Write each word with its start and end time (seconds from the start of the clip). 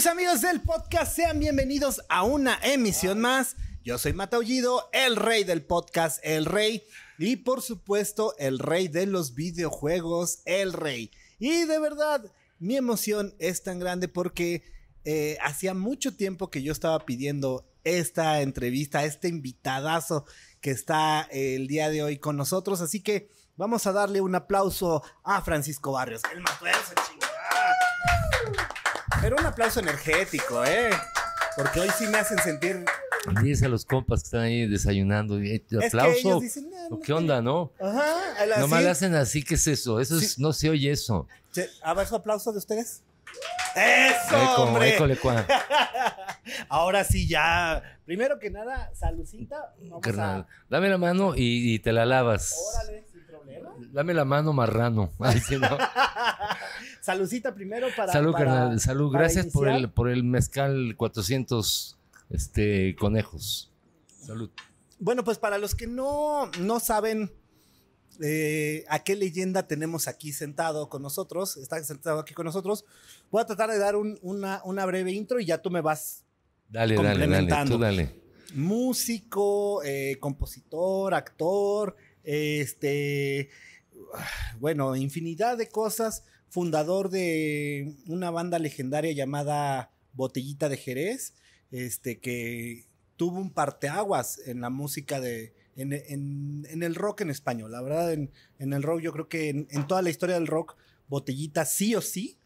Queridos 0.00 0.16
amigos 0.16 0.40
del 0.40 0.62
podcast, 0.62 1.14
sean 1.14 1.38
bienvenidos 1.38 2.00
a 2.08 2.22
una 2.22 2.58
emisión 2.62 3.20
más. 3.20 3.56
Yo 3.84 3.98
soy 3.98 4.14
Mataullido, 4.14 4.88
el 4.94 5.14
rey 5.14 5.44
del 5.44 5.62
podcast, 5.62 6.20
el 6.22 6.46
rey. 6.46 6.82
Y 7.18 7.36
por 7.36 7.60
supuesto, 7.60 8.34
el 8.38 8.60
rey 8.60 8.88
de 8.88 9.04
los 9.04 9.34
videojuegos, 9.34 10.40
el 10.46 10.72
rey. 10.72 11.10
Y 11.38 11.64
de 11.64 11.78
verdad, 11.78 12.32
mi 12.58 12.78
emoción 12.78 13.34
es 13.38 13.62
tan 13.62 13.78
grande 13.78 14.08
porque 14.08 14.62
eh, 15.04 15.36
hacía 15.42 15.74
mucho 15.74 16.16
tiempo 16.16 16.48
que 16.48 16.62
yo 16.62 16.72
estaba 16.72 17.04
pidiendo 17.04 17.70
esta 17.84 18.40
entrevista, 18.40 19.04
este 19.04 19.28
invitadazo 19.28 20.24
que 20.62 20.70
está 20.70 21.28
el 21.30 21.66
día 21.66 21.90
de 21.90 22.02
hoy 22.02 22.16
con 22.16 22.38
nosotros. 22.38 22.80
Así 22.80 23.02
que 23.02 23.28
vamos 23.58 23.86
a 23.86 23.92
darle 23.92 24.22
un 24.22 24.34
aplauso 24.34 25.02
a 25.22 25.42
Francisco 25.42 25.92
Barrios. 25.92 26.22
El 26.32 26.42
chingada. 26.42 27.30
Pero 29.20 29.36
un 29.38 29.44
aplauso 29.46 29.80
energético, 29.80 30.64
¿eh? 30.64 30.90
Porque 31.56 31.80
hoy 31.80 31.88
sí 31.98 32.06
me 32.06 32.18
hacen 32.18 32.38
sentir. 32.38 32.84
Dice 33.42 33.66
a 33.66 33.68
los 33.68 33.84
compas 33.84 34.22
que 34.22 34.26
están 34.28 34.40
ahí 34.42 34.66
desayunando. 34.66 35.38
Es 35.38 35.62
aplauso. 35.84 36.12
que 36.14 36.18
ellos 36.20 36.40
dicen, 36.40 36.70
"No, 36.70 36.88
no 36.96 37.00
¿Qué 37.00 37.12
onda, 37.12 37.42
no? 37.42 37.72
Ajá, 37.80 38.04
así. 38.40 38.60
Nomás 38.60 38.82
le 38.82 38.88
hacen 38.90 39.14
así, 39.14 39.42
¿qué 39.42 39.54
es 39.56 39.66
eso? 39.66 40.00
Eso 40.00 40.16
es, 40.18 40.32
Sí. 40.34 40.42
no 40.42 40.52
se 40.52 40.70
oye 40.70 40.90
eso. 40.90 41.26
Sí, 41.52 41.62
A 41.82 41.92
ver 41.94 42.06
su 42.06 42.16
aplauso 42.16 42.50
de 42.52 42.58
ustedes. 42.58 43.02
¡Eso, 43.76 44.36
Eco, 44.36 44.62
hombre! 44.62 44.96
Ahora 46.68 47.04
sí, 47.04 47.28
ya. 47.28 47.98
Primero 48.04 48.38
que 48.38 48.50
nada, 48.50 48.90
saludcita. 48.94 49.74
Carnal, 50.00 50.40
a. 50.40 50.46
dame 50.68 50.88
la 50.88 50.98
mano 50.98 51.34
y, 51.36 51.74
y 51.74 51.78
te 51.78 51.92
la 51.92 52.06
lavas. 52.06 52.56
Órale, 52.74 53.04
sin 53.12 53.24
problema. 53.26 53.70
Dame 53.92 54.14
la 54.14 54.24
mano, 54.24 54.52
marrano. 54.52 55.12
Ay, 55.20 55.40
sí, 55.40 55.56
no. 55.58 55.68
Saludcita 57.00 57.54
primero 57.54 57.88
para. 57.96 58.12
Salud, 58.12 58.32
para- 58.32 58.44
carnal. 58.44 58.80
Salud. 58.80 59.10
para 59.12 59.24
Gracias 59.24 59.46
por 59.46 59.68
el, 59.68 59.90
por 59.90 60.08
el 60.10 60.24
mezcal 60.24 60.94
400 60.96 61.98
este, 62.30 62.94
conejos. 62.96 63.70
Salud. 64.24 64.50
Bueno, 64.98 65.24
pues 65.24 65.38
para 65.38 65.56
los 65.58 65.74
que 65.74 65.86
no, 65.86 66.50
no 66.60 66.78
saben 66.78 67.32
eh, 68.22 68.84
a 68.88 68.98
qué 69.02 69.16
leyenda 69.16 69.66
tenemos 69.66 70.08
aquí 70.08 70.32
sentado 70.32 70.90
con 70.90 71.00
nosotros, 71.00 71.56
está 71.56 71.82
sentado 71.82 72.18
aquí 72.20 72.34
con 72.34 72.44
nosotros, 72.44 72.84
voy 73.30 73.40
a 73.40 73.46
tratar 73.46 73.70
de 73.70 73.78
dar 73.78 73.96
un- 73.96 74.18
una, 74.20 74.60
una 74.64 74.84
breve 74.84 75.10
intro 75.12 75.40
y 75.40 75.46
ya 75.46 75.56
tú 75.62 75.70
me 75.70 75.80
vas. 75.80 76.24
Dale, 76.68 76.94
dale, 76.96 77.08
dale. 77.08 77.20
Complementando. 77.24 77.76
Tú 77.76 77.82
dale. 77.82 78.20
Músico, 78.54 79.82
eh, 79.84 80.18
compositor, 80.20 81.14
actor, 81.14 81.96
este, 82.22 83.48
bueno, 84.58 84.94
infinidad 84.96 85.56
de 85.56 85.68
cosas, 85.68 86.24
fundador 86.50 87.08
de 87.10 87.94
una 88.06 88.30
banda 88.30 88.58
legendaria 88.58 89.12
llamada 89.12 89.90
Botellita 90.12 90.68
de 90.68 90.76
Jerez, 90.76 91.34
este, 91.70 92.18
que 92.18 92.86
tuvo 93.16 93.38
un 93.38 93.50
parteaguas 93.50 94.40
en 94.46 94.60
la 94.60 94.70
música 94.70 95.20
de, 95.20 95.54
en, 95.76 95.92
en- 95.92 96.66
el 96.82 96.94
rock 96.94 97.20
en 97.22 97.30
español. 97.30 97.70
La 97.72 97.80
verdad, 97.82 98.12
en, 98.12 98.30
en 98.58 98.72
el 98.72 98.82
rock, 98.82 99.00
yo 99.00 99.12
creo 99.12 99.28
que 99.28 99.50
en, 99.50 99.86
toda 99.86 100.02
la 100.02 100.10
historia 100.10 100.34
del 100.34 100.46
rock, 100.48 100.76
Botellita 101.08 101.64
sí 101.64 101.94
o 101.94 102.00
sí 102.00 102.38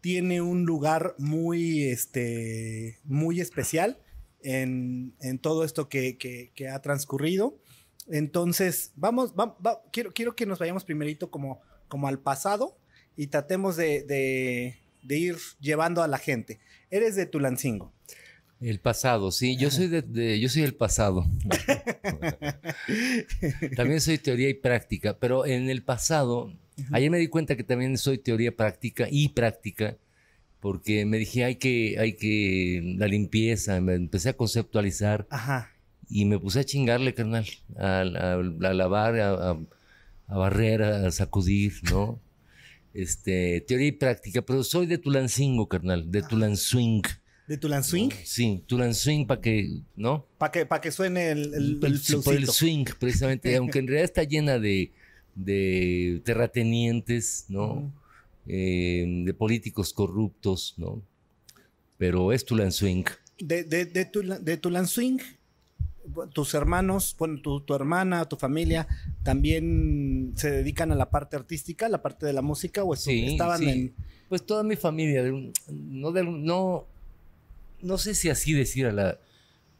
tiene 0.00 0.40
un 0.42 0.64
lugar 0.64 1.14
muy, 1.18 1.84
este, 1.84 2.98
muy 3.04 3.40
especial 3.40 3.98
en, 4.42 5.14
todo 5.40 5.64
esto 5.64 5.88
que, 5.88 6.16
que- 6.18 6.52
ha 6.68 6.80
transcurrido. 6.82 7.58
Entonces, 8.08 8.92
vamos, 8.96 9.32
va- 9.38 9.56
va- 9.64 9.82
quiero, 9.92 10.12
quiero 10.12 10.34
que 10.36 10.46
nos 10.46 10.58
vayamos 10.58 10.84
primerito 10.84 11.30
como, 11.30 11.60
como 11.88 12.08
al 12.08 12.18
pasado 12.20 12.76
y 13.16 13.26
tratemos 13.28 13.76
de, 13.76 14.02
de- 14.04 14.76
de 15.02 15.18
ir 15.18 15.36
llevando 15.60 16.02
a 16.02 16.08
la 16.08 16.18
gente. 16.18 16.60
Eres 16.90 17.16
de 17.16 17.26
Tulancingo. 17.26 17.92
El 18.60 18.78
pasado, 18.78 19.32
sí. 19.32 19.56
Yo 19.56 19.72
soy 19.72 19.88
de, 19.88 20.02
de- 20.02 20.38
yo 20.38 20.48
soy 20.48 20.62
el 20.62 20.74
pasado. 20.74 21.26
también 23.76 24.00
soy 24.00 24.18
teoría 24.18 24.48
y 24.48 24.54
práctica, 24.54 25.16
pero 25.18 25.46
en 25.46 25.68
el 25.70 25.82
pasado, 25.82 26.52
ayer 26.92 27.10
me 27.10 27.18
di 27.18 27.28
cuenta 27.28 27.56
que 27.56 27.64
también 27.64 27.98
soy 27.98 28.18
teoría 28.18 28.54
práctica 28.56 29.08
y 29.10 29.30
práctica, 29.30 29.96
porque 30.60 31.04
me 31.06 31.18
dije 31.18 31.44
hay 31.44 31.56
que, 31.56 31.96
hay 31.98 32.14
que 32.14 32.94
la 32.98 33.06
limpieza, 33.08 33.80
me 33.80 33.94
empecé 33.94 34.30
a 34.30 34.36
conceptualizar 34.36 35.26
Ajá. 35.30 35.72
y 36.08 36.24
me 36.24 36.38
puse 36.38 36.60
a 36.60 36.64
chingarle, 36.64 37.14
carnal, 37.14 37.46
a, 37.76 38.00
a- 38.02 38.34
a 38.34 38.72
lavar, 38.74 39.18
a 39.18 40.36
barrer, 40.36 40.82
a 40.82 41.10
sacudir, 41.10 41.74
¿no? 41.90 42.20
Este, 42.94 43.62
teoría 43.66 43.88
y 43.88 43.92
práctica, 43.92 44.42
pero 44.42 44.62
soy 44.62 44.86
de 44.86 44.98
Tulancingo, 44.98 45.68
carnal, 45.68 46.10
de 46.10 46.22
Tulanswing. 46.22 47.02
De 47.48 47.56
Tulanswing. 47.58 48.10
Sí, 48.24 48.62
Tulanswing 48.66 49.26
para 49.26 49.40
que, 49.40 49.80
¿no? 49.96 50.26
Para 50.38 50.52
que, 50.52 50.66
pa' 50.66 50.80
que 50.80 50.92
suene 50.92 51.30
el, 51.30 51.54
el, 51.54 51.80
el 51.82 51.98
Sí, 51.98 52.16
por 52.16 52.34
el 52.34 52.46
swing, 52.48 52.84
precisamente, 52.98 53.56
aunque 53.56 53.78
en 53.78 53.86
realidad 53.86 54.04
está 54.04 54.24
llena 54.24 54.58
de, 54.58 54.92
de 55.34 56.20
terratenientes, 56.24 57.46
¿no? 57.48 57.92
Eh, 58.46 59.04
de 59.24 59.34
políticos 59.34 59.92
corruptos, 59.92 60.74
¿no? 60.76 61.02
Pero 61.98 62.32
es 62.32 62.44
Tulanswing. 62.44 63.04
De, 63.38 63.64
de, 63.64 63.86
de, 63.86 64.04
Tula- 64.04 64.38
de 64.38 64.56
Tulanswing, 64.56 65.20
tus 66.32 66.54
hermanos, 66.54 67.14
bueno, 67.18 67.40
tu, 67.40 67.60
tu 67.60 67.74
hermana, 67.74 68.24
tu 68.24 68.36
familia, 68.36 68.86
también 69.22 70.32
se 70.36 70.50
dedican 70.50 70.90
a 70.92 70.94
la 70.96 71.10
parte 71.10 71.36
artística, 71.36 71.88
la 71.88 72.02
parte 72.02 72.26
de 72.26 72.32
la 72.32 72.42
música, 72.42 72.82
o 72.84 72.94
Sí, 72.96 73.24
estaban 73.26 73.60
sí. 73.60 73.68
en. 73.68 73.94
Pues 74.28 74.44
toda 74.44 74.62
mi 74.62 74.76
familia, 74.76 75.22
no, 75.68 76.10
no, 76.12 76.86
no 77.82 77.98
sé 77.98 78.14
si 78.14 78.30
así 78.30 78.52
decir 78.52 78.86
a 78.86 78.92
la- 78.92 79.18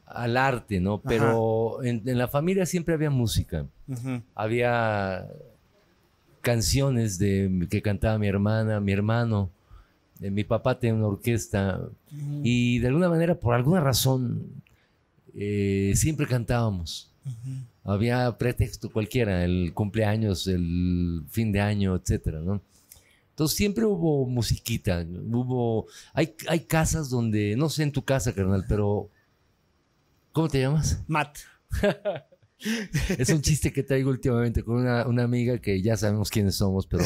al 0.05 0.37
arte, 0.37 0.79
¿no? 0.79 1.01
Pero 1.01 1.81
en, 1.83 2.03
en 2.07 2.17
la 2.17 2.27
familia 2.27 2.65
siempre 2.65 2.93
había 2.93 3.09
música. 3.09 3.65
Había 4.35 5.27
canciones 6.41 7.17
de, 7.19 7.67
que 7.69 7.81
cantaba 7.81 8.17
mi 8.17 8.27
hermana, 8.27 8.79
mi 8.79 8.91
hermano. 8.91 9.49
Eh, 10.21 10.29
mi 10.29 10.43
papá 10.43 10.79
tenía 10.79 10.95
una 10.95 11.07
orquesta 11.07 11.81
y 12.43 12.79
de 12.79 12.87
alguna 12.87 13.09
manera, 13.09 13.35
por 13.35 13.55
alguna 13.55 13.81
razón, 13.81 14.61
eh, 15.35 15.93
siempre 15.95 16.27
cantábamos. 16.27 17.11
Ujú. 17.25 17.91
Había 17.91 18.37
pretexto 18.37 18.91
cualquiera, 18.91 19.43
el 19.43 19.73
cumpleaños, 19.73 20.47
el 20.47 21.23
fin 21.29 21.51
de 21.51 21.61
año, 21.61 21.95
etcétera, 21.95 22.39
¿no? 22.39 22.61
Entonces 23.29 23.57
siempre 23.57 23.85
hubo 23.85 24.27
musiquita, 24.27 25.05
hubo... 25.31 25.87
Hay, 26.13 26.35
hay 26.47 26.61
casas 26.61 27.09
donde, 27.09 27.55
no 27.55 27.69
sé 27.69 27.83
en 27.83 27.91
tu 27.91 28.03
casa, 28.03 28.33
carnal, 28.33 28.65
pero... 28.69 29.09
¿Cómo 30.31 30.47
te 30.49 30.61
llamas? 30.61 31.01
Matt. 31.07 31.39
Es 33.17 33.29
un 33.29 33.41
chiste 33.41 33.73
que 33.73 33.83
traigo 33.83 34.09
últimamente 34.09 34.63
con 34.63 34.75
una, 34.75 35.05
una 35.05 35.23
amiga 35.23 35.57
que 35.57 35.81
ya 35.81 35.97
sabemos 35.97 36.29
quiénes 36.29 36.55
somos, 36.55 36.87
pero 36.87 37.03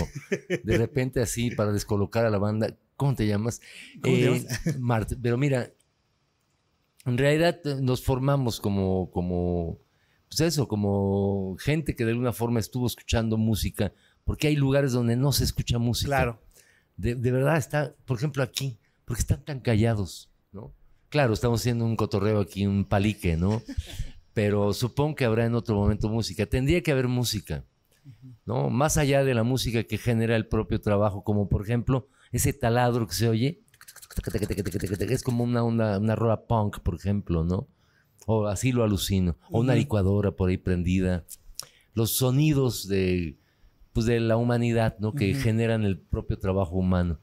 de 0.64 0.78
repente 0.78 1.20
así 1.20 1.50
para 1.50 1.72
descolocar 1.72 2.26
a 2.26 2.30
la 2.30 2.38
banda, 2.38 2.76
¿cómo 2.96 3.16
te 3.16 3.26
llamas? 3.26 3.60
¿Cómo 4.02 4.16
te 4.16 4.36
Eh, 4.36 4.48
Mart, 4.78 5.14
pero 5.20 5.38
mira, 5.38 5.72
en 7.08 7.18
realidad 7.18 7.60
eh, 7.66 7.78
nos 7.82 8.04
formamos 8.04 8.60
como, 8.60 9.10
como, 9.12 9.80
pues 10.28 10.42
eso, 10.42 10.68
como 10.68 11.56
gente 11.58 11.96
que 11.96 12.04
de 12.04 12.12
alguna 12.12 12.34
forma 12.34 12.60
estuvo 12.60 12.86
escuchando 12.86 13.38
música, 13.38 13.94
porque 14.26 14.48
hay 14.48 14.58
lugares 14.58 14.92
donde 14.92 15.16
no 15.16 15.32
se 15.32 15.46
escucha 15.46 15.80
música. 15.80 16.10
Claro. 16.10 16.42
De, 16.98 17.16
de 17.16 17.32
verdad 17.32 17.58
está, 17.58 17.96
por 18.06 18.18
ejemplo, 18.18 18.44
aquí, 18.44 18.78
porque 19.06 19.22
están 19.22 19.44
tan 19.46 19.62
callados, 19.62 20.30
¿no? 20.52 20.74
Claro, 21.10 21.34
estamos 21.34 21.62
haciendo 21.62 21.86
un 21.86 21.96
cotorreo 21.96 22.42
aquí, 22.42 22.68
un 22.68 22.84
palique, 22.84 23.38
¿no? 23.38 23.62
Pero 24.34 24.74
supongo 24.74 25.16
que 25.16 25.26
habrá 25.26 25.46
en 25.46 25.56
otro 25.56 25.76
momento 25.76 26.10
música. 26.10 26.46
Tendría 26.46 26.84
que 26.84 26.92
haber 26.92 27.08
música, 27.08 27.64
¿no? 28.46 28.70
Más 28.70 28.98
allá 28.98 29.24
de 29.24 29.34
la 29.34 29.44
música 29.44 29.84
que 29.86 29.98
genera 29.98 30.36
el 30.36 30.48
propio 30.48 30.82
trabajo, 30.82 31.24
como 31.24 31.48
por 31.48 31.64
ejemplo 31.64 32.10
ese 32.32 32.52
taladro 32.52 33.08
que 33.08 33.14
se 33.14 33.30
oye, 33.30 33.64
es 35.10 35.24
como 35.24 35.44
una, 35.44 35.64
una, 35.64 35.98
una 35.98 36.16
rola 36.16 36.46
punk, 36.46 36.80
por 36.80 36.96
ejemplo, 36.96 37.44
¿no? 37.44 37.68
O 38.26 38.48
así 38.48 38.72
lo 38.72 38.84
alucino. 38.84 39.38
O 39.52 39.60
una 39.60 39.76
licuadora 39.76 40.32
por 40.32 40.50
ahí 40.50 40.58
prendida. 40.58 41.26
Los 41.94 42.12
sonidos 42.12 42.88
de, 42.88 43.38
pues 43.94 44.06
de 44.06 44.20
la 44.20 44.38
humanidad, 44.38 44.98
¿no? 45.00 45.14
Que 45.14 45.34
generan 45.34 45.84
el 45.84 45.98
propio 46.00 46.38
trabajo 46.38 46.76
humano. 46.76 47.20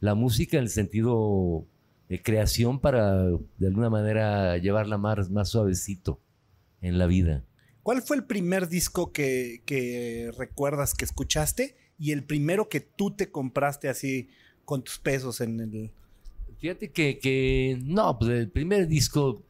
La 0.00 0.14
música 0.14 0.56
en 0.56 0.64
el 0.64 0.70
sentido 0.70 1.66
de 2.08 2.22
creación 2.22 2.80
para, 2.80 3.24
de 3.24 3.66
alguna 3.66 3.90
manera, 3.90 4.56
llevarla 4.58 4.98
más, 4.98 5.30
más 5.30 5.48
suavecito 5.48 6.20
en 6.80 6.98
la 6.98 7.06
vida. 7.06 7.44
¿Cuál 7.82 8.02
fue 8.02 8.16
el 8.16 8.24
primer 8.24 8.68
disco 8.68 9.12
que, 9.12 9.62
que 9.66 10.30
recuerdas 10.38 10.94
que 10.94 11.04
escuchaste 11.04 11.76
y 11.98 12.12
el 12.12 12.24
primero 12.24 12.68
que 12.68 12.80
tú 12.80 13.14
te 13.14 13.30
compraste 13.30 13.88
así 13.88 14.28
con 14.64 14.82
tus 14.82 14.98
pesos 14.98 15.40
en 15.40 15.60
el... 15.60 15.92
Fíjate 16.64 16.92
que, 16.92 17.18
que 17.18 17.78
no, 17.84 18.18
pues 18.18 18.30
el 18.30 18.48
primer 18.48 18.88
disco 18.88 19.42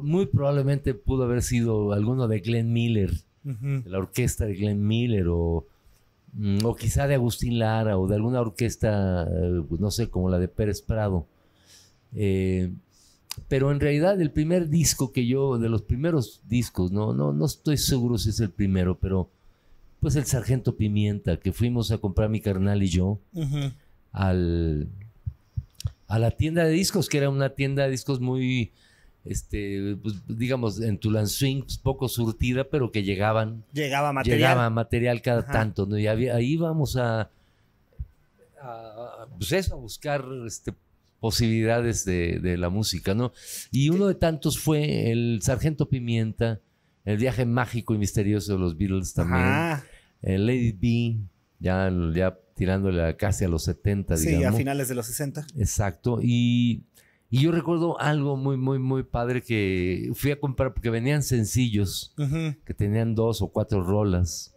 muy 0.00 0.26
probablemente 0.26 0.94
pudo 0.94 1.24
haber 1.24 1.42
sido 1.42 1.92
alguno 1.92 2.28
de 2.28 2.38
Glenn 2.38 2.72
Miller, 2.72 3.10
de 3.42 3.90
la 3.90 3.98
orquesta 3.98 4.46
de 4.46 4.54
Glenn 4.54 4.86
Miller, 4.86 5.26
o, 5.28 5.66
mm, 6.34 6.58
o 6.64 6.76
quizá 6.76 7.08
de 7.08 7.16
Agustín 7.16 7.58
Lara, 7.58 7.98
o 7.98 8.06
de 8.06 8.14
alguna 8.14 8.40
orquesta, 8.40 9.24
eh, 9.24 9.60
no 9.76 9.90
sé, 9.90 10.08
como 10.08 10.30
la 10.30 10.38
de 10.38 10.46
Pérez 10.46 10.82
Prado. 10.82 11.26
Eh, 12.14 12.70
pero 13.48 13.72
en 13.72 13.80
realidad 13.80 14.20
el 14.20 14.30
primer 14.30 14.68
disco 14.68 15.10
que 15.10 15.26
yo, 15.26 15.58
de 15.58 15.68
los 15.68 15.82
primeros 15.82 16.42
discos, 16.48 16.92
no, 16.92 17.12
no, 17.12 17.32
no 17.32 17.46
estoy 17.46 17.76
seguro 17.76 18.18
si 18.18 18.30
es 18.30 18.38
el 18.38 18.50
primero, 18.50 18.96
pero 18.96 19.28
pues 19.98 20.14
el 20.14 20.26
Sargento 20.26 20.76
Pimienta, 20.76 21.38
que 21.38 21.50
fuimos 21.50 21.90
a 21.90 21.98
comprar 21.98 22.30
mi 22.30 22.40
carnal 22.40 22.84
y 22.84 22.86
yo 22.86 23.18
al, 24.12 24.88
a 26.08 26.18
la 26.18 26.30
tienda 26.30 26.64
de 26.64 26.70
discos, 26.70 27.08
que 27.08 27.18
era 27.18 27.30
una 27.30 27.50
tienda 27.50 27.84
de 27.84 27.90
discos 27.90 28.20
muy, 28.20 28.72
este, 29.24 29.96
pues, 30.02 30.14
digamos, 30.28 30.80
en 30.80 30.98
Tulancingo, 30.98 31.64
pues, 31.64 31.78
poco 31.78 32.08
surtida, 32.08 32.64
pero 32.64 32.92
que 32.92 33.02
llegaban. 33.02 33.64
Llegaba 33.72 34.12
material. 34.12 34.38
Llegaba 34.38 34.70
material 34.70 35.22
cada 35.22 35.46
tanto, 35.46 35.86
¿no? 35.86 35.98
Y 35.98 36.06
ahí 36.06 36.52
íbamos 36.52 36.96
a, 36.96 37.30
a, 38.62 39.26
pues 39.36 39.52
eso, 39.52 39.74
a 39.74 39.78
buscar 39.78 40.24
este, 40.46 40.72
posibilidades 41.20 42.04
de, 42.04 42.56
la 42.56 42.68
música, 42.68 43.14
¿no? 43.14 43.32
Y 43.72 43.88
uno 43.88 44.06
de 44.06 44.14
tantos 44.14 44.58
fue 44.58 45.10
el 45.10 45.40
Sargento 45.42 45.88
Pimienta, 45.88 46.60
el 47.04 47.16
viaje 47.16 47.44
mágico 47.44 47.94
y 47.94 47.98
misterioso 47.98 48.52
de 48.52 48.58
los 48.58 48.76
Beatles 48.76 49.12
también, 49.14 49.82
el 50.22 50.46
Lady 50.46 50.72
B, 50.72 51.18
ya, 51.58 51.90
ya 52.14 52.38
tirándole 52.56 53.16
casi 53.16 53.44
a 53.44 53.48
los 53.48 53.64
70, 53.64 54.16
digamos. 54.16 54.40
Sí, 54.40 54.44
a 54.44 54.52
finales 54.52 54.88
de 54.88 54.94
los 54.94 55.06
60. 55.06 55.46
Exacto, 55.56 56.18
y, 56.22 56.82
yo 57.30 57.52
recuerdo 57.52 58.00
algo 58.00 58.36
muy, 58.36 58.56
muy, 58.56 58.78
muy 58.78 59.02
padre 59.02 59.42
que 59.42 60.10
fui 60.14 60.30
a 60.30 60.40
comprar, 60.40 60.72
porque 60.72 60.90
venían 60.90 61.22
sencillos, 61.22 62.14
que 62.64 62.74
tenían 62.74 63.14
dos 63.14 63.42
o 63.42 63.48
cuatro 63.48 63.82
rolas, 63.82 64.54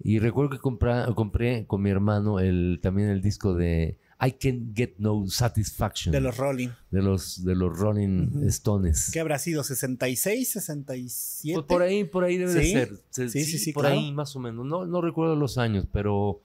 y 0.00 0.18
recuerdo 0.20 0.50
que 0.50 0.58
compré 0.58 1.66
con 1.66 1.82
mi 1.82 1.90
hermano 1.90 2.40
el, 2.40 2.78
también 2.80 3.08
el 3.08 3.20
disco 3.20 3.54
de 3.54 3.98
I 4.20 4.32
Can 4.32 4.72
Get 4.74 4.94
No 4.98 5.26
Satisfaction. 5.28 6.12
De 6.12 6.20
los 6.20 6.36
Rolling. 6.36 6.68
De 6.90 7.02
los, 7.02 7.44
de 7.44 7.54
los 7.54 7.76
Rolling 7.76 8.46
Stones. 8.46 9.10
¿Qué 9.12 9.20
habrá 9.20 9.38
sido? 9.38 9.62
¿66, 9.62 10.44
67? 10.44 11.54
Pues 11.54 11.66
por 11.66 11.82
ahí, 11.82 12.04
por 12.04 12.24
ahí 12.24 12.38
debe 12.38 12.54
de 12.54 12.64
ser. 12.64 13.02
Sí, 13.10 13.44
sí, 13.44 13.58
sí, 13.58 13.72
Por 13.72 13.86
ahí 13.86 14.12
más 14.12 14.34
o 14.34 14.40
menos. 14.40 14.64
No, 14.64 14.86
no 14.86 15.00
recuerdo 15.00 15.36
los 15.36 15.58
años, 15.58 15.86
pero 15.92 16.40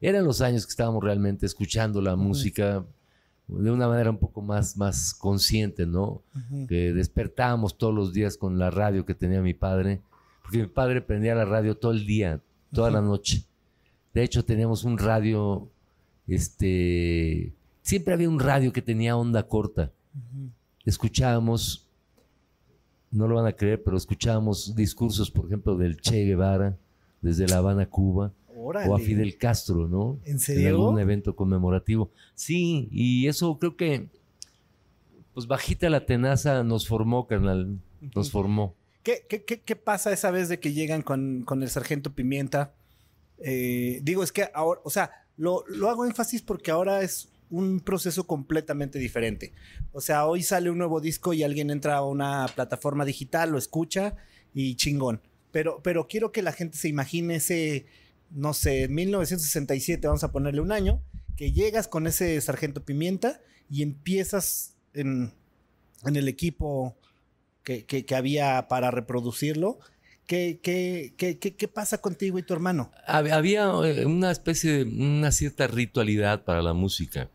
eran 0.00 0.24
los 0.24 0.40
años 0.40 0.66
que 0.66 0.70
estábamos 0.70 1.02
realmente 1.02 1.46
escuchando 1.46 2.00
la 2.00 2.16
música 2.16 2.84
de 3.48 3.70
una 3.70 3.88
manera 3.88 4.10
un 4.10 4.18
poco 4.18 4.42
más, 4.42 4.76
más 4.76 5.14
consciente, 5.14 5.86
¿no? 5.86 6.22
Que 6.68 6.92
despertábamos 6.92 7.78
todos 7.78 7.94
los 7.94 8.12
días 8.12 8.36
con 8.36 8.58
la 8.58 8.70
radio 8.70 9.06
que 9.06 9.14
tenía 9.14 9.40
mi 9.40 9.54
padre, 9.54 10.00
porque 10.42 10.58
mi 10.58 10.66
padre 10.66 11.00
prendía 11.00 11.34
la 11.34 11.44
radio 11.44 11.76
todo 11.76 11.92
el 11.92 12.06
día, 12.06 12.40
toda 12.72 12.90
la 12.90 13.00
noche. 13.00 13.44
De 14.12 14.22
hecho, 14.22 14.44
teníamos 14.44 14.84
un 14.84 14.98
radio 14.98 15.70
este, 16.26 17.52
siempre 17.82 18.14
había 18.14 18.28
un 18.28 18.40
radio 18.40 18.72
que 18.72 18.82
tenía 18.82 19.16
onda 19.16 19.46
corta. 19.46 19.92
Escuchábamos, 20.84 21.88
no 23.10 23.28
lo 23.28 23.36
van 23.36 23.46
a 23.46 23.52
creer, 23.52 23.82
pero 23.82 23.96
escuchábamos 23.96 24.74
discursos, 24.74 25.30
por 25.30 25.46
ejemplo, 25.46 25.76
del 25.76 26.00
Che 26.00 26.24
Guevara 26.24 26.76
desde 27.20 27.46
La 27.46 27.58
Habana, 27.58 27.86
Cuba. 27.86 28.32
O 28.66 28.94
a 28.94 28.98
Fidel 28.98 29.36
Castro, 29.38 29.88
¿no? 29.88 30.18
¿En 30.24 30.38
serio? 30.38 30.68
En 30.68 30.74
algún 30.74 30.98
evento 30.98 31.36
conmemorativo. 31.36 32.10
Sí, 32.34 32.88
y 32.90 33.28
eso 33.28 33.58
creo 33.58 33.76
que, 33.76 34.08
pues 35.34 35.46
bajita 35.46 35.88
la 35.90 36.06
tenaza 36.06 36.64
nos 36.64 36.88
formó, 36.88 37.26
carnal, 37.26 37.78
nos 38.14 38.30
formó. 38.30 38.74
¿Qué, 39.02 39.24
qué, 39.28 39.76
pasa 39.76 40.12
esa 40.12 40.32
vez 40.32 40.48
de 40.48 40.58
que 40.58 40.72
llegan 40.72 41.02
con, 41.02 41.42
con 41.44 41.62
el 41.62 41.70
sargento 41.70 42.14
Pimienta? 42.14 42.74
Eh, 43.38 44.00
digo, 44.02 44.24
es 44.24 44.32
que 44.32 44.48
ahora, 44.52 44.80
o 44.82 44.90
sea, 44.90 45.10
lo, 45.36 45.64
hago 45.88 46.06
énfasis 46.06 46.42
porque 46.42 46.70
ahora 46.70 47.02
es 47.02 47.28
un 47.50 47.80
proceso 47.80 48.26
completamente 48.26 48.98
diferente. 48.98 49.52
O 49.92 50.00
sea, 50.00 50.26
hoy 50.26 50.42
sale 50.42 50.70
un 50.70 50.78
nuevo 50.78 51.00
disco 51.00 51.32
y 51.32 51.44
alguien 51.44 51.70
entra 51.70 51.96
a 51.96 52.04
una 52.04 52.46
plataforma 52.54 53.04
digital, 53.04 53.50
lo 53.50 53.58
escucha 53.58 54.16
y 54.52 54.74
chingón. 54.74 55.20
Pero, 55.52 55.80
pero 55.82 56.08
quiero 56.08 56.32
que 56.32 56.42
la 56.42 56.52
gente 56.52 56.76
se 56.76 56.88
imagine 56.88 57.36
ese, 57.36 57.86
no 58.30 58.54
sé, 58.54 58.88
1967, 58.88 60.06
vamos 60.06 60.24
a 60.24 60.32
ponerle 60.32 60.60
un 60.60 60.72
año, 60.72 61.02
que 61.36 61.52
llegas 61.52 61.88
con 61.88 62.06
ese 62.06 62.40
sargento 62.40 62.84
pimienta 62.84 63.40
y 63.70 63.82
empiezas 63.82 64.74
en, 64.94 65.32
el 66.04 66.28
equipo 66.28 66.96
que, 67.62 68.06
había 68.14 68.68
para 68.68 68.90
reproducirlo 68.90 69.78
¿Qué, 70.26 71.70
pasa 71.72 71.98
contigo 71.98 72.38
y 72.38 72.42
tu 72.42 72.52
hermano? 72.52 72.90
Había 73.06 73.70
eh, 73.84 74.06
una 74.06 74.30
especie 74.32 74.72
de, 74.72 74.82
una 74.84 75.30
cierta 75.30 75.68
ritualidad 75.68 76.44
para 76.44 76.62
la 76.62 76.72
música. 76.72 77.30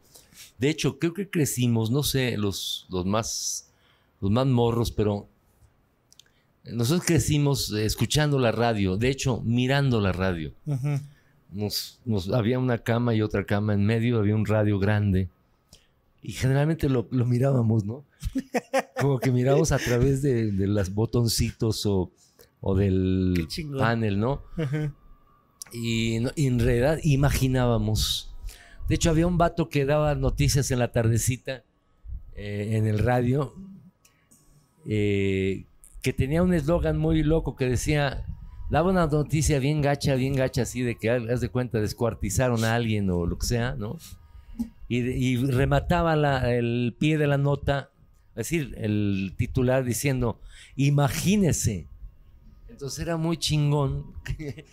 De 0.57 0.69
hecho, 0.69 0.99
creo 0.99 1.13
que 1.13 1.29
crecimos, 1.29 1.89
no 1.89 2.03
sé, 2.03 2.37
los, 2.37 2.87
más, 3.05 3.71
los 4.19 4.29
más 4.29 4.45
morros, 4.45 4.91
pero 4.91 5.29
nosotros 6.65 7.05
crecimos 7.05 7.71
escuchando 7.71 8.39
la 8.39 8.51
radio, 8.51 8.97
de 8.97 9.09
hecho, 9.09 9.41
mirando 9.41 9.99
la 9.99 10.11
radio. 10.11 10.53
nos, 11.51 11.99
había 12.33 12.59
una 12.59 12.79
cama 12.79 13.15
y 13.15 13.21
otra 13.21 13.45
cama 13.45 13.73
en 13.73 13.85
medio, 13.85 14.19
había 14.19 14.35
un 14.35 14.45
radio 14.45 14.79
grande. 14.79 15.29
Y 16.23 16.33
generalmente 16.33 16.87
lo, 16.87 17.07
lo 17.09 17.25
mirábamos, 17.25 17.83
¿no? 17.83 18.05
Como 19.01 19.19
que 19.19 19.31
mirábamos 19.31 19.71
a 19.71 19.79
través 19.79 20.21
de, 20.21 20.51
de 20.51 20.67
los 20.67 20.93
botoncitos 20.93 21.85
o 21.87 22.11
o 22.61 22.75
del 22.75 23.47
panel, 23.77 24.19
¿no? 24.19 24.43
y, 25.73 26.15
en 26.15 26.59
realidad 26.59 26.99
imaginábamos. 27.03 28.33
De 28.87 28.95
hecho, 28.95 29.09
había 29.09 29.27
un 29.27 29.37
vato 29.37 29.67
que 29.67 29.85
daba 29.85 30.15
noticias 30.15 30.69
en 30.71 30.79
la 30.79 30.91
tardecita 30.91 31.63
eh, 32.35 32.69
en 32.73 32.87
el 32.87 32.99
radio, 32.99 33.53
eh, 34.85 35.65
que 36.01 36.13
tenía 36.13 36.43
un 36.43 36.53
eslogan 36.53 36.97
muy 36.97 37.23
loco 37.23 37.55
que 37.55 37.65
decía, 37.65 38.25
daba 38.69 38.89
una 38.89 39.07
noticia 39.07 39.59
bien 39.59 39.81
gacha, 39.81 40.15
bien 40.15 40.35
gacha, 40.35 40.63
así 40.63 40.81
de 40.81 40.95
que, 40.95 41.09
haz 41.09 41.41
de 41.41 41.49
cuenta, 41.49 41.79
descuartizaron 41.79 42.63
a 42.63 42.75
alguien 42.75 43.09
o 43.09 43.25
lo 43.25 43.37
que 43.37 43.47
sea, 43.47 43.75
¿no? 43.75 43.97
Y, 44.87 45.37
remataba 45.37 46.13
el 46.51 46.95
pie 46.99 47.17
de 47.17 47.27
la 47.27 47.37
nota, 47.37 47.91
es 48.31 48.49
decir, 48.49 48.75
el 48.77 49.33
titular 49.37 49.85
diciendo, 49.85 50.41
imagínese 50.75 51.87
entonces 52.81 52.99
era 52.99 53.15
muy 53.15 53.37
chingón 53.37 54.11
que, 54.25 54.65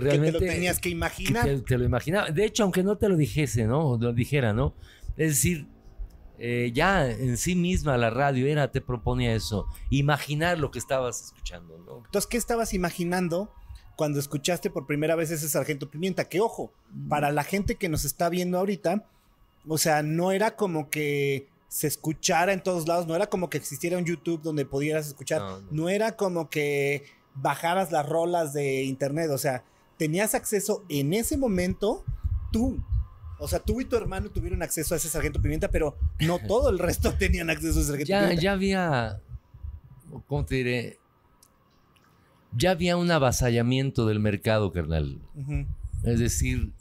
realmente... 0.00 0.38
te 0.38 0.46
lo 0.46 0.52
tenías 0.52 0.78
que 0.78 0.88
imaginar. 0.88 1.60
te, 1.60 1.76
lo 1.76 1.84
imaginaba. 1.84 2.30
De 2.30 2.46
hecho, 2.46 2.62
aunque 2.62 2.82
no 2.82 2.96
te 2.96 3.10
lo 3.10 3.16
dijese, 3.16 3.66
¿no? 3.66 3.98
lo 4.00 4.14
dijera, 4.14 4.54
¿no? 4.54 4.74
Es 5.18 5.32
decir, 5.32 5.66
eh, 6.38 6.70
ya 6.74 7.08
en 7.08 7.36
sí 7.36 7.54
misma 7.54 7.96
la 7.96 8.10
radio 8.10 8.46
era, 8.46 8.70
te 8.70 8.80
proponía 8.80 9.34
eso, 9.34 9.66
imaginar 9.90 10.58
lo 10.58 10.70
que 10.70 10.78
estabas 10.78 11.22
escuchando, 11.22 11.78
¿no? 11.78 12.04
Entonces, 12.04 12.26
¿qué 12.26 12.36
estabas 12.36 12.74
imaginando 12.74 13.52
cuando 13.96 14.18
escuchaste 14.18 14.70
por 14.70 14.86
primera 14.86 15.16
vez 15.16 15.30
ese 15.30 15.48
Sargento 15.48 15.90
Pimienta? 15.90 16.28
Que 16.28 16.40
ojo, 16.40 16.72
mm. 16.90 17.08
para 17.08 17.30
la 17.30 17.44
gente 17.44 17.76
que 17.76 17.88
nos 17.88 18.04
está 18.04 18.28
viendo 18.28 18.58
ahorita, 18.58 19.06
o 19.66 19.78
sea, 19.78 20.02
no 20.02 20.32
era 20.32 20.56
como 20.56 20.90
que 20.90 21.48
se 21.68 21.86
escuchara 21.86 22.52
en 22.52 22.62
todos 22.62 22.86
lados, 22.86 23.06
no 23.06 23.16
era 23.16 23.26
como 23.26 23.50
que 23.50 23.58
existiera 23.58 23.98
un 23.98 24.04
YouTube 24.04 24.40
donde 24.42 24.64
pudieras 24.64 25.06
escuchar, 25.06 25.42
no 25.70 25.88
era 25.88 26.16
como 26.16 26.48
que 26.48 27.04
bajaras 27.34 27.92
las 27.92 28.08
rolas 28.08 28.52
de 28.52 28.84
internet. 28.84 29.30
O 29.30 29.38
sea, 29.38 29.64
tenías 29.96 30.34
acceso 30.34 30.84
en 30.88 31.14
ese 31.14 31.36
momento 31.36 32.04
tú. 32.52 32.82
O 33.38 33.48
sea, 33.48 33.58
tú 33.58 33.80
y 33.80 33.84
tu 33.84 33.96
hermano 33.96 34.30
tuvieron 34.30 34.62
acceso 34.62 34.94
a 34.94 34.96
ese 34.96 35.08
sargento 35.08 35.40
pimienta, 35.40 35.68
pero 35.68 35.96
no 36.20 36.38
todo 36.48 36.70
el 36.70 36.78
resto 36.78 37.12
tenían 37.14 37.50
acceso 37.50 37.78
a 37.78 37.82
ese 37.82 37.90
sargento 37.90 38.08
ya, 38.08 38.20
pimienta. 38.20 38.42
Ya 38.42 38.52
había, 38.52 39.20
¿cómo 40.26 40.44
te 40.44 40.56
diré? 40.56 40.98
Ya 42.56 42.70
había 42.70 42.96
un 42.96 43.10
avasallamiento 43.10 44.06
del 44.06 44.20
mercado, 44.20 44.72
carnal. 44.72 45.20
Es 46.04 46.20
decir, 46.20 46.72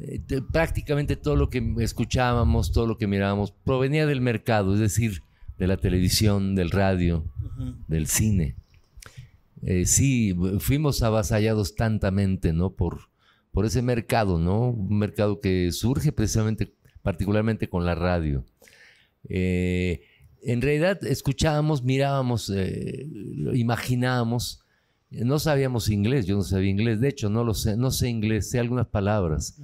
eh, 0.00 0.20
prácticamente 0.50 1.14
todo 1.14 1.36
lo 1.36 1.50
que 1.50 1.74
escuchábamos, 1.78 2.72
todo 2.72 2.86
lo 2.86 2.98
que 2.98 3.06
mirábamos, 3.06 3.52
provenía 3.52 4.06
del 4.06 4.20
mercado, 4.20 4.74
es 4.74 4.80
decir, 4.80 5.22
de 5.58 5.68
la 5.68 5.76
televisión, 5.76 6.56
del 6.56 6.70
radio, 6.70 7.24
del 7.86 8.08
cine. 8.08 8.56
Eh, 9.62 9.86
sí, 9.86 10.36
fuimos 10.58 11.02
avasallados 11.02 11.76
tantamente, 11.76 12.52
¿no? 12.52 12.70
Por, 12.70 13.08
por 13.54 13.64
ese 13.64 13.82
mercado, 13.82 14.38
¿no? 14.38 14.70
Un 14.70 14.98
mercado 14.98 15.40
que 15.40 15.70
surge 15.70 16.10
precisamente, 16.10 16.74
particularmente 17.02 17.68
con 17.68 17.86
la 17.86 17.94
radio. 17.94 18.44
Eh, 19.28 20.02
en 20.42 20.60
realidad 20.60 21.02
escuchábamos, 21.06 21.84
mirábamos, 21.84 22.50
eh, 22.50 23.06
imaginábamos, 23.54 24.60
no 25.08 25.38
sabíamos 25.38 25.88
inglés, 25.88 26.26
yo 26.26 26.34
no 26.34 26.42
sabía 26.42 26.68
inglés, 26.68 27.00
de 27.00 27.08
hecho 27.08 27.30
no 27.30 27.44
lo 27.44 27.54
sé, 27.54 27.76
no 27.76 27.92
sé 27.92 28.08
inglés, 28.08 28.50
sé 28.50 28.58
algunas 28.58 28.88
palabras, 28.88 29.62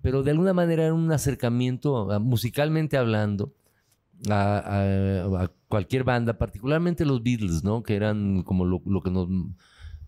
pero 0.00 0.22
de 0.22 0.30
alguna 0.30 0.54
manera 0.54 0.84
era 0.84 0.94
un 0.94 1.12
acercamiento, 1.12 2.18
musicalmente 2.20 2.96
hablando, 2.96 3.52
a, 4.30 5.50
cualquier 5.68 6.04
banda, 6.04 6.38
particularmente 6.38 7.04
los 7.04 7.22
Beatles, 7.22 7.62
¿no? 7.62 7.82
Que 7.82 7.96
eran 7.96 8.42
como 8.44 8.64
lo, 8.64 8.80
que 9.02 9.10
nos, 9.10 9.28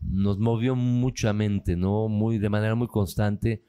nos 0.01 0.39
movió 0.39 0.75
muchamente, 0.77 1.77
¿no? 1.77 2.09
Muy, 2.09 2.39
de 2.39 2.49
manera 2.49 2.75
muy 2.75 2.89
constante. 2.89 3.65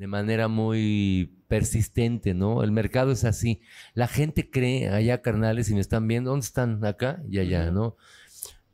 de 0.00 0.06
manera 0.06 0.48
muy 0.48 1.36
persistente, 1.46 2.32
¿no? 2.32 2.62
El 2.62 2.72
mercado 2.72 3.12
es 3.12 3.24
así. 3.24 3.60
La 3.92 4.08
gente 4.08 4.48
cree, 4.50 4.88
allá 4.88 5.20
carnales, 5.20 5.66
si 5.66 5.74
me 5.74 5.80
están 5.80 6.08
viendo, 6.08 6.30
¿dónde 6.30 6.46
están? 6.46 6.82
Acá 6.86 7.22
y 7.28 7.38
allá, 7.38 7.70
¿no? 7.70 7.96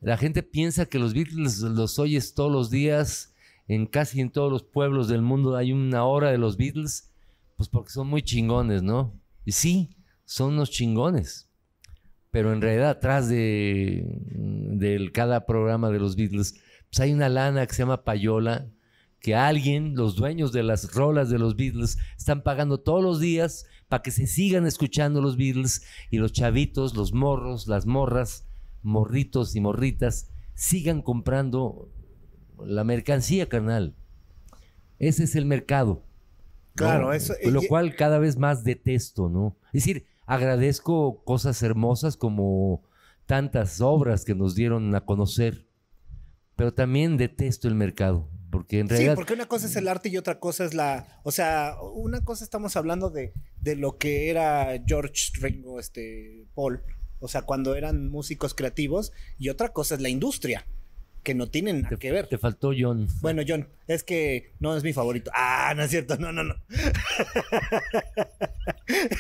La 0.01 0.17
gente 0.17 0.45
piensa 0.45 0.87
que 0.87 1.01
los 1.01 1.15
Beatles 1.15 1.63
los 1.63 1.99
oyes 1.99 2.35
todos 2.35 2.53
los 2.53 2.71
días, 2.71 3.35
en 3.67 3.87
casi 3.87 4.21
en 4.21 4.31
todos 4.31 4.53
los 4.53 4.63
pueblos 4.63 5.09
del 5.09 5.21
mundo 5.23 5.57
hay 5.57 5.73
una 5.73 6.05
hora 6.05 6.31
de 6.31 6.39
los 6.39 6.57
Beatles, 6.57 7.11
pues 7.57 7.69
porque 7.69 7.91
son 7.91 8.07
muy 8.07 8.23
chingones, 8.23 8.85
¿no? 8.85 9.13
Y 9.45 9.51
sí, 9.51 9.97
son 10.25 10.53
unos 10.53 10.71
chingones. 10.71 11.51
Pero 12.31 12.53
en 12.53 12.61
realidad 12.61 12.91
atrás 12.91 13.29
de, 13.29 14.05
de 14.31 15.11
cada 15.13 15.45
programa 15.45 15.91
de 15.91 15.99
los 15.99 16.15
Beatles, 16.15 16.55
pues 16.91 17.01
hay 17.01 17.13
una 17.13 17.29
lana 17.29 17.67
que 17.67 17.75
se 17.75 17.83
llama 17.83 18.05
payola, 18.05 18.69
que 19.21 19.35
alguien, 19.35 19.95
los 19.97 20.17
dueños 20.17 20.53
de 20.53 20.63
las 20.63 20.95
rolas 20.95 21.31
de 21.31 21.39
los 21.39 21.57
Beatles, 21.57 21.99
están 22.17 22.43
pagando 22.43 22.79
todos 22.79 23.03
los 23.03 23.21
días 23.21 23.67
para 23.89 24.03
que 24.03 24.11
se 24.11 24.27
sigan 24.27 24.67
escuchando 24.67 25.21
los 25.21 25.37
Beatles 25.37 25.83
y 26.11 26.19
los 26.19 26.33
chavitos, 26.33 26.95
los 26.95 27.13
morros, 27.13 27.67
las 27.67 27.87
morras, 27.87 28.47
morritos 28.83 29.57
y 29.57 29.61
morritas, 29.61 30.31
sigan 30.55 31.03
comprando 31.03 31.91
la 32.65 32.85
mercancía, 32.85 33.49
carnal. 33.49 33.95
Ese 34.99 35.25
es 35.25 35.35
el 35.35 35.45
mercado. 35.45 36.05
Claro, 36.75 37.13
eso. 37.13 37.35
Lo 37.45 37.63
cual 37.63 37.97
cada 37.97 38.19
vez 38.19 38.37
más 38.37 38.65
detesto, 38.65 39.29
¿no? 39.29 39.57
Es 39.67 39.85
decir, 39.85 40.07
agradezco 40.27 41.23
cosas 41.25 41.63
hermosas 41.63 42.17
como 42.17 42.83
tantas 43.25 43.81
obras 43.81 44.25
que 44.25 44.35
nos 44.35 44.55
dieron 44.55 44.95
a 44.95 45.05
conocer, 45.05 45.66
pero 46.57 46.75
también 46.75 47.17
detesto 47.17 47.69
el 47.69 47.75
mercado. 47.75 48.29
Porque 48.51 48.79
en 48.79 48.89
realidad. 48.89 49.13
Sí, 49.13 49.17
porque 49.17 49.35
una 49.35 49.47
cosa 49.47 49.67
es 49.67 49.77
el 49.77 49.89
arte 49.89 50.09
y 50.09 50.17
otra 50.17 50.41
cosa 50.41 50.65
es 50.65 50.73
la. 50.73 51.21
O 51.25 51.31
sea, 51.31 51.77
una 51.95 52.25
cosa 52.25 52.43
estamos 52.43 52.77
hablando 52.77 53.11
de, 53.11 53.35
de 53.61 53.77
lo 53.77 53.99
que 53.99 54.31
era 54.31 54.83
George 54.87 55.33
Ringo, 55.41 55.79
este, 55.79 56.47
Paul. 56.55 56.83
O 57.19 57.29
sea, 57.29 57.43
cuando 57.43 57.75
eran 57.75 58.09
músicos 58.09 58.55
creativos, 58.55 59.13
y 59.39 59.49
otra 59.49 59.73
cosa 59.73 59.95
es 59.95 60.01
la 60.01 60.09
industria 60.09 60.67
que 61.27 61.35
no 61.35 61.49
tienen 61.49 61.83
nada 61.83 61.97
que 61.97 62.13
ver. 62.13 62.29
Te 62.29 62.39
faltó 62.39 62.71
John. 62.79 63.09
Bueno, 63.21 63.43
John, 63.47 63.69
es 63.89 64.05
que 64.05 64.53
no 64.61 64.77
es 64.77 64.85
mi 64.85 64.93
favorito. 64.93 65.29
Ah, 65.35 65.75
no 65.77 65.83
es 65.83 65.91
cierto, 65.91 66.17
no, 66.19 66.33
no, 66.33 66.45
no. 66.45 66.55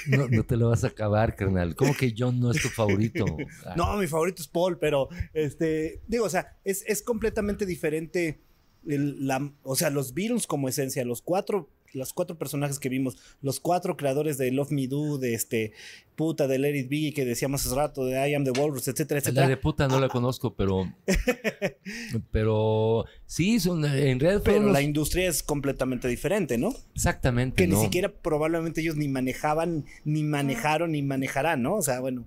No, 0.06 0.44
te 0.44 0.56
lo 0.56 0.70
vas 0.70 0.84
a 0.84 0.88
acabar, 0.88 1.34
carnal. 1.34 1.74
¿Cómo 1.74 1.94
que 1.94 2.14
John 2.16 2.38
no 2.38 2.52
es 2.52 2.62
tu 2.62 2.68
favorito? 2.68 3.24
No, 3.76 3.96
mi 3.96 4.06
favorito 4.06 4.40
es 4.40 4.46
Paul, 4.46 4.78
pero 4.78 5.08
este, 5.34 6.00
digo, 6.06 6.26
o 6.26 6.28
sea, 6.28 6.56
es, 6.62 6.84
es 6.86 7.02
completamente 7.02 7.66
diferente 7.66 8.40
la, 8.84 9.52
o 9.64 9.74
sea, 9.74 9.90
los 9.90 10.14
Beatles 10.14 10.46
como 10.46 10.68
esencia, 10.68 11.04
los 11.04 11.22
cuatro, 11.22 11.68
los 11.96 12.12
cuatro 12.12 12.36
personajes 12.36 12.78
que 12.78 12.88
vimos, 12.88 13.16
los 13.42 13.60
cuatro 13.60 13.96
creadores 13.96 14.38
de 14.38 14.52
Love 14.52 14.70
Me 14.70 14.86
Do, 14.86 15.18
de 15.18 15.34
este 15.34 15.72
puta, 16.14 16.46
de 16.46 16.58
Let 16.58 16.76
It 16.76 16.88
Be, 16.88 17.12
que 17.14 17.24
decíamos 17.24 17.64
hace 17.66 17.74
rato, 17.74 18.04
de 18.04 18.28
I 18.28 18.34
Am 18.34 18.44
the 18.44 18.50
Walrus, 18.50 18.88
etcétera, 18.88 19.20
etcétera. 19.20 19.42
La 19.42 19.48
de 19.48 19.56
puta 19.56 19.88
no 19.88 20.00
la 20.00 20.08
conozco, 20.08 20.54
pero. 20.54 20.92
pero 22.30 23.04
sí, 23.26 23.60
son, 23.60 23.84
en 23.84 24.20
realidad. 24.20 24.42
Pero 24.44 24.70
la 24.70 24.82
industria 24.82 25.28
es 25.28 25.42
completamente 25.42 26.08
diferente, 26.08 26.58
¿no? 26.58 26.74
Exactamente. 26.94 27.56
Que 27.56 27.66
ni 27.66 27.76
siquiera 27.76 28.10
probablemente 28.10 28.80
ellos 28.80 28.96
ni 28.96 29.08
manejaban, 29.08 29.84
ni 30.04 30.22
manejaron, 30.22 30.92
ni 30.92 31.02
manejarán, 31.02 31.62
¿no? 31.62 31.76
O 31.76 31.82
sea, 31.82 32.00
bueno. 32.00 32.24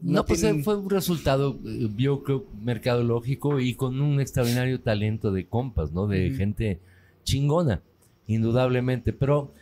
No, 0.00 0.26
pues 0.26 0.42
eh, 0.42 0.62
fue 0.62 0.76
un 0.76 0.90
resultado, 0.90 1.58
eh, 1.64 1.88
yo 1.96 2.22
creo, 2.22 2.44
mercadológico 2.62 3.60
y 3.60 3.74
con 3.74 4.00
un 4.00 4.20
extraordinario 4.20 4.80
talento 4.80 5.32
de 5.32 5.46
compas, 5.46 5.92
¿no? 5.92 6.06
De 6.06 6.30
gente 6.30 6.78
chingona, 7.24 7.80
indudablemente. 8.26 9.12
Pero 9.12 9.52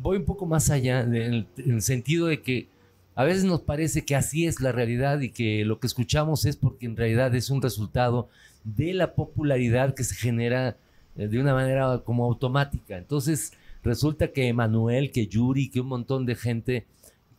voy 0.00 0.18
un 0.18 0.24
poco 0.24 0.46
más 0.46 0.70
allá, 0.70 1.00
en 1.00 1.14
el, 1.56 1.82
sentido 1.82 2.26
de 2.26 2.42
que 2.42 2.68
a 3.14 3.24
veces 3.24 3.44
nos 3.44 3.62
parece 3.62 4.04
que 4.04 4.14
así 4.14 4.46
es 4.46 4.60
la 4.60 4.72
realidad 4.72 5.20
y 5.20 5.30
que 5.30 5.64
lo 5.64 5.80
que 5.80 5.86
escuchamos 5.86 6.44
es 6.44 6.56
porque 6.56 6.86
en 6.86 6.96
realidad 6.96 7.34
es 7.34 7.50
un 7.50 7.62
resultado 7.62 8.28
de 8.64 8.92
la 8.94 9.14
popularidad 9.14 9.94
que 9.94 10.04
se 10.04 10.14
genera 10.14 10.76
eh, 11.16 11.28
de 11.28 11.40
una 11.40 11.54
manera 11.54 12.02
como 12.04 12.24
automática. 12.24 12.98
Entonces, 12.98 13.52
resulta 13.82 14.32
que 14.32 14.48
Emanuel, 14.48 15.12
que 15.12 15.26
Yuri, 15.26 15.70
que 15.70 15.80
un 15.80 15.88
montón 15.88 16.26
de 16.26 16.34
gente 16.34 16.86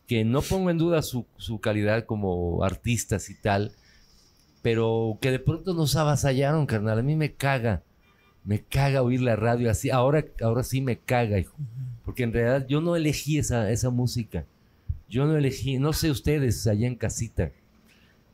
que 0.08 0.24
no 0.24 0.40
pongo 0.40 0.70
en 0.70 0.78
duda 0.78 1.02
su, 1.02 1.26
calidad 1.60 2.06
como 2.06 2.64
artistas 2.64 3.28
y 3.28 3.34
tal, 3.34 3.72
pero 4.62 5.18
que 5.20 5.30
de 5.30 5.38
pronto 5.38 5.74
nos 5.74 5.94
avasallaron, 5.96 6.66
carnal. 6.66 6.98
A 6.98 7.02
mí 7.02 7.14
me 7.14 7.34
caga, 7.34 7.82
me 8.48 8.62
caga 8.62 9.02
oír 9.02 9.20
la 9.20 9.36
radio 9.36 9.70
así. 9.70 9.90
Ahora, 9.90 10.24
ahora 10.40 10.62
sí 10.62 10.80
me 10.80 10.98
caga, 10.98 11.38
hijo. 11.38 11.54
Porque 12.02 12.22
en 12.22 12.32
realidad 12.32 12.66
yo 12.66 12.80
no 12.80 12.96
elegí 12.96 13.36
esa, 13.36 13.70
esa 13.70 13.90
música. 13.90 14.46
Yo 15.06 15.26
no 15.26 15.36
elegí, 15.36 15.78
no 15.78 15.92
sé 15.92 16.10
ustedes 16.10 16.66
allá 16.66 16.86
en 16.86 16.94
casita. 16.94 17.52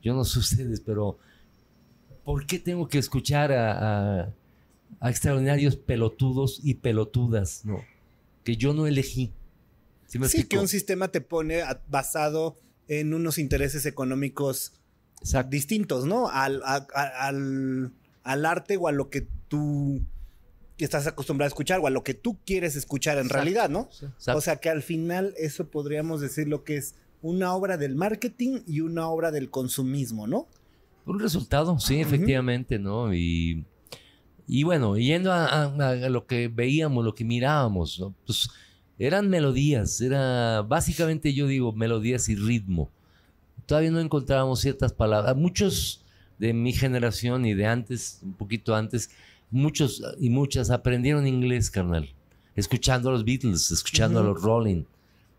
Yo 0.03 0.15
no 0.15 0.25
sé 0.25 0.39
ustedes, 0.39 0.79
pero 0.79 1.19
¿por 2.25 2.47
qué 2.47 2.61
tengo 2.61 2.87
que 2.87 2.99
escuchar 2.99 3.51
a, 3.51 4.33
a 5.01 5.11
extraordinarios 5.11 5.75
pelotudos 5.75 6.61
y 6.63 6.75
pelotudas, 6.75 7.65
no? 7.65 7.83
Que 8.45 8.57
yo 8.57 8.73
no 8.73 8.87
elegí. 8.87 9.33
¿Sí, 10.07 10.45
que 10.45 10.59
un 10.61 10.69
sistema 10.69 11.09
te 11.09 11.21
pone 11.21 11.63
basado 11.89 12.57
en 12.87 13.15
unos 13.15 13.39
intereses 13.39 13.85
económicos 13.85 14.75
distintos, 15.49 16.07
¿no? 16.07 16.29
Al, 16.29 16.63
al, 16.65 18.47
arte 18.47 18.77
o 18.77 18.87
a 18.87 18.93
lo 18.93 19.11
que 19.11 19.27
tú 19.55 20.03
estás 20.79 21.07
acostumbrado 21.07 21.47
a 21.47 21.53
escuchar 21.53 21.79
o 21.81 21.87
a 21.87 21.91
lo 21.91 22.03
que 22.03 22.15
tú 22.15 22.39
quieres 22.45 22.75
escuchar 22.75 23.19
en 23.19 23.29
realidad, 23.29 23.71
¿no? 23.71 23.89
O 24.27 24.41
sea 24.41 24.57
que 24.57 24.69
al 24.69 24.83
final 24.83 25.33
eso 25.37 25.69
podríamos 25.69 26.21
decir 26.21 26.49
lo 26.49 26.65
que 26.65 26.77
es 26.77 26.97
una 27.23 27.55
obra 27.55 27.77
del 27.77 27.95
marketing 27.95 28.61
y 28.67 28.81
una 28.81 29.09
obra 29.09 29.31
del 29.31 29.51
consumismo, 29.51 30.27
¿no? 30.27 30.49
Un 31.07 31.21
resultado, 31.21 31.79
sí, 31.79 32.01
efectivamente, 32.01 32.79
¿no? 32.79 33.15
Y, 33.15 33.65
y 34.49 34.65
bueno, 34.65 34.97
yendo 34.97 35.33
a, 35.33 35.65
a, 35.65 36.09
lo 36.09 36.27
que 36.27 36.49
veíamos, 36.49 37.05
lo 37.05 37.15
que 37.15 37.25
mirábamos, 37.25 38.01
¿no? 38.01 38.15
Pues 38.27 38.49
eran 38.99 39.29
melodías, 39.29 40.01
era 40.01 40.63
básicamente 40.63 41.33
yo 41.33 41.47
digo 41.47 41.73
melodías 41.73 42.29
y 42.29 42.35
ritmo. 42.35 42.91
Todavía 43.67 43.91
no 43.91 44.01
encontrábamos 44.01 44.61
ciertas 44.61 44.93
palabras. 44.93 45.37
Muchos 45.37 46.05
de 46.39 46.53
mi 46.53 46.73
generación 46.73 47.47
y 47.47 47.55
de 47.55 47.67
antes, 47.67 48.21
un 48.23 48.35
poquito 48.35 48.75
antes, 48.75 49.11
muchos 49.51 50.03
y 50.19 50.31
muchas 50.31 50.71
aprendieron 50.71 51.27
inglés, 51.27 51.71
carnal. 51.71 52.15
Escuchando 52.57 53.09
a 53.09 53.13
los 53.13 53.25
Beatles, 53.25 53.71
escuchando 53.71 54.21
a 54.21 54.23
los 54.23 54.41
Rolling, 54.41 54.85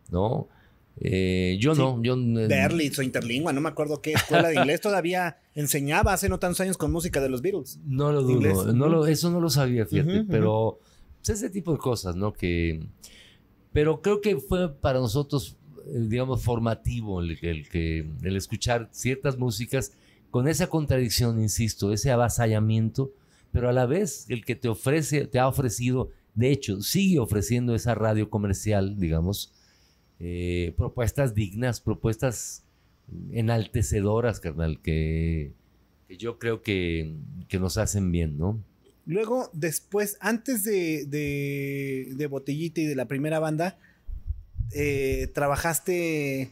¿no? 0.10 0.48
Eh, 1.02 1.58
yo 1.60 1.76
no, 1.76 2.02
yo... 2.02 2.16
Berlitz 2.18 3.00
o 3.00 3.02
Interlingua, 3.02 3.52
no 3.52 3.62
me 3.62 3.70
acuerdo 3.70 4.02
qué 4.02 4.14
escuela 4.14 4.48
de 4.48 4.56
inglés 4.56 4.80
todavía 4.80 5.38
enseñaba 5.54 6.14
hace 6.14 6.30
no 6.30 6.40
tantos 6.40 6.62
años 6.62 6.78
con 6.78 6.92
música 6.92 7.20
de 7.22 7.30
los 7.30 7.42
Beatles. 7.42 7.80
No 7.86 8.12
lo 8.12 8.22
dudo, 8.22 8.74
no 8.74 8.88
lo, 8.88 9.06
eso 9.06 9.30
no 9.30 9.42
lo 9.42 9.50
sabía, 9.50 9.86
fíjate, 9.86 10.26
pero 10.30 10.80
pues, 11.18 11.30
ese 11.38 11.50
tipo 11.50 11.74
de 11.74 11.78
cosas, 11.78 12.16
¿no? 12.16 12.34
Que 12.34 12.82
pero 13.76 14.02
creo 14.02 14.22
que 14.22 14.38
fue 14.38 14.74
para 14.74 15.00
nosotros, 15.00 15.58
eh, 15.86 16.06
digamos, 16.08 16.42
formativo 16.42 17.20
el, 17.20 17.38
que, 17.38 18.10
el 18.24 18.38
escuchar 18.38 18.88
ciertas 18.94 19.38
músicas 19.38 19.92
con 20.32 20.48
esa 20.48 20.68
contradicción, 20.68 21.42
insisto, 21.42 21.92
ese 21.92 22.10
avasallamiento, 22.10 23.12
pero 23.56 23.70
a 23.70 23.72
la 23.72 23.86
vez 23.86 24.26
el 24.28 24.44
que 24.44 24.54
te 24.58 24.68
ofrece, 24.68 25.28
te 25.28 25.40
ha 25.40 25.48
ofrecido, 25.48 26.10
de 26.34 26.52
hecho, 26.52 26.82
sigue 26.82 27.20
ofreciendo 27.20 27.74
esa 27.74 27.96
radio 27.96 28.30
comercial, 28.30 29.00
digamos, 29.00 29.54
eh, 30.20 30.74
propuestas 30.76 31.34
dignas, 31.34 31.80
propuestas 31.80 32.66
enaltecedoras, 33.32 34.42
carnal, 34.42 34.82
que, 34.82 35.54
yo 36.10 36.38
creo 36.38 36.64
que, 36.64 37.16
que 37.48 37.58
nos 37.58 37.78
hacen 37.78 38.12
bien, 38.12 38.38
¿no? 38.38 38.62
Luego, 39.06 39.50
después, 39.54 40.18
antes 40.20 40.66
de, 40.66 41.06
de, 41.06 42.28
Botellita 42.28 42.82
y 42.82 42.86
de 42.86 42.96
la 42.96 43.08
primera 43.08 43.40
banda, 43.40 43.80
eh, 44.74 45.32
¿trabajaste 45.34 46.52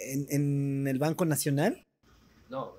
en, 0.00 0.88
el 0.88 0.98
Banco 0.98 1.24
Nacional? 1.24 1.86
No, 2.48 2.74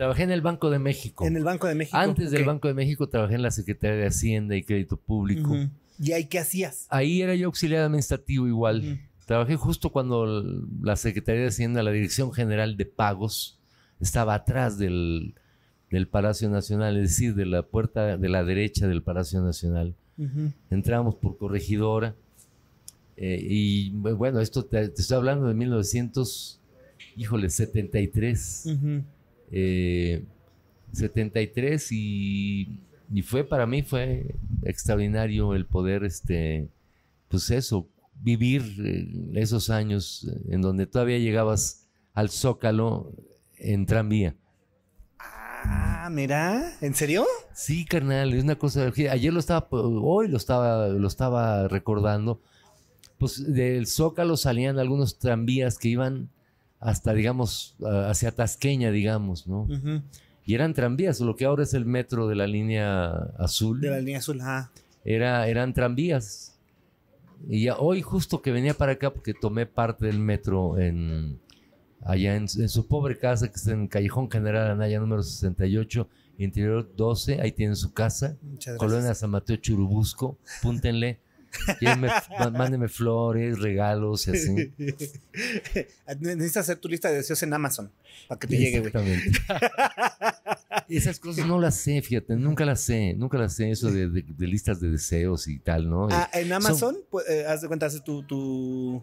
trabajé 0.00 0.22
en 0.22 0.30
el 0.30 0.40
Banco 0.40 0.70
de 0.70 0.78
México. 0.78 1.26
En 1.26 1.36
el 1.36 1.44
Banco 1.44 1.66
de 1.66 1.74
México. 1.74 1.94
Antes 1.98 2.30
del 2.30 2.46
Banco 2.46 2.68
de 2.68 2.72
México 2.72 3.06
trabajé 3.10 3.34
en 3.34 3.42
la 3.42 3.50
Secretaría 3.50 3.98
de 3.98 4.06
Hacienda 4.06 4.56
y 4.56 4.62
Crédito 4.62 4.96
Público. 4.96 5.54
¿Y 5.98 6.12
ahí 6.12 6.24
qué 6.24 6.38
hacías? 6.38 6.86
Ahí 6.88 7.20
era 7.20 7.34
yo 7.34 7.48
auxiliar 7.48 7.82
administrativo 7.82 8.46
igual. 8.46 8.98
Trabajé 9.26 9.56
justo 9.56 9.92
cuando 9.92 10.42
la 10.80 10.96
Secretaría 10.96 11.42
de 11.42 11.48
Hacienda, 11.48 11.82
la 11.82 11.90
Dirección 11.90 12.32
General 12.32 12.78
de 12.78 12.86
Pagos, 12.86 13.58
estaba 14.00 14.32
atrás 14.32 14.78
del, 14.78 15.34
del 15.90 16.08
Palacio 16.08 16.48
Nacional, 16.48 16.96
es 16.96 17.10
decir, 17.10 17.34
de 17.34 17.44
la 17.44 17.62
puerta 17.62 18.16
de 18.16 18.28
la 18.30 18.42
derecha 18.42 18.88
del 18.88 19.02
Palacio 19.02 19.42
Nacional. 19.42 19.94
Entramos 20.70 21.16
por 21.16 21.36
corregidora. 21.36 22.14
Eh, 23.18 23.38
y 23.38 23.90
bueno, 23.90 24.40
esto 24.40 24.64
te, 24.64 24.80
estoy 24.80 25.18
hablando 25.18 25.46
de 25.46 25.52
1900, 25.52 26.58
híjole, 27.16 27.50
73. 27.50 28.40
73 28.40 29.04
eh, 29.50 30.24
y, 31.90 32.68
y, 33.12 33.22
fue 33.22 33.44
para 33.44 33.66
mí, 33.66 33.82
fue 33.82 34.34
extraordinario 34.64 35.54
el 35.54 35.66
poder, 35.66 36.04
este, 36.04 36.68
pues 37.28 37.50
eso, 37.50 37.88
vivir 38.22 38.62
eh, 38.84 39.40
esos 39.40 39.70
años 39.70 40.30
en 40.48 40.60
donde 40.60 40.86
todavía 40.86 41.18
llegabas 41.18 41.86
al 42.14 42.30
Zócalo 42.30 43.12
en 43.56 43.86
tranvía. 43.86 44.34
Ah, 45.62 46.08
mira, 46.10 46.72
¿en 46.80 46.94
serio? 46.94 47.26
Sí, 47.52 47.84
carnal, 47.84 48.32
es 48.32 48.42
una 48.42 48.56
cosa. 48.56 48.90
Ayer 49.10 49.32
lo 49.32 49.40
estaba, 49.40 49.66
hoy 49.70 50.28
lo 50.28 50.36
estaba, 50.36 50.88
lo 50.88 51.06
estaba 51.06 51.68
recordando. 51.68 52.40
Pues 53.18 53.52
del 53.52 53.86
Zócalo 53.86 54.38
salían 54.38 54.78
algunos 54.78 55.18
tranvías 55.18 55.78
que 55.78 55.88
iban 55.88 56.30
hasta, 56.80 57.12
digamos, 57.12 57.76
hacia 57.80 58.32
Tasqueña, 58.32 58.90
digamos, 58.90 59.46
¿no? 59.46 59.68
Y 60.44 60.54
eran 60.54 60.74
tranvías, 60.74 61.20
lo 61.20 61.36
que 61.36 61.44
ahora 61.44 61.62
es 61.62 61.74
el 61.74 61.84
metro 61.84 62.26
de 62.26 62.34
la 62.34 62.46
línea 62.46 63.10
azul. 63.38 63.80
De 63.80 63.90
la 63.90 63.98
línea 64.00 64.18
azul, 64.18 64.40
ajá. 64.40 64.72
Era, 65.04 65.46
eran 65.46 65.74
tranvías. 65.74 66.58
Y 67.48 67.68
hoy 67.68 68.02
justo 68.02 68.42
que 68.42 68.50
venía 68.50 68.74
para 68.74 68.92
acá, 68.92 69.12
porque 69.12 69.34
tomé 69.34 69.66
parte 69.66 70.06
del 70.06 70.18
metro 70.18 70.78
en, 70.78 71.38
allá 72.02 72.36
en, 72.36 72.48
su 72.48 72.86
pobre 72.86 73.18
casa, 73.18 73.48
que 73.48 73.56
está 73.56 73.72
en 73.72 73.86
Callejón 73.86 74.30
General 74.30 74.70
Anaya 74.70 75.00
número 75.00 75.22
68, 75.22 76.08
interior 76.38 76.90
12, 76.96 77.40
ahí 77.40 77.52
tienen 77.52 77.76
su 77.76 77.92
casa, 77.92 78.36
Colonia 78.78 79.14
San 79.14 79.30
Mateo 79.30 79.56
Churubusco, 79.56 80.38
púntenle. 80.62 81.20
Mándenme 82.52 82.88
flores, 82.88 83.58
regalos 83.58 84.26
y 84.28 84.30
así. 84.30 84.72
Necesitas 86.20 86.68
hacer 86.68 86.78
tu 86.78 86.88
lista 86.88 87.10
de 87.10 87.16
deseos 87.16 87.42
en 87.42 87.52
Amazon 87.52 87.90
para 88.28 88.38
que 88.38 88.46
te 88.46 88.56
llegue, 88.56 88.78
Exactamente. 88.78 89.38
Esas 90.88 91.18
cosas 91.20 91.46
no 91.46 91.58
las 91.58 91.76
sé, 91.76 92.02
fíjate, 92.02 92.34
nunca 92.36 92.64
las 92.64 92.80
sé, 92.80 93.14
nunca 93.14 93.38
las 93.38 93.54
sé, 93.54 93.70
eso 93.70 93.90
de, 93.90 94.24
listas 94.38 94.80
de 94.80 94.90
deseos 94.90 95.46
y 95.48 95.58
tal, 95.58 95.88
¿no? 95.88 96.08
Ah, 96.10 96.28
en 96.32 96.52
Amazon, 96.52 96.96
pues, 97.10 97.28
eh, 97.28 97.44
haz 97.46 97.60
de 97.60 97.68
cuenta, 97.68 97.86
haces 97.86 98.02
tu, 98.02 98.22
tu 98.24 99.02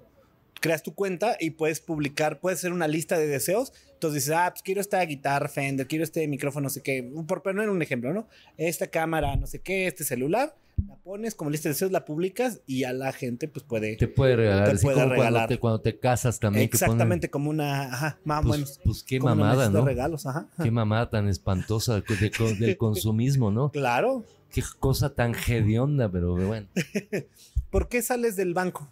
creas 0.60 0.84
tu 0.84 0.94
cuenta 0.94 1.38
y 1.40 1.52
puedes 1.52 1.80
publicar, 1.80 2.40
puedes 2.40 2.60
hacer 2.60 2.74
una 2.74 2.88
lista 2.88 3.18
de 3.18 3.28
deseos. 3.28 3.74
Entonces 3.94 4.26
dices, 4.26 4.36
ah, 4.38 4.50
pues 4.52 4.62
quiero 4.62 4.82
esta 4.82 5.02
guitarra 5.04 5.50
Fender, 5.50 5.88
quiero 5.88 6.04
este 6.04 6.28
micrófono, 6.28 6.66
no 6.66 6.70
sé 6.70 6.82
qué, 6.82 7.10
por 7.28 7.42
poner 7.42 7.70
un 7.70 7.82
ejemplo, 7.82 8.14
¿no? 8.14 8.28
Esta 8.58 8.88
cámara, 8.88 9.36
no 9.36 9.48
sé 9.48 9.60
qué, 9.60 9.88
este 9.88 10.04
celular, 10.04 10.56
la 10.88 10.96
pones 10.98 11.34
como 11.34 11.50
lista 11.50 11.70
de 11.70 11.74
deseos, 11.74 11.92
la 11.92 12.06
publicas 12.06 12.62
y 12.68 12.84
a 12.84 12.94
la 12.94 13.12
gente 13.12 13.48
pues 13.48 13.66
puede... 13.66 13.96
Te 13.96 14.08
puede 14.08 14.36
regalar. 14.36 14.78
Te 14.78 14.84
puede 14.84 15.06
regalar. 15.06 15.60
Cuando 15.60 15.82
te, 15.82 15.98
casas 15.98 16.40
también. 16.40 16.66
Exactamente, 16.66 17.30
como 17.30 17.50
una, 17.50 17.86
ajá, 17.86 18.20
más 18.24 18.46
pues, 18.46 18.80
pues 18.84 19.04
qué 19.04 19.20
mamada, 19.20 19.70
¿no? 19.70 19.84
regalos, 19.84 20.28
ajá. 20.28 20.48
Qué 20.62 20.70
mamada 20.70 21.10
tan 21.10 21.28
espantosa 21.28 22.02
del 22.02 22.04
consumismo, 22.78 23.50
¿no? 23.50 23.72
Claro. 23.72 24.24
Qué 24.52 24.62
cosa 24.80 25.14
tan 25.14 25.34
hedionda, 25.48 26.10
pero 26.12 26.36
bueno. 26.36 26.68
¿Por 27.72 27.90
qué 27.90 28.02
sales 28.02 28.36
del 28.36 28.54
banco? 28.54 28.88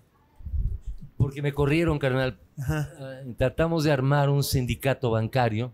Porque 1.18 1.42
me 1.42 1.54
corrieron, 1.54 2.00
carnal. 2.00 2.40
Eh, 2.58 3.34
tratamos 3.38 3.84
de 3.84 3.92
armar 3.92 4.30
un 4.30 4.44
sindicato 4.44 5.12
bancario. 5.12 5.74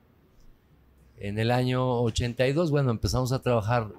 En 1.17 1.38
el 1.38 1.51
año 1.51 2.01
82, 2.01 2.71
bueno, 2.71 2.91
empezamos 2.91 3.31
a 3.31 3.41
trabajar 3.41 3.89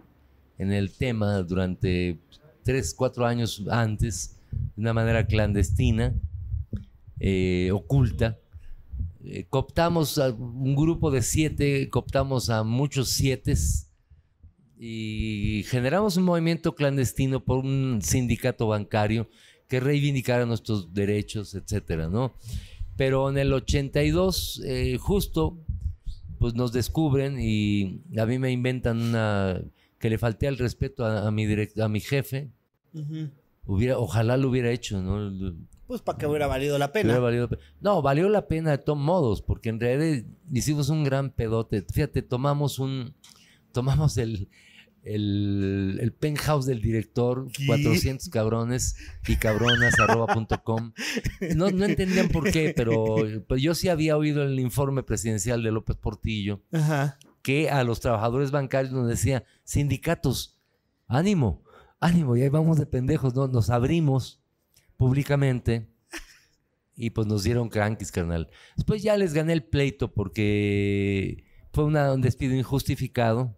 en 0.59 0.73
el 0.73 0.93
tema 0.93 1.39
durante 1.43 2.19
tres, 2.63 2.95
cuatro 2.95 3.27
años 3.27 3.65
antes, 3.71 4.37
de 4.51 4.81
una 4.81 4.93
manera 4.93 5.27
clandestina, 5.27 6.15
eh, 7.21 7.71
oculta. 7.73 8.39
Eh, 9.25 9.47
cooptamos 9.49 10.19
a 10.19 10.31
un 10.31 10.75
grupo 10.75 11.11
de 11.11 11.23
siete, 11.23 11.89
cooptamos 11.91 12.51
a 12.51 12.65
muchos 12.65 13.11
siete 13.11 13.55
y 14.79 15.63
generamos 15.69 16.17
un 16.17 16.25
movimiento 16.25 16.75
clandestino 16.75 17.45
por 17.45 17.59
un 17.59 18.01
sindicato 18.03 18.67
bancario 18.67 19.29
que 19.73 19.81
reivindicara 19.81 20.45
nuestros 20.45 20.93
derechos, 20.93 21.55
etcétera, 21.55 22.07
¿no? 22.07 22.35
Pero 22.99 23.31
en 23.31 23.39
el 23.39 23.55
82, 23.55 24.61
eh, 24.67 24.99
justo, 24.99 25.57
pues 26.39 26.53
nos 26.55 26.75
descubren 26.75 27.39
y 27.41 28.03
a 28.19 28.27
mí 28.27 28.39
me 28.39 28.51
inventan 28.51 29.01
una 29.01 29.63
que 29.99 30.11
le 30.11 30.19
falté 30.19 30.47
al 30.47 30.59
respeto 30.59 31.07
a, 31.07 31.31
mi 31.31 31.47
a 31.81 31.89
mi 31.89 32.01
jefe. 32.01 32.51
Hubiera, 33.65 33.97
ojalá 33.97 34.37
lo 34.37 34.51
hubiera 34.51 34.71
hecho, 34.71 35.01
¿no? 35.01 35.55
Pues 35.87 36.03
para 36.03 36.19
que 36.19 36.27
hubiera 36.27 36.49
valido 36.49 36.77
la 36.77 36.93
pena. 36.93 37.19
no, 37.81 38.03
valió 38.03 38.29
la 38.29 38.49
pena 38.49 38.73
de 38.73 38.79
todos 38.79 38.99
modos, 38.99 39.41
porque 39.41 39.71
en 39.71 39.81
realidad 39.81 40.23
hicimos 40.53 40.91
un 40.91 41.03
gran 41.03 41.31
pedote. 41.31 41.81
Fíjate, 41.91 42.21
tomamos 42.21 42.79
un, 42.79 43.15
tomamos 43.73 44.19
el, 44.19 44.51
el, 45.05 45.99
el 46.01 46.13
penthouse 46.13 46.67
del 46.67 46.81
director, 46.81 47.49
400 47.67 48.29
cabrones 48.29 48.97
y 49.27 49.37
cabronas 49.37 49.95
No, 51.57 51.71
no 51.71 51.85
entendían 51.85 52.29
por 52.29 52.51
qué, 52.51 52.73
pero 52.77 53.17
pues 53.49 53.63
yo 53.63 53.75
sí 53.75 53.89
había 53.89 54.17
oído 54.17 54.43
el 54.43 54.59
informe 54.61 55.03
presidencial 55.03 55.63
de 55.63 55.73
López 55.73 55.97
Portillo 55.97 56.63
que 57.43 57.71
a 57.71 57.83
los 57.85 58.01
trabajadores 58.01 58.51
bancarios 58.53 58.93
nos 58.93 59.09
decía, 59.09 59.45
sindicatos, 59.65 60.61
ánimo, 61.09 61.65
ánimo, 62.01 62.37
y 62.37 62.43
ahí 62.43 62.49
vamos 62.49 62.79
de 62.79 62.87
pendejos, 62.87 63.35
¿no? 63.35 63.49
Nos 63.49 63.71
abrimos 63.71 64.41
públicamente 64.97 65.89
y 66.95 67.11
pues 67.11 67.27
nos 67.27 67.43
dieron 67.43 67.69
cranquis, 67.69 68.13
carnal. 68.13 68.49
Después 68.77 69.03
ya 69.03 69.17
les 69.17 69.35
gané 69.35 69.55
el 69.55 69.65
pleito 69.65 70.13
porque 70.13 71.45
fue 71.73 71.85
un 71.85 72.21
despido 72.21 72.55
injustificado 72.55 73.57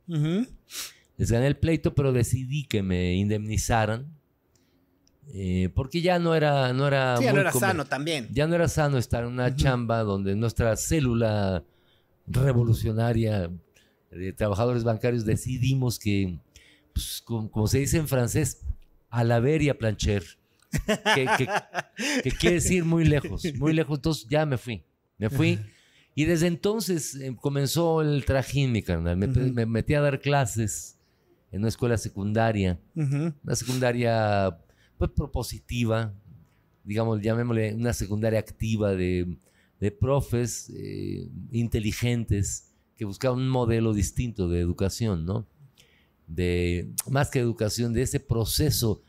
les 1.16 1.30
gané 1.30 1.46
el 1.46 1.56
pleito, 1.56 1.94
pero 1.94 2.12
decidí 2.12 2.64
que 2.64 2.82
me 2.82 3.14
indemnizaran. 3.14 4.12
Eh, 5.32 5.70
porque 5.74 6.02
ya 6.02 6.18
no 6.18 6.34
era, 6.34 6.72
no 6.72 6.86
era. 6.86 7.18
ya 7.20 7.32
no 7.32 7.40
era 7.40 7.52
sano 7.52 7.86
también. 7.86 8.28
Ya 8.32 8.46
no 8.46 8.54
era 8.54 8.68
sano 8.68 8.98
estar 8.98 9.24
en 9.24 9.30
una 9.30 9.54
chamba 9.54 10.02
donde 10.02 10.34
nuestra 10.36 10.76
célula 10.76 11.64
revolucionaria 12.26 13.50
de 14.10 14.32
trabajadores 14.32 14.84
bancarios 14.84 15.24
decidimos 15.24 15.98
que, 15.98 16.38
pues, 16.92 17.22
como, 17.24 17.66
se 17.66 17.78
dice 17.78 17.98
en 17.98 18.08
francés, 18.08 18.60
a 19.08 19.24
la 19.24 19.40
ver 19.40 19.62
y 19.62 19.68
a 19.70 19.78
plancher. 19.78 20.24
Que, 21.14 22.32
quiere 22.38 22.56
decir 22.56 22.84
muy 22.84 23.04
lejos, 23.04 23.44
muy 23.54 23.72
lejos. 23.72 23.98
Entonces 23.98 24.26
ya 24.28 24.44
me 24.44 24.58
fui. 24.58 24.82
Me 25.18 25.30
fui. 25.30 25.60
Y 26.16 26.24
desde 26.24 26.48
entonces 26.48 27.14
eh, 27.14 27.34
comenzó 27.40 28.02
el 28.02 28.24
trajín, 28.24 28.72
mi 28.72 28.82
carnal. 28.82 29.16
me 29.16 29.66
metí 29.66 29.94
a 29.94 30.00
dar 30.00 30.20
clases 30.20 30.94
en 31.54 31.60
una 31.60 31.68
escuela 31.68 31.96
secundaria, 31.96 32.80
una 32.96 33.54
secundaria 33.54 34.58
pues 34.98 35.12
propositiva, 35.12 36.12
digamos, 36.82 37.22
llamémosle 37.22 37.74
una 37.74 37.92
secundaria 37.92 38.40
activa 38.40 38.92
de, 38.96 39.38
profes 40.00 40.72
eh, 40.74 41.28
inteligentes 41.52 42.72
que 42.96 43.04
buscaban 43.04 43.38
un 43.38 43.48
modelo 43.48 43.92
distinto 43.92 44.48
de 44.48 44.58
educación, 44.58 45.24
¿no? 45.26 45.46
De, 46.26 46.90
más 47.08 47.30
que 47.30 47.38
educación, 47.38 47.92
de 47.92 48.02
ese 48.02 48.18
proceso 48.18 49.02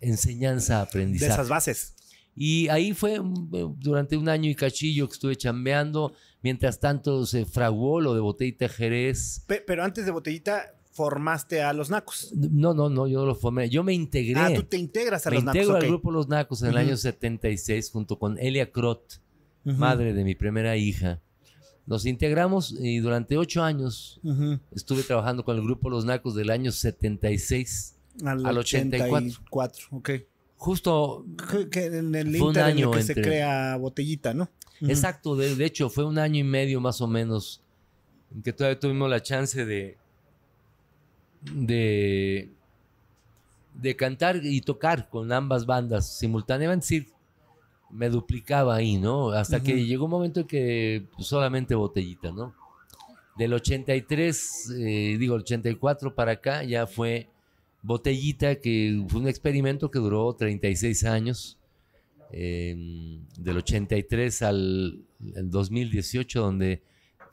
enseñanza-aprendizaje. 0.00 1.28
De 1.28 1.32
esas 1.32 1.48
bases. 1.48 1.94
Y 2.34 2.68
ahí 2.68 2.92
fue 2.92 3.18
durante 3.78 4.18
un 4.18 4.28
año 4.28 4.50
y 4.50 4.54
cachillo 4.54 5.08
que 5.08 5.14
estuve 5.14 5.36
chambeando. 5.36 6.12
Mientras 6.42 6.80
tanto 6.80 7.24
se 7.24 7.46
fraguó 7.46 8.00
lo 8.00 8.12
de 8.14 8.20
Botellita 8.20 8.68
Jerez. 8.68 9.44
Pero 9.46 9.84
antes 9.84 10.04
de 10.04 10.10
Botellita, 10.10 10.74
formaste 10.92 11.62
a 11.62 11.72
los 11.72 11.90
Nacos. 11.90 12.32
No, 12.34 12.74
no, 12.74 12.88
no, 12.88 13.06
yo 13.06 13.20
no 13.20 13.26
lo 13.26 13.34
formé. 13.34 13.68
Yo 13.68 13.82
me 13.82 13.94
integré. 13.94 14.38
Ah, 14.38 14.52
tú 14.54 14.62
te 14.62 14.76
integras 14.76 15.26
a 15.26 15.30
los 15.30 15.42
Nacos. 15.42 15.54
Me 15.54 15.62
integro 15.62 15.76
al 15.76 15.86
grupo 15.86 16.10
Los 16.10 16.28
Nacos 16.28 16.62
en 16.62 16.68
el 16.68 16.76
año 16.76 16.96
76 16.96 17.90
junto 17.90 18.18
con 18.18 18.38
Elia 18.38 18.70
Crot, 18.70 19.20
madre 19.64 20.12
de 20.12 20.22
mi 20.22 20.34
primera 20.34 20.76
hija. 20.76 21.20
Nos 21.86 22.06
integramos 22.06 22.76
y 22.78 22.98
durante 22.98 23.36
ocho 23.36 23.64
años 23.64 24.20
estuve 24.70 25.02
trabajando 25.02 25.44
con 25.44 25.56
el 25.56 25.62
grupo 25.62 25.90
Los 25.90 26.04
Nacos 26.04 26.34
del 26.34 26.50
año 26.50 26.70
76 26.70 27.96
al, 28.24 28.46
al 28.46 28.58
84. 28.58 29.88
ok. 29.90 30.10
Justo 30.56 31.26
que 31.72 31.86
en 31.86 32.14
el 32.14 32.36
inter 32.36 32.68
en 32.68 32.78
el 32.78 32.90
que 32.92 33.02
se 33.02 33.14
crea 33.14 33.76
botellita, 33.78 34.32
¿no? 34.32 34.48
Exacto, 34.82 35.36
de, 35.36 35.56
de, 35.56 35.64
hecho 35.64 35.88
fue 35.90 36.04
un 36.04 36.18
año 36.18 36.40
y 36.40 36.44
medio 36.44 36.80
más 36.80 37.00
o 37.00 37.08
menos 37.08 37.62
en 38.32 38.42
que 38.42 38.52
todavía 38.52 38.78
tuvimos 38.78 39.08
la 39.10 39.22
chance 39.22 39.64
de, 39.64 39.96
de, 41.42 42.50
de 43.74 43.96
cantar 43.96 44.40
y 44.44 44.60
tocar 44.60 45.08
con 45.08 45.32
ambas 45.32 45.66
bandas 45.66 46.16
simultáneamente, 46.18 46.86
sí, 46.86 47.06
me 47.90 48.08
duplicaba 48.08 48.74
ahí, 48.74 48.96
¿no? 48.96 49.30
Hasta 49.30 49.62
que 49.62 49.84
llegó 49.84 50.06
un 50.06 50.10
momento 50.10 50.40
en 50.40 50.46
que 50.46 51.06
pues, 51.14 51.26
solamente 51.26 51.74
botellita, 51.74 52.32
¿no? 52.32 52.54
Del 53.36 53.52
83, 53.54 54.70
eh, 54.78 55.16
digo, 55.18 55.36
el 55.36 55.42
84 55.42 56.14
para 56.14 56.32
acá 56.32 56.64
ya 56.64 56.86
fue 56.86 57.28
botellita, 57.82 58.56
que 58.56 59.04
fue 59.08 59.20
un 59.20 59.28
experimento 59.28 59.90
que 59.90 59.98
duró 59.98 60.34
36 60.34 61.04
años. 61.04 61.58
Em, 62.34 63.26
del 63.36 63.58
83 63.58 64.40
al 64.40 65.04
2018, 65.18 66.40
donde 66.40 66.82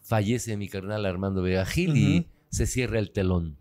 fallece 0.01 0.57
mi 0.57 0.67
carnal 0.67 1.05
Armando 1.05 1.41
Vega 1.41 1.65
Gil 1.65 1.95
y 1.95 2.27
se 2.49 2.65
cierra 2.65 2.99
el 2.99 3.11
telón. 3.11 3.58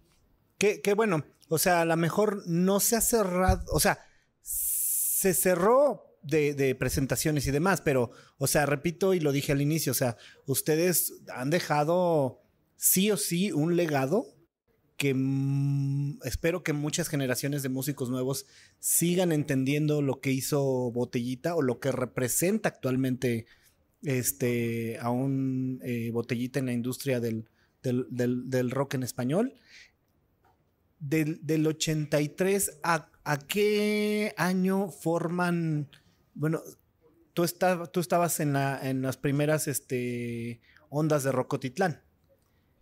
Que, 0.59 0.95
bueno, 0.95 1.25
o 1.49 1.59
sea, 1.59 1.83
a 1.83 1.85
lo 1.85 1.97
mejor 1.97 2.43
no 2.47 2.81
se 2.81 2.97
ha 2.97 3.01
cerrado, 3.01 3.65
o 3.73 3.79
sea, 3.79 4.01
se 4.43 5.33
cerró 5.33 6.19
de, 6.23 6.75
presentaciones 6.75 7.47
y 7.47 7.53
demás, 7.53 7.81
pero, 7.81 8.11
o 8.39 8.47
sea, 8.49 8.67
repito 8.67 9.15
y 9.15 9.21
lo 9.21 9.33
dije 9.33 9.53
al 9.53 9.63
inicio, 9.63 9.93
o 9.93 9.95
sea, 9.95 10.17
ustedes 10.47 11.15
han 11.33 11.51
dejado 11.51 12.43
sí 12.77 13.11
o 13.11 13.17
sí 13.17 13.53
un 13.53 13.77
legado 13.77 14.27
que 14.97 15.15
mm, 15.15 16.19
espero 16.25 16.65
que 16.65 16.73
muchas 16.73 17.09
generaciones 17.09 17.63
de 17.63 17.69
músicos 17.69 18.11
nuevos 18.11 18.47
sigan 18.81 19.31
entendiendo 19.31 20.03
lo 20.03 20.21
que 20.21 20.33
hizo 20.33 20.91
Botellita 20.91 21.55
o 21.55 21.63
lo 21.63 21.79
que 21.79 21.93
representa 21.93 22.69
actualmente 22.69 23.47
este, 24.03 24.99
a 25.01 25.11
un 25.11 25.81
eh, 25.85 26.11
Botellita 26.13 26.59
en 26.59 26.67
la 26.67 26.73
industria 26.73 27.21
del, 27.21 27.49
del 27.81 28.71
rock 28.73 28.95
en 28.95 29.05
español. 29.05 29.55
Del, 31.01 31.39
del 31.43 31.67
83, 31.67 32.81
¿a, 32.83 33.09
¿a, 33.25 33.39
qué 33.39 34.35
año 34.37 34.91
forman? 34.91 35.89
Bueno, 36.35 36.61
tú, 37.35 37.45
está, 37.45 37.87
tú 37.87 38.01
estabas 38.01 38.41
en, 38.41 38.53
la, 38.53 38.81
en 38.83 39.03
las 39.03 39.17
primeras 39.17 39.69
este, 39.69 40.61
ondas 40.89 41.23
de 41.23 41.33
Rocotitlán. 41.33 42.01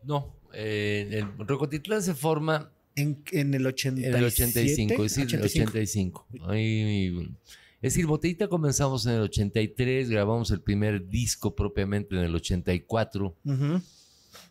No, 0.03 0.35
eh, 0.55 1.09
el 1.39 1.47
Rocotitlán 1.47 2.03
se 2.03 2.15
forma 2.15 2.73
en, 2.95 3.23
en, 3.33 3.53
el 3.53 3.67
87, 3.67 4.09
en 4.09 4.17
el 4.17 4.25
85, 4.25 5.05
es 5.05 5.15
decir, 5.15 5.39
85. 5.39 6.27
85. 6.31 6.51
Ahí, 6.51 7.37
es 7.83 7.93
decir, 7.93 8.07
Botellita 8.07 8.49
comenzamos 8.49 9.05
en 9.07 9.13
el 9.13 9.21
83, 9.23 10.09
grabamos 10.09 10.51
el 10.51 10.63
primer 10.63 11.07
disco 11.09 11.55
propiamente 11.55 12.17
en 12.17 12.23
el 12.23 12.35
84 12.35 13.27
uh 13.27 13.53
-huh. 13.53 13.83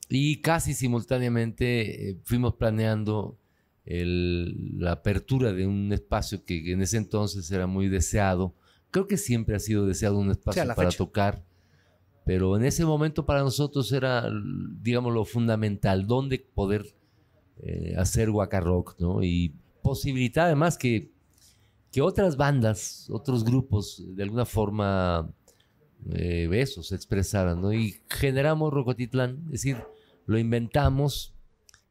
y 0.07 0.41
casi 0.41 0.73
simultáneamente 0.73 2.11
eh, 2.11 2.17
fuimos 2.23 2.53
planeando 2.55 3.37
el, 3.85 4.79
la 4.79 4.93
apertura 4.93 5.53
de 5.53 5.67
un 5.67 5.93
espacio 5.93 6.43
que 6.43 6.71
en 6.71 6.81
ese 6.81 6.97
entonces 6.97 7.49
era 7.51 7.67
muy 7.67 7.87
deseado. 7.87 8.55
Creo 8.91 9.07
que 9.07 9.17
siempre 9.17 9.55
ha 9.55 9.59
sido 9.59 9.85
deseado 9.85 10.17
un 10.17 10.31
espacio 10.31 10.63
sí, 10.63 10.69
para 10.69 10.89
fecha. 10.89 10.97
tocar, 10.97 11.45
pero 12.25 12.57
en 12.57 12.65
ese 12.65 12.85
momento 12.85 13.25
para 13.25 13.41
nosotros 13.41 13.91
era, 13.91 14.27
digamos, 14.81 15.13
lo 15.13 15.25
fundamental, 15.25 16.07
dónde 16.07 16.39
poder 16.39 16.95
eh, 17.61 17.93
hacer 17.97 18.29
Waka 18.29 18.59
Rock, 18.59 18.95
¿no? 18.99 19.23
Y 19.23 19.53
posibilitar 19.83 20.47
además 20.47 20.77
que, 20.77 21.11
que 21.91 22.01
otras 22.01 22.35
bandas, 22.35 23.07
otros 23.11 23.43
grupos, 23.43 24.03
de 24.15 24.23
alguna 24.23 24.45
forma, 24.45 25.31
eh, 26.09 26.49
eso, 26.53 26.81
se 26.81 26.95
expresaran, 26.95 27.61
¿no? 27.61 27.71
Y 27.71 28.01
generamos 28.09 28.73
Rocotitlán, 28.73 29.43
es 29.45 29.51
decir, 29.51 29.77
lo 30.25 30.39
inventamos 30.39 31.35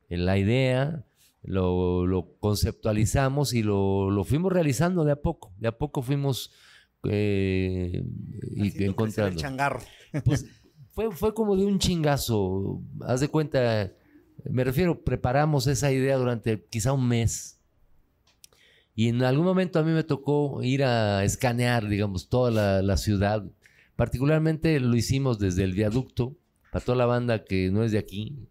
en 0.09 0.27
la 0.27 0.37
idea, 0.37 1.05
lo, 1.45 2.07
lo 2.07 2.37
conceptualizamos 2.41 3.53
y 3.53 3.63
lo, 3.63 4.11
lo, 4.11 4.25
fuimos 4.25 4.53
realizando 4.53 5.05
de 5.05 5.13
a 5.13 5.17
poco. 5.17 5.53
De 5.59 5.69
a 5.69 5.77
poco 5.77 6.03
fuimos 6.03 6.53
eh, 7.05 8.03
y 8.55 8.85
encontrando. 8.85 9.33
El 9.33 9.37
changarro. 9.37 9.81
Pues 10.25 10.47
fue, 10.93 11.13
fue 11.13 11.35
como 11.35 11.57
de 11.57 11.67
un 11.67 11.79
chingazo. 11.79 12.83
Haz 13.03 13.21
de 13.21 13.29
cuenta, 13.29 13.93
me 14.45 14.65
refiero, 14.65 15.05
preparamos 15.05 15.67
esa 15.67 15.93
idea 15.93 16.17
durante 16.17 16.65
quizá 16.65 16.93
un 16.93 17.07
mes. 17.07 17.61
Y 18.97 19.09
en 19.09 19.23
algún 19.23 19.45
momento 19.45 19.79
a 19.79 19.83
mí 19.83 19.91
me 19.91 20.05
tocó 20.05 20.63
ir 20.63 20.85
a 20.85 21.25
escanear, 21.25 21.89
digamos, 21.89 22.29
toda 22.29 22.51
la, 22.51 22.81
la 22.81 22.97
ciudad. 22.97 23.45
Particularmente 23.97 24.79
lo 24.81 24.97
hicimos 24.97 25.39
desde 25.39 25.65
el 25.65 25.73
viaducto, 25.73 26.37
para 26.73 26.85
toda 26.85 26.97
la 26.97 27.07
banda 27.07 27.45
que 27.45 27.71
no 27.71 27.83
es 27.83 27.93
de 27.93 27.99
aquí, 27.99 28.49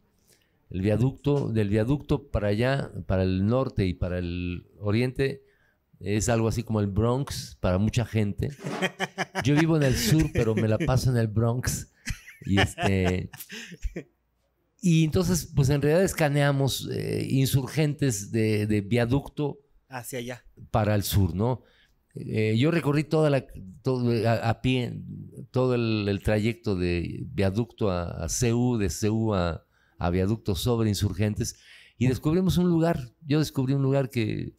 el 0.74 0.82
viaducto, 0.82 1.50
del 1.50 1.70
viaducto 1.70 2.32
para 2.32 2.48
allá, 2.48 2.92
para 3.06 3.22
el 3.22 3.46
norte 3.46 3.86
y 3.86 3.94
para 3.94 4.18
el 4.18 4.66
oriente, 4.80 5.44
es 6.00 6.30
algo 6.30 6.48
así 6.48 6.64
como 6.64 6.80
el 6.80 6.88
Bronx 6.88 7.58
para 7.62 7.78
mucha 7.78 8.06
gente. 8.06 8.50
Yo 9.44 9.56
vivo 9.56 9.78
en 9.78 9.84
el 9.84 9.96
sur, 9.96 10.32
pero 10.34 10.56
me 10.56 10.68
la 10.68 10.80
paso 10.80 11.12
en 11.12 11.18
el 11.18 11.28
Bronx. 11.28 11.92
Y 12.46 12.60
este. 12.60 13.30
Y 14.82 15.06
entonces, 15.06 15.50
pues 15.56 15.70
en 15.70 15.82
realidad 15.82 16.04
escaneamos 16.04 16.90
eh, 16.92 17.26
insurgentes 17.30 18.32
de, 18.32 18.66
de, 18.66 18.82
viaducto 18.82 19.60
hacia 19.88 20.20
allá. 20.20 20.46
Para 20.72 20.96
el 20.96 21.04
sur, 21.04 21.36
¿no? 21.36 21.62
Eh, 22.16 22.58
yo 22.58 22.72
recorrí 22.72 23.04
toda 23.04 23.30
la, 23.30 23.46
todo, 23.82 24.12
a, 24.28 24.50
a, 24.50 24.62
pie 24.62 25.02
todo 25.52 25.76
el, 25.76 26.08
el, 26.10 26.22
trayecto 26.22 26.76
de 26.76 27.24
viaducto 27.28 27.92
a, 27.92 28.26
a 28.26 28.28
CU, 28.28 28.78
de 28.78 28.90
CU 28.90 29.34
a, 29.34 29.66
a 30.04 30.10
viaducto 30.10 30.54
sobre 30.54 30.90
insurgentes 30.90 31.56
y 31.98 32.08
descubrimos 32.08 32.58
un 32.58 32.68
lugar. 32.68 33.14
Yo 33.26 33.40
descubrí 33.40 33.74
un 33.74 33.82
lugar 33.82 34.10
que, 34.10 34.54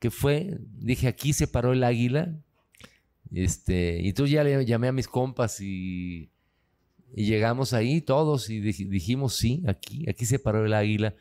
que 0.00 0.10
fue, 0.10 0.58
dije, 0.72 1.06
aquí 1.06 1.32
se 1.32 1.46
paró 1.46 1.72
el 1.72 1.84
águila. 1.84 2.36
Este, 3.30 4.00
y 4.02 4.08
entonces 4.08 4.32
ya 4.32 4.42
le 4.42 4.64
llamé 4.64 4.88
a 4.88 4.92
mis 4.92 5.06
compas 5.06 5.60
y, 5.60 6.30
llegamos 7.14 7.72
ahí 7.72 8.00
todos 8.00 8.50
y 8.50 8.60
dijimos, 8.60 9.34
sí, 9.34 9.62
aquí, 9.66 10.04
aquí 10.10 10.26
se 10.26 10.40
paró 10.40 10.66
el 10.66 10.74
águila. 10.74 11.14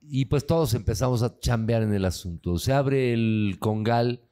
Y 0.00 0.26
pues 0.26 0.46
todos 0.46 0.72
empezamos 0.74 1.24
a 1.24 1.40
chambear 1.40 1.82
en 1.82 1.92
el 1.92 2.04
asunto. 2.04 2.56
Se 2.58 2.72
abre 2.72 3.12
el 3.12 3.56
Congal 3.58 4.22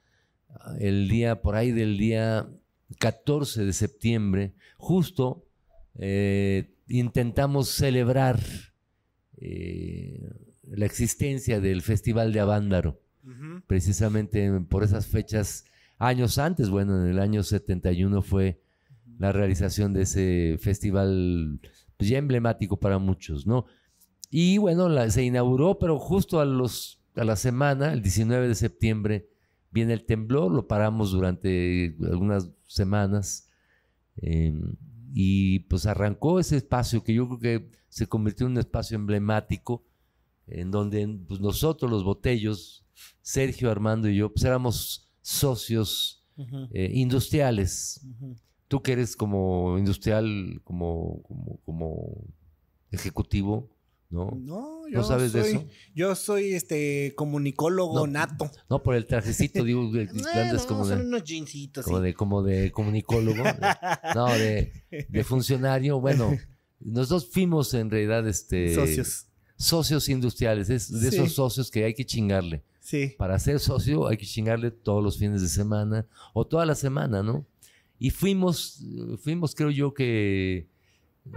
el 0.78 1.08
día, 1.08 1.42
por 1.42 1.56
ahí 1.56 1.72
del 1.72 1.98
día 1.98 2.48
14 3.00 3.64
de 3.64 3.72
septiembre, 3.72 4.54
justo 4.76 5.44
eh, 5.98 6.73
intentamos 6.88 7.68
celebrar 7.68 8.40
eh, 9.36 10.30
la 10.62 10.86
existencia 10.86 11.60
del 11.60 11.82
Festival 11.82 12.32
de 12.32 12.40
Avándaro, 12.40 13.00
uh 13.24 13.28
-huh. 13.28 13.62
precisamente 13.66 14.50
por 14.68 14.84
esas 14.84 15.06
fechas, 15.06 15.64
años 15.98 16.38
antes, 16.38 16.70
bueno, 16.70 17.02
en 17.02 17.10
el 17.10 17.18
año 17.18 17.42
71 17.42 18.22
fue 18.22 18.60
la 19.18 19.32
realización 19.32 19.92
de 19.92 20.02
ese 20.02 20.56
festival 20.60 21.60
pues, 21.96 22.10
ya 22.10 22.18
emblemático 22.18 22.78
para 22.78 22.98
muchos, 22.98 23.46
¿no? 23.46 23.66
Y 24.30 24.58
bueno, 24.58 24.88
la, 24.88 25.08
se 25.10 25.22
inauguró, 25.22 25.78
pero 25.78 25.98
justo 25.98 26.40
a, 26.40 26.44
los, 26.44 27.00
a 27.14 27.24
la 27.24 27.36
semana, 27.36 27.92
el 27.92 28.02
19 28.02 28.48
de 28.48 28.54
septiembre, 28.56 29.28
viene 29.70 29.92
el 29.92 30.04
temblor, 30.04 30.50
lo 30.50 30.66
paramos 30.66 31.12
durante 31.12 31.96
algunas 32.02 32.50
semanas. 32.66 33.48
Eh, 34.16 34.52
y 35.16 35.60
pues 35.60 35.86
arrancó 35.86 36.40
ese 36.40 36.56
espacio 36.56 37.04
que 37.04 37.14
yo 37.14 37.28
creo 37.28 37.38
que 37.38 37.70
se 37.88 38.08
convirtió 38.08 38.46
en 38.46 38.52
un 38.52 38.58
espacio 38.58 38.96
emblemático 38.96 39.84
en 40.48 40.72
donde 40.72 41.06
pues, 41.28 41.38
nosotros 41.38 41.88
los 41.88 42.02
botellos, 42.02 42.84
Sergio, 43.22 43.70
Armando 43.70 44.08
y 44.08 44.16
yo, 44.16 44.32
pues 44.32 44.44
éramos 44.44 45.08
socios 45.22 46.26
uh 46.36 46.42
-huh. 46.42 46.68
eh, 46.72 46.90
industriales. 46.94 48.00
Uh 48.02 48.24
-huh. 48.26 48.36
Tú 48.66 48.82
que 48.82 48.92
eres 48.92 49.14
como 49.14 49.78
industrial, 49.78 50.60
como, 50.64 51.22
como, 51.22 51.60
como 51.64 52.24
ejecutivo, 52.90 53.70
¿no? 54.10 54.30
No, 54.40 54.88
yo 54.88 54.98
¿No 54.98 55.04
sabes 55.04 55.32
soy, 55.32 55.40
de 55.40 55.48
eso. 55.48 55.64
Yo 55.94 56.14
soy 56.14 56.54
este 56.54 57.14
comunicólogo 57.16 58.06
no, 58.06 58.06
nato. 58.06 58.50
No, 58.68 58.82
por 58.82 58.94
el 58.94 59.06
trajecito, 59.06 59.64
digo, 59.64 59.90
bueno, 59.90 60.12
como 60.68 60.84
son 60.84 61.00
de, 61.00 61.06
unos 61.06 61.24
jeansitos. 61.24 61.84
Como 61.84 61.98
sí. 61.98 62.04
de, 62.04 62.14
como 62.14 62.42
de 62.42 62.70
comunicólogo. 62.70 63.42
no, 64.14 64.26
de, 64.34 64.72
de, 65.08 65.24
funcionario. 65.24 66.00
Bueno, 66.00 66.36
nosotros 66.80 67.28
fuimos 67.30 67.72
en 67.74 67.90
realidad 67.90 68.26
este 68.28 68.74
socios. 68.74 69.26
Socios 69.56 70.08
industriales, 70.08 70.68
es 70.68 70.90
de 70.90 71.10
sí. 71.10 71.16
esos 71.16 71.32
socios 71.32 71.70
que 71.70 71.84
hay 71.84 71.94
que 71.94 72.04
chingarle. 72.04 72.64
Sí. 72.80 73.14
Para 73.16 73.38
ser 73.38 73.60
socio 73.60 74.08
hay 74.08 74.16
que 74.16 74.26
chingarle 74.26 74.70
todos 74.70 75.02
los 75.02 75.16
fines 75.16 75.40
de 75.40 75.48
semana 75.48 76.06
o 76.34 76.46
toda 76.46 76.66
la 76.66 76.74
semana, 76.74 77.22
¿no? 77.22 77.46
Y 77.98 78.10
fuimos, 78.10 78.84
fuimos 79.22 79.54
creo 79.54 79.70
yo 79.70 79.94
que 79.94 80.68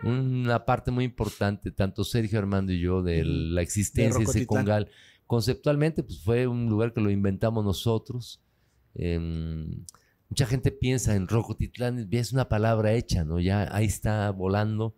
una 0.03 0.65
parte 0.65 0.91
muy 0.91 1.05
importante, 1.05 1.71
tanto 1.71 2.03
Sergio 2.03 2.39
Armando 2.39 2.73
y 2.73 2.79
yo, 2.79 3.01
de 3.01 3.23
la 3.23 3.61
existencia 3.61 4.19
de, 4.19 4.25
ese 4.25 4.45
congal. 4.45 4.89
Conceptualmente, 5.25 6.03
pues 6.03 6.21
fue 6.21 6.47
un 6.47 6.67
lugar 6.69 6.93
que 6.93 7.01
lo 7.01 7.09
inventamos 7.09 7.63
nosotros. 7.63 8.41
Eh, 8.95 9.19
mucha 10.29 10.45
gente 10.45 10.71
piensa 10.71 11.15
en 11.15 11.27
Rocotitlán, 11.27 12.07
es 12.11 12.33
una 12.33 12.49
palabra 12.49 12.93
hecha, 12.93 13.23
¿no? 13.23 13.39
Ya 13.39 13.73
ahí 13.73 13.85
está 13.85 14.31
volando. 14.31 14.95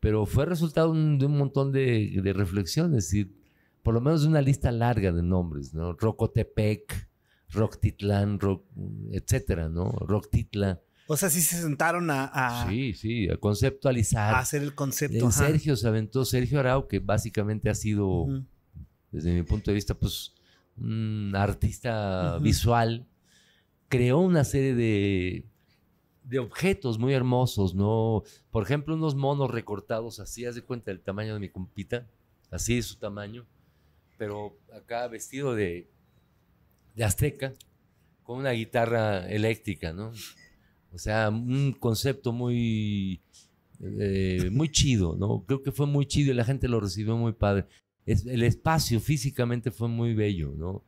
Pero 0.00 0.24
fue 0.24 0.46
resultado 0.46 0.90
un, 0.90 1.18
de 1.18 1.26
un 1.26 1.36
montón 1.36 1.72
de, 1.72 2.20
de, 2.22 2.32
reflexiones, 2.32 3.14
por 3.82 3.92
lo 3.94 4.00
menos 4.00 4.22
de 4.22 4.28
una 4.28 4.40
lista 4.40 4.72
larga 4.72 5.12
de 5.12 5.22
nombres, 5.22 5.74
¿no? 5.74 5.92
Rocotepec, 5.92 7.08
Roctitlán, 7.50 8.40
Rock, 8.40 8.64
etcétera, 9.12 9.68
¿no? 9.68 9.90
Roctitla. 9.90 10.80
O 11.12 11.16
sea, 11.16 11.28
sí 11.28 11.40
se 11.40 11.60
sentaron 11.60 12.08
a, 12.08 12.26
a, 12.26 12.68
Sí, 12.68 12.94
sí, 12.94 13.28
a 13.28 13.36
conceptualizar. 13.36 14.32
A 14.32 14.38
hacer 14.38 14.62
el 14.62 14.76
concepto. 14.76 15.24
En 15.24 15.32
Sergio 15.32 15.74
se 15.74 15.88
aventó 15.88 16.24
Sergio 16.24 16.60
Arau, 16.60 16.86
que 16.86 17.00
básicamente 17.00 17.68
ha 17.68 17.74
sido, 17.74 18.06
uh 18.06 18.28
-huh. 18.28 18.46
desde 19.10 19.34
mi 19.34 19.42
punto 19.42 19.72
de 19.72 19.74
vista, 19.74 19.92
pues 19.94 20.34
un 20.76 21.32
artista 21.34 22.36
uh 22.36 22.38
-huh. 22.38 22.42
visual. 22.44 23.08
Creó 23.88 24.20
una 24.20 24.44
serie 24.44 24.72
de, 24.76 25.46
de 26.22 26.38
objetos 26.38 27.00
muy 27.00 27.12
hermosos, 27.12 27.74
¿no? 27.74 28.22
Por 28.52 28.62
ejemplo, 28.62 28.94
unos 28.94 29.16
monos 29.16 29.50
recortados 29.50 30.20
así, 30.20 30.46
haz 30.46 30.54
de 30.54 30.62
cuenta 30.62 30.92
del 30.92 31.00
tamaño 31.00 31.34
de 31.34 31.40
mi 31.40 31.48
compita, 31.48 32.06
así 32.52 32.78
es 32.78 32.86
su 32.86 32.98
tamaño, 32.98 33.46
pero 34.16 34.56
acá 34.72 35.08
vestido 35.08 35.56
de, 35.56 35.88
de 36.94 37.02
azteca, 37.02 37.52
con 38.22 38.38
una 38.38 38.52
guitarra 38.52 39.28
eléctrica, 39.28 39.92
¿no? 39.92 40.12
O 40.92 40.98
sea, 40.98 41.28
un 41.28 41.72
concepto 41.72 42.32
muy, 42.32 43.20
eh, 43.80 44.50
muy 44.52 44.68
chido, 44.68 45.16
¿no? 45.16 45.44
Creo 45.46 45.62
que 45.62 45.72
fue 45.72 45.86
muy 45.86 46.06
chido 46.06 46.32
y 46.32 46.34
la 46.34 46.44
gente 46.44 46.68
lo 46.68 46.80
recibió 46.80 47.16
muy 47.16 47.32
padre. 47.32 47.66
el 48.06 48.42
espacio 48.42 49.00
físicamente 49.00 49.70
fue 49.70 49.88
muy 49.88 50.14
bello, 50.14 50.52
¿no? 50.56 50.82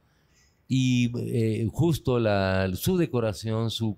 Y 0.69 1.12
eh, 1.19 1.69
justo 1.71 2.19
la, 2.19 2.71
su 2.75 2.97
decoración, 2.97 3.71
su, 3.71 3.97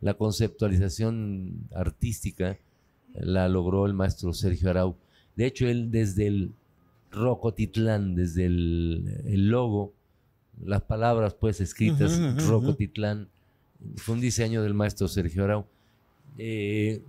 la 0.00 0.14
conceptualización 0.14 1.68
artística, 1.74 2.58
la 3.14 3.48
logró 3.48 3.86
el 3.86 3.94
maestro 3.94 4.32
Sergio 4.32 4.70
Arau. 4.70 4.96
De 5.36 5.46
hecho, 5.46 5.66
él 5.66 5.90
desde 5.90 6.26
el 6.26 6.52
Rocotitlán, 7.10 8.14
desde 8.14 8.46
el, 8.46 9.48
logo, 9.48 9.92
las 10.64 10.82
palabras 10.82 11.34
pues 11.34 11.60
escritas, 11.60 12.18
Rocotitlán, 12.46 13.28
fue 13.96 14.14
un 14.14 14.20
diseño 14.20 14.62
del 14.62 14.74
maestro 14.74 15.08
Sergio 15.08 15.44
Arau. 15.44 15.66
Eh, 16.36 17.02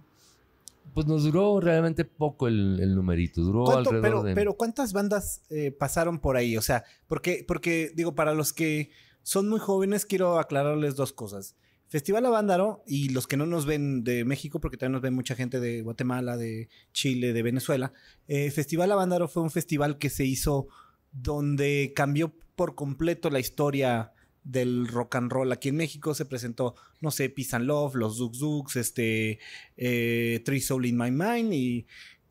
pues 0.93 1.05
nos 1.05 1.23
duró 1.23 1.59
realmente 1.59 2.03
poco 2.03 2.47
el, 2.47 2.95
numerito, 2.95 3.41
duró 3.41 3.77
alrededor 3.77 4.01
pero, 4.01 4.23
de... 4.23 4.35
Pero 4.35 4.53
¿cuántas 4.55 4.93
bandas 4.93 5.41
eh, 5.49 5.71
pasaron 5.71 6.19
por 6.19 6.35
ahí? 6.35 6.57
O 6.57 6.61
sea, 6.61 6.83
porque, 7.07 7.45
porque 7.47 7.91
digo, 7.95 8.15
para 8.15 8.33
los 8.33 8.53
que 8.53 8.89
son 9.23 9.49
muy 9.49 9.59
jóvenes, 9.59 10.05
quiero 10.05 10.39
aclararles 10.39 10.95
dos 10.95 11.13
cosas. 11.13 11.55
Festival 11.87 12.25
Avándaro 12.25 12.83
y 12.85 13.09
los 13.09 13.25
que 13.25 13.35
no 13.35 13.47
nos 13.47 13.65
ven 13.65 14.03
de 14.03 14.23
México, 14.23 14.59
porque 14.59 14.77
también 14.77 14.93
nos 14.93 15.01
ven 15.01 15.13
mucha 15.13 15.35
gente 15.35 15.59
de 15.59 15.81
Guatemala, 15.81 16.37
de 16.37 16.69
Chile, 16.93 17.33
de 17.33 17.41
Venezuela. 17.41 17.93
Eh, 18.27 18.51
festival 18.51 18.91
Avándaro 18.91 19.27
fue 19.27 19.41
un 19.41 19.49
festival 19.49 19.97
que 19.97 20.09
se 20.09 20.23
hizo 20.23 20.67
donde 21.11 21.93
cambió 21.95 22.31
por 22.55 22.75
completo 22.75 23.29
la 23.31 23.39
historia 23.39 24.11
del 24.43 24.87
rock 24.87 25.15
and 25.15 25.31
roll. 25.31 25.51
Aquí 25.51 25.69
en 25.69 25.77
México 25.77 26.13
se 26.15 26.25
presentó, 26.25 26.75
no 27.01 27.11
sé, 27.11 27.29
Peace 27.29 27.55
and 27.55 27.65
Love, 27.65 27.95
los 27.95 28.17
Zug 28.17 28.35
Zugs, 28.35 28.75
este, 28.75 29.39
eh, 29.77 30.41
Three 30.45 30.61
Soul 30.61 30.85
in 30.85 30.97
My 30.97 31.11
Mind 31.11 31.53
y 31.53 31.85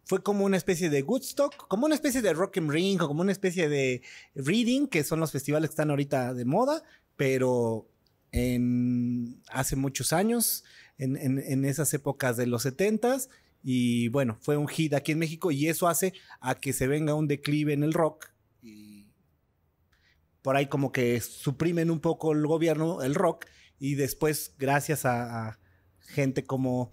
fue 0.08 0.22
como 0.22 0.46
una 0.46 0.56
especie 0.56 0.88
de 0.88 1.02
Woodstock, 1.02 1.68
como 1.68 1.84
una 1.84 1.94
especie 1.94 2.22
de 2.22 2.32
Rock 2.32 2.56
and 2.56 2.70
Ring 2.70 3.02
o 3.02 3.08
como 3.08 3.20
una 3.20 3.32
especie 3.32 3.68
de 3.68 4.00
Reading, 4.34 4.86
que 4.86 5.04
son 5.04 5.20
los 5.20 5.32
festivales 5.32 5.68
que 5.68 5.72
están 5.72 5.90
ahorita 5.90 6.32
de 6.32 6.46
moda, 6.46 6.82
pero 7.16 7.86
en, 8.32 9.42
hace 9.50 9.76
muchos 9.76 10.14
años, 10.14 10.64
en, 10.96 11.64
esas 11.66 11.92
épocas 11.92 12.38
de 12.38 12.46
los 12.46 12.64
70s. 12.64 13.28
Y 13.62 14.08
bueno, 14.08 14.38
fue 14.40 14.56
un 14.56 14.66
hit 14.66 14.94
aquí 14.94 15.12
en 15.12 15.18
México 15.18 15.50
y 15.50 15.68
eso 15.68 15.88
hace 15.88 16.14
a 16.40 16.54
que 16.54 16.72
se 16.72 16.86
venga 16.86 17.14
un 17.14 17.28
declive 17.28 17.74
en 17.74 17.82
el 17.82 17.92
rock. 17.92 18.30
Por 20.48 20.56
ahí 20.56 20.64
como 20.64 20.92
que 20.92 21.20
suprimen 21.20 21.90
un 21.90 22.00
poco 22.00 22.32
el 22.32 22.46
gobierno, 22.46 23.02
el 23.02 23.14
rock. 23.14 23.44
Y 23.78 23.96
después, 23.96 24.54
gracias 24.58 25.04
a, 25.04 25.58
gente 26.00 26.46
como 26.46 26.90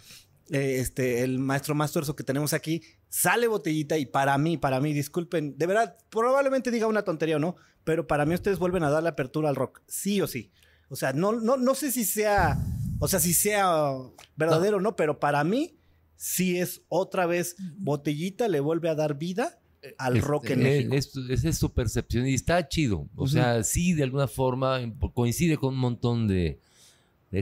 eh, 0.49 0.79
este, 0.81 1.23
el 1.23 1.39
maestro 1.39 1.73
más 1.73 1.93
que 1.93 2.23
tenemos 2.25 2.51
aquí, 2.51 2.81
sale 3.07 3.47
botellita 3.47 3.97
y 3.97 4.07
para 4.07 4.37
mí, 4.37 4.57
para 4.57 4.81
mí, 4.81 4.91
disculpen, 4.91 5.57
de 5.57 5.67
verdad, 5.67 5.95
probablemente 6.09 6.69
diga 6.69 6.87
una 6.87 7.03
tontería 7.03 7.37
o 7.37 7.39
no, 7.39 7.55
pero 7.85 8.07
para 8.07 8.25
mí 8.25 8.35
ustedes 8.35 8.59
vuelven 8.59 8.83
a 8.83 8.89
dar 8.89 9.03
la 9.03 9.11
apertura 9.11 9.47
al 9.47 9.55
rock, 9.55 9.83
sí 9.87 10.19
o 10.19 10.27
sí. 10.27 10.51
O 10.89 10.97
sea, 10.97 11.13
no, 11.13 11.31
no, 11.31 11.55
no 11.55 11.75
sé 11.75 11.93
si 11.93 12.03
sea, 12.03 12.57
o 12.99 13.07
sea, 13.07 13.21
si 13.21 13.33
sea 13.33 13.93
verdadero 14.35 14.79
o 14.79 14.81
no, 14.81 14.97
pero 14.97 15.17
para 15.21 15.45
mí 15.45 15.77
sí 16.17 16.59
es 16.59 16.81
otra 16.89 17.25
vez 17.25 17.55
botellita, 17.77 18.49
le 18.49 18.59
vuelve 18.59 18.89
a 18.89 18.95
dar 18.95 19.17
vida 19.17 19.61
al 19.97 20.21
rock 20.21 20.51
en 20.51 20.63
México. 20.63 20.95
esa 20.95 21.49
es 21.49 21.57
su 21.57 21.71
percepción 21.71 22.27
y 22.27 22.33
está 22.33 22.67
chido. 22.67 23.07
O 23.15 23.27
sea, 23.27 23.63
sí, 23.63 23.93
de 23.93 24.03
alguna 24.03 24.27
forma 24.27 24.79
coincide 25.13 25.57
con 25.57 25.73
un 25.73 25.79
montón 25.79 26.27
de, 26.27 26.59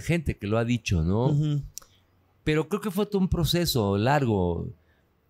gente 0.01 0.38
que 0.38 0.47
lo 0.47 0.58
ha 0.58 0.65
dicho, 0.65 1.03
¿no? 1.03 1.62
Pero 2.43 2.67
creo 2.67 2.82
que 2.82 2.91
fue 2.91 3.06
todo 3.06 3.19
un 3.19 3.29
proceso 3.29 3.97
largo. 3.97 4.67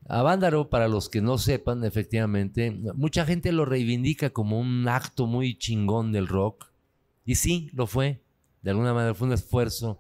Avándaro, 0.08 0.70
para 0.70 0.90
los 0.90 1.08
que 1.10 1.22
no 1.22 1.38
sepan, 1.38 1.84
efectivamente, 1.86 2.72
mucha 2.96 3.26
gente 3.26 3.52
lo 3.52 3.66
reivindica 3.66 4.32
como 4.32 4.60
un 4.60 4.88
acto 4.88 5.28
muy 5.28 5.58
chingón 5.58 6.12
del 6.12 6.28
rock. 6.28 6.66
Y 7.26 7.36
sí, 7.36 7.70
lo 7.74 7.88
fue. 7.88 8.22
De 8.62 8.72
alguna 8.72 8.94
manera 8.94 9.14
fue 9.14 9.28
un 9.28 9.34
esfuerzo 9.34 10.00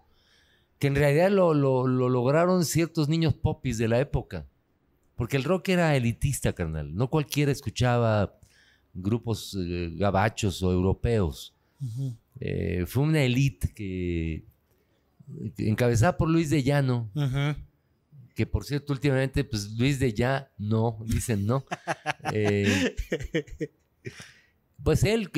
que 0.84 0.88
en 0.88 0.96
realidad 0.96 1.32
lo, 1.32 1.54
lograron 1.54 2.66
ciertos 2.66 3.08
niños 3.08 3.34
popis 3.34 3.78
de 3.78 3.88
la 3.88 4.02
época. 4.02 4.46
Porque 5.16 5.38
el 5.38 5.44
rock 5.44 5.70
era 5.70 5.96
elitista, 5.96 6.54
carnal. 6.54 6.96
No 6.96 7.10
cualquiera 7.10 7.52
escuchaba 7.52 8.38
grupos 8.94 9.58
eh, 9.60 9.92
gabachos 9.96 10.62
o 10.64 10.72
europeos. 10.72 11.54
Eh, 12.40 12.86
fue 12.88 13.04
una 13.04 13.22
élite 13.22 13.74
que, 13.74 14.46
encabezada 15.58 16.18
por 16.18 16.30
Luis 16.30 16.50
de 16.50 16.64
Llano, 16.64 17.10
que 18.36 18.46
por 18.46 18.66
cierto 18.66 18.94
últimamente, 18.94 19.44
pues 19.44 19.72
Luis 19.78 20.00
de 20.00 20.14
Ya 20.14 20.52
no, 20.58 21.00
dicen 21.06 21.46
no. 21.46 21.66
Eh, 22.34 22.96
pues 24.82 25.04
él, 25.04 25.30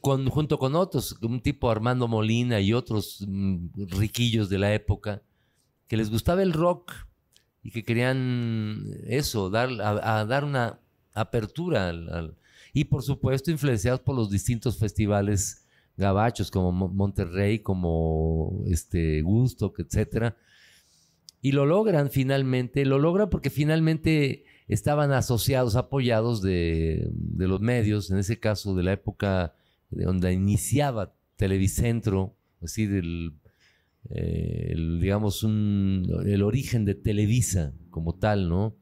con, 0.00 0.28
junto 0.28 0.58
con 0.58 0.74
otros, 0.74 1.16
un 1.22 1.40
tipo 1.40 1.70
Armando 1.70 2.06
Molina 2.06 2.60
y 2.60 2.72
otros 2.72 3.24
mm, 3.26 3.88
riquillos 3.88 4.48
de 4.48 4.58
la 4.58 4.72
época, 4.74 5.22
que 5.88 5.96
les 5.96 6.10
gustaba 6.10 6.42
el 6.42 6.52
rock 6.52 6.92
y 7.64 7.70
que 7.70 7.82
querían 7.82 8.86
eso, 9.06 9.48
dar, 9.48 9.70
a, 9.80 10.24
dar 10.26 10.44
una 10.44 10.78
apertura 11.14 11.92
y 12.74 12.84
por 12.84 13.02
supuesto 13.02 13.50
influenciados 13.50 14.00
por 14.00 14.14
los 14.14 14.30
distintos 14.30 14.76
festivales 14.76 15.66
gabachos 15.96 16.50
como 16.50 16.72
Monterrey, 16.72 17.60
como 17.60 18.62
este 18.66 19.22
Gusto, 19.22 19.72
etcétera. 19.78 20.36
Y 21.40 21.52
lo 21.52 21.64
logran 21.66 22.10
finalmente, 22.10 22.84
lo 22.84 22.98
logran 22.98 23.30
porque 23.30 23.50
finalmente 23.50 24.44
estaban 24.68 25.12
asociados, 25.12 25.76
apoyados 25.76 26.42
de, 26.42 27.10
los 27.36 27.60
medios, 27.60 28.10
en 28.10 28.18
ese 28.18 28.38
caso 28.38 28.74
de 28.74 28.82
la 28.82 28.92
época 28.92 29.54
de 29.90 30.04
donde 30.04 30.32
iniciaba 30.32 31.14
Televicentro, 31.36 32.34
así 32.62 32.86
del, 32.86 33.34
eh, 34.10 34.74
digamos, 35.00 35.42
el 35.44 36.42
origen 36.42 36.84
de 36.84 36.94
Televisa 36.94 37.74
como 37.90 38.14
tal, 38.14 38.48
¿no? 38.48 38.76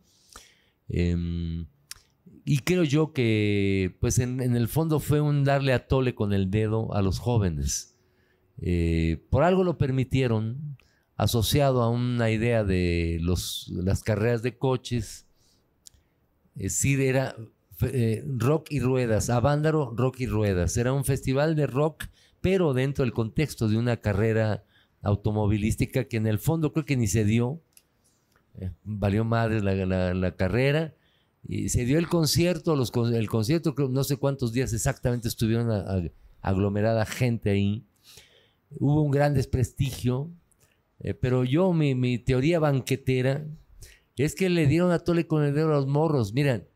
Em, 0.89 1.67
y 2.45 2.59
creo 2.59 2.85
yo 2.85 3.13
que, 3.13 3.97
pues 4.01 4.19
en, 4.19 4.41
el 4.41 4.69
fondo 4.69 5.01
fue 5.01 5.21
un 5.21 5.45
darle 5.45 5.73
a 5.73 5.87
tole 5.87 6.15
con 6.15 6.33
el 6.33 6.51
dedo 6.51 6.93
a 6.95 7.03
los 7.03 7.19
jóvenes. 7.19 7.97
Eh, 8.59 9.25
por 9.31 9.45
algo 9.45 9.65
lo 9.65 9.79
permitieron, 9.79 10.77
asociado 11.17 11.83
a 11.83 11.91
una 11.91 12.31
idea 12.31 12.65
de 12.65 13.21
las 13.23 14.03
carreras 14.03 14.43
de 14.43 14.59
coches, 14.59 15.27
es 16.57 16.75
decir, 16.75 17.01
era 17.01 17.37
eh, 17.81 18.25
rock 18.27 18.67
y 18.71 18.81
ruedas, 18.81 19.31
Avándaro, 19.31 19.93
rock 19.97 20.21
y 20.21 20.27
ruedas. 20.27 20.77
Era 20.77 20.93
un 20.93 21.05
festival 21.05 21.57
de 21.57 21.67
rock, 21.67 22.05
pero 22.41 22.75
dentro 22.75 23.05
del 23.05 23.13
contexto 23.13 23.69
de 23.69 23.79
una 23.79 23.99
carrera 23.99 24.65
automovilística 25.03 26.05
que 26.05 26.17
en 26.17 26.27
el 26.27 26.39
fondo 26.39 26.73
creo 26.73 26.85
que 26.85 26.97
ni 26.97 27.07
se 27.07 27.25
dio. 27.25 27.61
Eh, 28.59 28.71
valió 28.85 29.25
madre 29.25 29.61
la, 29.61 30.37
carrera. 30.37 30.95
Y 31.47 31.69
se 31.69 31.85
dio 31.85 31.99
el 31.99 32.09
concierto, 32.09 32.77
los, 32.77 32.93
el 33.13 33.29
concierto, 33.29 33.75
no 33.91 34.05
sé 34.05 34.17
cuántos 34.17 34.53
días 34.53 34.73
exactamente 34.73 35.29
estuvieron 35.29 36.13
aglomerada 36.41 37.05
gente 37.05 37.51
ahí. 37.51 37.85
Hubo 38.79 39.03
un 39.03 39.11
gran 39.11 39.35
desprestigio, 39.35 40.31
eh, 41.01 41.15
pero 41.15 41.45
yo, 41.45 41.73
mi, 41.73 41.95
mi 41.95 42.19
teoría 42.19 42.61
banquetera, 42.61 43.45
es 44.25 44.35
que 44.35 44.49
le 44.49 44.67
dieron 44.67 44.93
a 44.93 45.01
tole 45.01 45.27
con 45.27 45.43
el 45.43 45.55
dedo 45.55 45.69
a 45.69 45.77
los 45.77 45.87
morros. 45.87 46.33
Miren, 46.33 46.67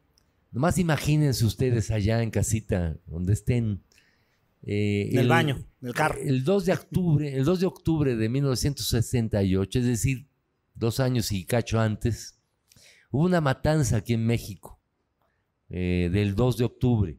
nomás 0.50 0.78
imagínense 0.78 1.44
ustedes 1.44 1.90
allá 1.90 2.22
en 2.22 2.30
casita, 2.30 2.96
donde 3.06 3.32
estén. 3.32 3.82
Eh, 4.66 5.10
en 5.12 5.18
el, 5.20 5.28
baño, 5.28 5.56
en 5.80 5.88
el 5.88 5.94
carro. 5.94 6.18
El 6.20 6.44
2 6.44 6.66
de 6.66 6.72
octubre, 6.72 7.34
el 7.34 7.44
2 7.44 7.60
de 7.60 7.66
octubre 7.66 8.16
de 8.16 8.28
1968, 8.28 9.78
es 9.78 9.84
decir, 9.86 10.28
dos 10.74 11.00
años 11.00 11.32
y 11.32 11.44
cacho 11.44 11.80
antes, 11.80 12.38
hubo 13.10 13.24
una 13.24 13.40
matanza 13.40 13.98
aquí 13.98 14.12
en 14.12 14.26
México, 14.26 14.78
eh, 15.70 16.10
del 16.12 16.34
2 16.34 16.58
de 16.58 16.64
octubre. 16.64 17.18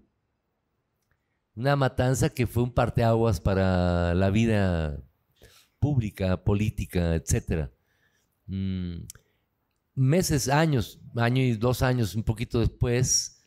Una 1.55 1.75
matanza 1.75 2.29
que 2.29 2.45
fue 2.45 2.61
un 2.61 2.71
parteaguas 2.71 3.41
para 3.41 4.13
la 4.13 4.29
vida 4.29 5.01
pública, 5.79 6.43
política, 6.43 7.15
etc 7.15 7.71
meses, 9.97 10.47
años, 10.47 10.99
año 11.15 11.41
y 11.41 11.55
dos 11.55 11.81
años, 11.81 12.13
un 12.13 12.23
poquito 12.23 12.59
después, 12.59 13.41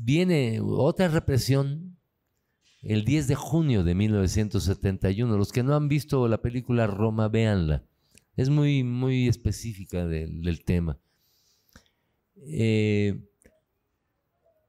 viene 0.00 0.60
otra 0.62 1.08
represión 1.08 1.93
el 2.84 3.04
10 3.04 3.28
de 3.28 3.34
junio 3.34 3.84
de 3.84 3.94
1971. 3.94 5.36
Los 5.36 5.52
que 5.52 5.62
no 5.62 5.74
han 5.74 5.88
visto 5.88 6.28
la 6.28 6.42
película 6.42 6.86
Roma, 6.86 7.28
véanla. 7.28 7.82
Es 8.36 8.50
muy, 8.50 8.82
muy 8.84 9.28
específica 9.28 10.06
del 10.06 10.64
tema. 10.64 10.98
Eh, 12.36 13.20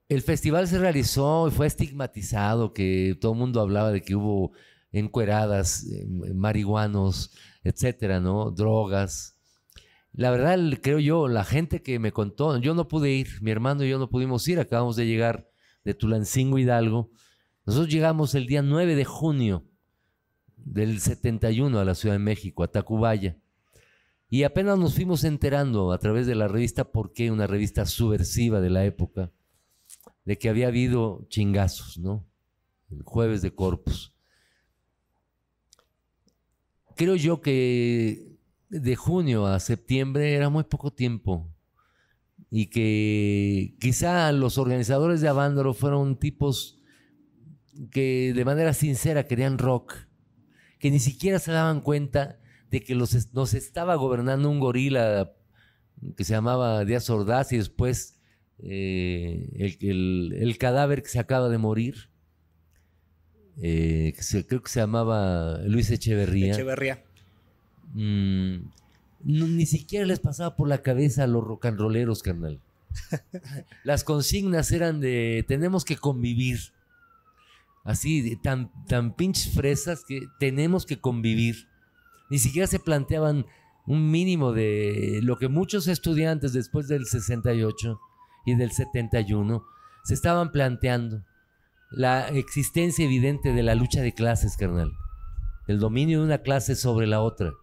el 0.08 0.22
festival 0.22 0.68
se 0.68 0.78
realizó 0.78 1.48
y 1.48 1.52
fue 1.52 1.68
estigmatizado, 1.68 2.74
que 2.74 3.18
todo 3.20 3.34
el 3.34 3.40
mundo 3.40 3.60
hablaba 3.60 3.92
de 3.92 4.04
que 4.04 4.16
hubo 4.16 4.52
encueradas, 4.92 5.86
eh, 5.92 6.06
marihuanos, 6.08 7.32
etcétera, 7.64 8.20
¿no? 8.20 8.52
Drogas. 8.52 9.36
La 10.14 10.30
verdad, 10.30 10.60
creo 10.82 11.00
yo, 11.00 11.28
la 11.28 11.44
gente 11.44 11.82
que 11.82 12.00
me 12.00 12.14
contó, 12.14 12.58
yo 12.60 12.76
no 12.76 12.88
pude 12.88 13.12
ir, 13.12 13.42
mi 13.42 13.52
hermano 13.52 13.84
y 13.84 13.90
yo 13.90 14.00
no 14.00 14.10
pudimos 14.10 14.48
ir, 14.48 14.60
acabamos 14.60 14.96
de 14.96 15.08
llegar 15.08 15.50
de 15.84 15.94
Tulancingo 15.94 16.58
Hidalgo. 16.60 17.10
Nosotros 17.66 17.92
llegamos 17.92 18.36
el 18.36 18.46
día 18.46 18.62
9 18.62 18.96
de 18.96 19.06
junio 19.06 19.64
del 20.56 21.00
71 21.00 21.80
a 21.80 21.86
la 21.86 21.96
Ciudad 21.96 22.16
de 22.16 22.20
México, 22.20 22.64
a 22.64 22.72
Tacubaya. 22.72 23.38
Y 24.30 24.44
apenas 24.44 24.78
nos 24.78 24.96
fuimos 24.96 25.24
enterando 25.24 25.92
a 25.92 25.98
través 25.98 26.28
de 26.28 26.36
la 26.36 26.48
revista 26.48 26.92
Por 26.92 27.14
qué, 27.14 27.32
una 27.32 27.48
revista 27.48 27.86
subversiva 27.86 28.62
de 28.62 28.70
la 28.70 28.86
época, 28.86 29.32
de 30.26 30.38
que 30.38 30.50
había 30.50 30.68
habido 30.68 31.26
chingazos, 31.30 31.98
¿no? 31.98 32.28
El 32.92 33.02
jueves 33.04 33.42
de 33.42 33.54
Corpus. 33.54 34.14
Creo 36.96 37.16
yo 37.16 37.42
que 37.42 38.38
de 38.70 38.96
junio 38.96 39.48
a 39.48 39.60
septiembre 39.60 40.34
era 40.34 40.50
muy 40.50 40.64
poco 40.64 40.92
tiempo 40.92 41.52
y 42.50 42.68
que 42.68 43.76
quizá 43.80 44.32
los 44.32 44.58
organizadores 44.58 45.20
de 45.22 45.28
Avándaro 45.28 45.74
fueron 45.74 46.18
tipos 46.18 46.75
que 47.92 48.34
de 48.36 48.46
manera 48.46 48.74
sincera 48.74 49.28
querían 49.28 49.58
rock, 49.58 49.94
que 50.80 50.92
ni 50.92 51.00
siquiera 51.00 51.40
se 51.40 51.52
daban 51.52 51.82
cuenta 51.82 52.40
de 52.72 52.82
que 52.82 52.96
los, 52.96 53.34
nos 53.34 53.54
estaba 53.54 53.96
gobernando 53.96 54.50
un 54.50 54.60
gorila 54.60 55.32
que 56.16 56.24
se 56.24 56.34
llamaba 56.34 56.84
Díaz 56.86 57.10
Ordaz 57.10 57.52
y 57.54 57.58
después 57.58 58.20
eh, 58.60 59.78
el, 59.82 60.58
cadáver 60.58 61.04
que 61.04 61.10
se 61.10 61.20
acaba 61.20 61.50
de 61.50 61.58
morir, 61.58 62.10
eh, 63.62 64.14
creo 64.48 64.62
que 64.62 64.70
se 64.70 64.80
llamaba 64.80 65.60
Luis 65.66 65.90
Echeverría. 65.92 66.54
Echeverría. 66.54 67.04
Mm, 67.94 68.58
ni 69.24 69.66
siquiera 69.66 70.06
les 70.06 70.20
pasaba 70.20 70.56
por 70.56 70.68
la 70.68 70.82
cabeza 70.82 71.24
a 71.24 71.28
los 71.28 71.44
rock 71.44 71.66
and 71.66 71.80
rolleros, 71.80 72.22
carnal. 72.22 72.60
Las 73.84 74.04
consignas 74.04 74.72
eran 74.72 75.00
de 75.00 75.44
tenemos 75.48 75.84
que 75.86 75.98
convivir. 75.98 76.60
Así, 77.86 78.36
tan, 78.38 78.72
tan 78.88 79.14
pinches 79.14 79.54
fresas 79.54 80.04
que 80.04 80.28
tenemos 80.40 80.88
que 80.88 81.00
convivir. 81.00 81.68
Ni 82.32 82.40
siquiera 82.40 82.68
se 82.68 82.80
planteaban 82.80 83.46
un 83.86 84.10
mínimo 84.10 84.52
de 84.52 85.20
lo 85.22 85.38
que 85.38 85.48
muchos 85.48 85.88
estudiantes 85.88 86.52
después 86.52 86.88
del 86.88 87.06
68 87.06 88.00
y 88.48 88.56
del 88.56 88.72
71 88.72 89.64
se 90.04 90.14
estaban 90.16 90.52
planteando. 90.52 91.24
La 91.92 92.28
existencia 92.30 93.06
evidente 93.06 93.54
de 93.54 93.62
la 93.62 93.76
lucha 93.76 94.02
de 94.02 94.16
clases, 94.16 94.58
carnal. 94.58 94.92
El 95.68 95.80
dominio 95.80 96.20
de 96.20 96.26
una 96.26 96.40
clase 96.40 96.76
sobre 96.76 97.06
la 97.06 97.22
otra. 97.22 97.54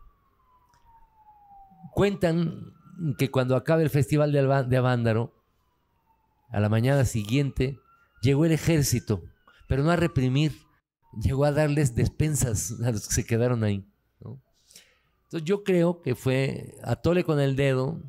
Cuentan 1.94 2.72
que 3.18 3.32
cuando 3.32 3.56
acaba 3.56 3.82
el 3.82 3.90
festival 3.90 4.30
de 4.30 4.76
Avándaro, 4.76 5.35
a 6.48 6.61
la 6.61 6.68
mañana 6.68 7.04
siguiente, 7.04 7.80
llegó 8.22 8.44
el 8.44 8.52
ejército, 8.52 9.24
pero 9.72 9.85
no 9.85 9.90
a 9.90 9.96
reprimir, 9.96 10.52
llegó 11.18 11.46
a 11.46 11.50
darles 11.50 11.94
despensas 11.94 12.78
a 12.85 12.90
los 12.90 13.08
que 13.08 13.14
se 13.14 13.24
quedaron 13.24 13.64
ahí. 13.64 13.87
Entonces 14.20 15.44
yo 15.46 15.64
creo 15.64 16.02
que 16.02 16.14
fue 16.14 16.74
a 16.85 16.96
tole 16.96 17.24
con 17.24 17.40
el 17.40 17.56
dedo, 17.56 18.02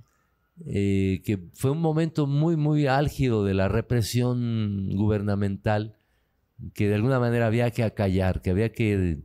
eh, 0.65 1.21
que 1.23 1.39
fue 1.53 1.71
un 1.71 1.79
momento 1.79 2.27
muy, 2.27 2.57
muy 2.57 2.87
álgido 2.87 3.45
de 3.45 3.53
la 3.53 3.69
represión 3.69 4.89
gubernamental, 4.93 5.95
que 6.73 6.89
de 6.89 6.95
alguna 6.95 7.17
manera 7.17 7.47
había 7.47 7.71
que 7.71 7.85
acallar, 7.85 8.41
que 8.41 8.49
había 8.49 8.73
que 8.73 9.23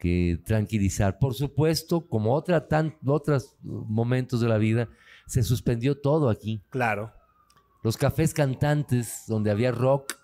que 0.00 0.42
tranquilizar. 0.44 1.20
Por 1.20 1.34
supuesto, 1.34 2.08
como 2.08 2.34
otra 2.34 2.66
tan, 2.66 2.96
otros 3.06 3.56
momentos 3.62 4.40
de 4.40 4.48
la 4.48 4.58
vida, 4.58 4.88
se 5.28 5.44
suspendió 5.44 6.00
todo 6.00 6.28
aquí. 6.28 6.60
Claro. 6.70 7.12
Los 7.84 7.96
cafés 7.96 8.34
cantantes, 8.34 9.26
donde 9.28 9.52
había 9.52 9.70
rock, 9.70 10.17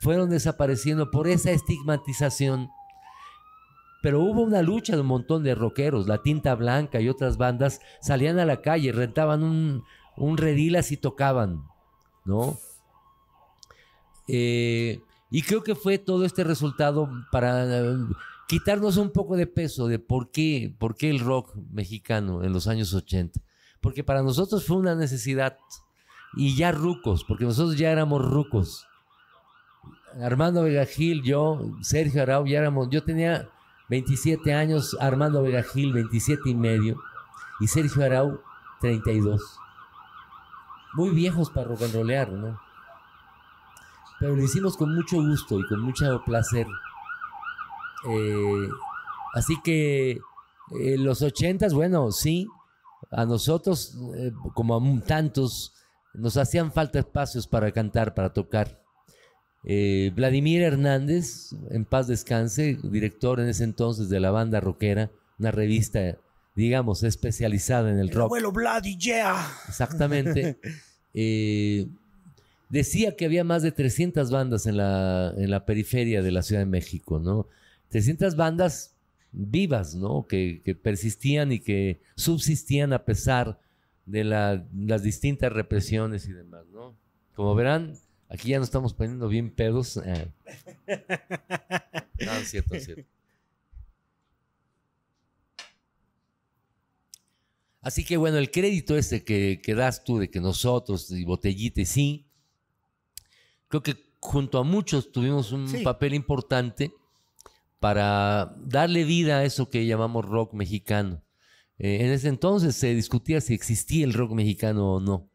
Fueron 0.00 0.30
desapareciendo 0.30 1.10
por 1.10 1.26
esa 1.28 1.50
estigmatización. 1.50 2.70
Pero 4.02 4.20
hubo 4.20 4.42
una 4.42 4.62
lucha 4.62 4.94
de 4.94 5.00
un 5.00 5.06
montón 5.06 5.44
de 5.44 5.54
rockeros, 5.54 6.08
La 6.08 6.22
Tinta 6.22 6.54
Blanca 6.56 7.00
y 7.00 7.08
otras 7.08 7.36
bandas 7.36 7.80
salían 8.00 8.38
a 8.38 8.44
la 8.44 8.60
calle, 8.60 8.90
rentaban 8.90 9.44
un, 9.44 9.84
un 10.16 10.36
redilas 10.36 10.90
y 10.90 10.96
tocaban, 10.96 11.64
¿no? 12.24 12.58
Eh, 14.26 15.00
y 15.30 15.42
creo 15.42 15.62
que 15.62 15.74
fue 15.74 15.98
todo 15.98 16.24
este 16.24 16.42
resultado 16.44 17.08
para 17.30 17.96
quitarnos 18.48 18.96
un 18.96 19.10
poco 19.10 19.36
de 19.36 19.46
peso 19.46 19.86
de 19.86 19.98
por 19.98 20.30
qué, 20.30 20.74
por 20.78 20.96
qué 20.96 21.08
el 21.08 21.20
rock 21.20 21.54
mexicano 21.70 22.42
en 22.42 22.52
los 22.52 22.66
años 22.66 22.92
80. 22.92 23.40
Porque 23.80 24.04
para 24.04 24.22
nosotros 24.22 24.66
fue 24.66 24.76
una 24.76 24.94
necesidad. 24.94 25.56
Y 26.34 26.56
ya 26.56 26.72
rucos, 26.72 27.24
porque 27.24 27.44
nosotros 27.44 27.76
ya 27.76 27.90
éramos 27.90 28.22
rucos. 28.24 28.86
Armando 30.20 30.64
Vega 30.64 30.84
Gil, 30.84 31.22
yo, 31.22 31.60
Sergio 31.80 32.22
Arau, 32.22 32.46
ya 32.46 32.58
éramos, 32.58 32.88
yo 32.90 33.02
tenía 33.02 33.48
27 33.88 34.52
años, 34.54 34.96
Armando 35.00 35.42
Vega 35.42 35.62
Gil 35.62 35.92
27 35.92 36.50
y 36.50 36.54
medio, 36.54 37.00
y 37.60 37.68
Sergio 37.68 38.04
Arau 38.04 38.40
32. 38.80 39.40
Muy 40.94 41.10
viejos 41.10 41.50
para 41.50 41.68
rock 41.68 41.82
and 41.82 41.94
rollear, 41.94 42.30
¿no? 42.30 42.60
Pero 44.20 44.36
lo 44.36 44.42
hicimos 44.42 44.76
con 44.76 44.94
mucho 44.94 45.16
gusto 45.16 45.58
y 45.58 45.66
con 45.66 45.80
mucho 45.80 46.22
placer. 46.24 46.66
Eh, 48.08 48.68
así 49.34 49.60
que 49.62 50.10
eh, 50.10 50.98
los 50.98 51.22
ochentas, 51.22 51.74
bueno, 51.74 52.10
sí, 52.12 52.46
a 53.10 53.24
nosotros, 53.24 53.96
eh, 54.16 54.32
como 54.54 54.76
a 54.76 55.04
tantos, 55.04 55.74
nos 56.14 56.36
hacían 56.36 56.72
falta 56.72 56.98
espacios 56.98 57.46
para 57.46 57.72
cantar, 57.72 58.14
para 58.14 58.32
tocar. 58.32 58.81
Vladimir 59.64 60.62
Hernández, 60.62 61.50
en 61.70 61.84
paz 61.84 62.08
descanse, 62.08 62.78
director 62.82 63.40
en 63.40 63.48
ese 63.48 63.64
entonces 63.64 64.08
de 64.08 64.20
la 64.20 64.30
banda 64.30 64.60
rockera, 64.60 65.10
una 65.38 65.50
revista, 65.50 66.18
digamos, 66.56 67.02
especializada 67.02 67.90
en 67.90 67.98
el, 67.98 68.10
rock. 68.10 68.26
Abuelo 68.26 68.52
Vladi, 68.52 68.96
yeah. 68.98 69.46
Exactamente. 69.68 70.58
decía 72.72 73.16
que 73.16 73.26
había 73.26 73.44
más 73.44 73.62
de 73.62 73.70
300 73.70 74.30
bandas 74.30 74.66
en 74.66 74.78
la, 74.78 75.34
en 75.36 75.50
la 75.50 75.66
periferia 75.66 76.22
de 76.22 76.32
la 76.32 76.42
Ciudad 76.42 76.62
de 76.62 76.66
México, 76.66 77.20
¿no? 77.20 77.46
300 77.90 78.34
bandas 78.34 78.96
vivas, 79.30 79.94
¿no? 79.94 80.26
Que, 80.26 80.62
persistían 80.82 81.52
y 81.52 81.60
que 81.60 82.00
subsistían 82.16 82.94
a 82.94 83.04
pesar 83.04 83.60
de 84.06 84.24
las 84.24 85.02
distintas 85.02 85.52
represiones 85.52 86.26
y 86.26 86.32
demás, 86.32 86.64
¿no? 86.72 86.96
Como 87.34 87.54
verán, 87.54 87.94
aquí 88.32 88.48
ya 88.48 88.58
nos 88.58 88.68
estamos 88.68 88.94
poniendo 88.94 89.28
bien 89.28 89.50
pedos. 89.50 89.98
Eh. 89.98 90.32
No, 92.24 92.32
es 92.32 92.50
cierto, 92.50 92.74
es 92.74 92.84
cierto. 92.84 93.04
Así 97.80 98.04
que 98.04 98.16
bueno, 98.16 98.38
el 98.38 98.50
crédito 98.50 98.96
este 98.96 99.24
que, 99.24 99.60
que 99.62 99.74
das 99.74 100.04
tú 100.04 100.18
de 100.18 100.30
que 100.30 100.40
nosotros 100.40 101.10
y 101.10 101.24
Botellita 101.24 101.80
y 101.80 101.84
sí, 101.84 102.26
creo 103.68 103.82
que 103.82 103.96
junto 104.20 104.58
a 104.58 104.62
muchos 104.62 105.10
tuvimos 105.10 105.50
un 105.50 105.82
papel 105.82 106.14
importante 106.14 106.92
para 107.80 108.54
darle 108.60 109.02
vida 109.02 109.38
a 109.38 109.44
eso 109.44 109.68
que 109.68 109.84
llamamos 109.84 110.24
rock 110.24 110.54
mexicano. 110.54 111.20
Eh, 111.78 112.04
en 112.04 112.12
ese 112.12 112.28
entonces 112.28 112.76
se 112.76 112.94
discutía 112.94 113.40
si 113.40 113.52
existía 113.52 114.04
el 114.04 114.14
rock 114.14 114.30
mexicano 114.30 114.94
o 114.94 115.00
no. 115.00 115.28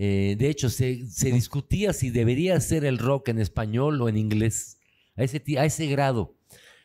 Eh, 0.00 0.36
de 0.38 0.48
hecho, 0.48 0.70
se, 0.70 1.04
discutía 1.24 1.92
si 1.92 2.10
debería 2.10 2.58
ser 2.60 2.84
el 2.84 2.98
rock 2.98 3.28
en 3.28 3.40
español 3.40 4.00
o 4.00 4.08
en 4.08 4.16
inglés, 4.16 4.78
a 5.16 5.24
ese, 5.24 5.42
a 5.58 5.64
ese 5.64 5.86
grado. 5.88 6.36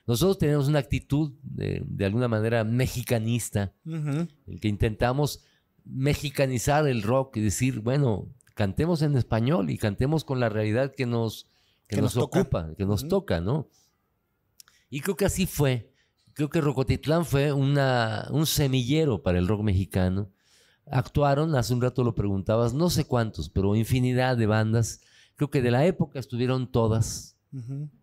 Nosotros 0.07 0.39
tenemos 0.39 0.68
una 0.68 0.80
actitud 0.80 1.32
de, 1.43 2.05
alguna 2.05 2.28
manera 2.28 2.64
mexicanista, 2.64 3.72
en 3.86 4.28
que 4.59 4.68
intentamos 4.68 5.45
mexicanizar 5.86 6.88
el 6.88 7.03
rock 7.03 7.38
y 7.38 7.41
decir, 7.41 7.80
bueno, 7.80 8.28
cantemos 8.55 9.01
en 9.01 9.16
español 9.16 9.70
y 9.70 9.78
cantemos 9.78 10.26
con 10.26 10.39
la 10.39 10.49
realidad 10.49 10.93
que 10.95 11.05
nos, 11.05 11.47
que, 11.88 12.01
nos, 12.01 12.18
ocupa, 12.18 12.74
que 12.78 12.86
nos 12.86 13.07
toca, 13.07 13.39
¿no? 13.39 13.70
Y 14.89 15.01
creo 15.01 15.16
que 15.16 15.26
así 15.26 15.45
fue. 15.45 15.91
Creo 16.34 16.49
que 16.49 16.61
Rocotitlán 16.61 17.26
fue 17.26 17.53
una, 17.53 18.28
un 18.32 18.45
semillero 18.45 19.22
para 19.22 19.38
el 19.38 19.47
rock 19.47 19.61
mexicano. 19.61 20.32
Actuaron, 20.86 21.56
hace 21.56 21.74
un 21.74 21.82
rato 21.82 22.04
lo 22.04 22.16
preguntabas, 22.16 22.74
no 22.74 22.90
sé 22.90 23.06
cuántos, 23.06 23.50
pero 23.50 23.76
infinidad 23.76 24.38
de 24.38 24.46
bandas. 24.46 25.02
Creo 25.36 25.50
que 25.50 25.62
de 25.62 25.72
la 25.72 25.86
época 25.86 26.20
estuvieron 26.20 26.72
todas, 26.72 27.38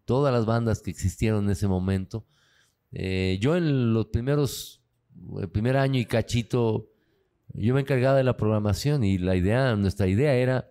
todas 0.05 0.33
las 0.33 0.47
bandas 0.47 0.81
que 0.81 0.91
existieron 0.91 1.45
en 1.45 1.51
ese 1.51 1.68
momento. 1.68 2.26
Eh, 2.93 3.39
yo 3.41 3.57
en 3.57 3.93
los 3.93 4.07
primeros, 4.07 4.83
el 5.39 5.49
primer 5.49 5.76
año 5.76 6.01
y 6.01 6.07
cachito, 6.07 6.89
yo 7.55 7.74
me 7.74 7.81
encargaba 7.81 8.16
de 8.16 8.24
la 8.24 8.37
programación 8.37 9.05
y 9.05 9.18
la 9.18 9.37
idea, 9.37 9.76
nuestra 9.76 10.07
idea 10.07 10.35
era 10.35 10.70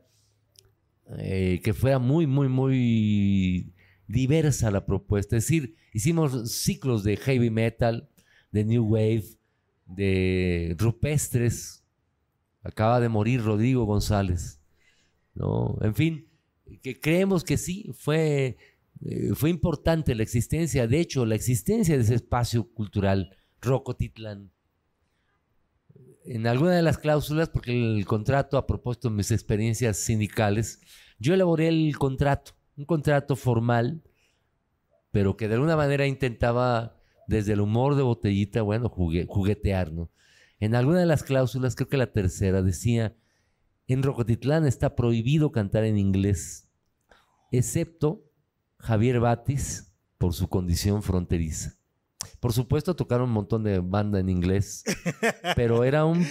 eh, 1.18 1.60
que 1.64 1.74
fuera 1.74 2.00
muy, 2.00 2.28
muy, 2.28 2.48
muy 2.48 3.74
diversa 4.08 4.72
la 4.72 4.86
propuesta. 4.86 5.38
Es 5.38 5.46
decir, 5.46 5.76
hicimos 5.94 6.52
ciclos 6.52 7.04
de 7.04 7.18
heavy 7.18 7.50
metal, 7.50 8.10
de 8.52 8.66
new 8.66 8.84
wave, 8.84 9.26
de 9.86 10.76
rupestres. 10.78 11.79
Acaba 12.64 13.00
de 13.00 13.10
morir 13.10 13.44
Rodrigo 13.44 13.86
González. 13.86 14.60
¿no? 15.34 15.78
En 15.82 15.96
fin, 15.96 16.28
que 16.82 17.00
creemos 17.00 17.44
que 17.44 17.58
sí, 17.58 17.92
fue, 17.94 18.58
eh, 19.02 19.32
fue 19.34 19.50
importante 19.50 20.16
la 20.16 20.24
existencia, 20.24 20.88
de 20.88 21.00
hecho, 21.00 21.26
la 21.26 21.36
existencia 21.36 21.96
de 21.96 22.04
ese 22.04 22.16
espacio 22.16 22.72
cultural, 22.74 23.36
Rocotitlán. 23.62 24.52
En 26.26 26.48
alguna 26.48 26.72
de 26.72 26.82
las 26.82 26.98
cláusulas, 26.98 27.50
porque 27.50 27.72
el 27.72 28.06
contrato, 28.06 28.58
a 28.58 28.68
propósito 28.68 29.10
de 29.10 29.16
mis 29.16 29.32
experiencias 29.32 29.98
sindicales, 29.98 30.80
yo 31.18 31.34
elaboré 31.34 31.70
el 31.70 31.98
contrato, 31.98 32.54
un 32.78 32.86
contrato 32.86 33.36
formal, 33.36 34.04
pero 35.12 35.36
que 35.36 35.48
de 35.48 35.56
alguna 35.56 35.76
manera 35.76 36.06
intentaba, 36.06 36.98
desde 37.28 37.54
el 37.54 37.62
humor 37.62 37.96
de 37.96 38.04
botellita, 38.04 38.62
bueno, 38.62 38.90
juguetear, 38.90 39.92
¿no? 39.92 40.10
En 40.60 40.76
alguna 40.76 41.00
de 41.00 41.06
las 41.06 41.24
cláusulas, 41.24 41.76
creo 41.76 41.88
que 41.88 41.98
la 41.98 42.12
tercera, 42.12 42.62
decía, 42.62 43.16
en 43.88 44.04
Rocotitlán 44.04 44.66
está 44.66 44.96
prohibido 44.96 45.52
cantar 45.52 45.84
en 45.84 45.98
inglés, 45.98 46.70
excepto 47.52 48.24
Javier 48.78 49.20
Batis 49.20 49.94
por 50.18 50.34
su 50.34 50.48
condición 50.48 51.02
fronteriza. 51.02 51.80
Por 52.40 52.54
supuesto, 52.54 52.96
tocaron 52.96 53.30
un 53.30 53.34
montón 53.34 53.64
de 53.64 53.80
banda 53.80 54.20
en 54.20 54.30
inglés, 54.30 54.84
pero 55.56 55.84
era 55.84 56.06
un, 56.06 56.26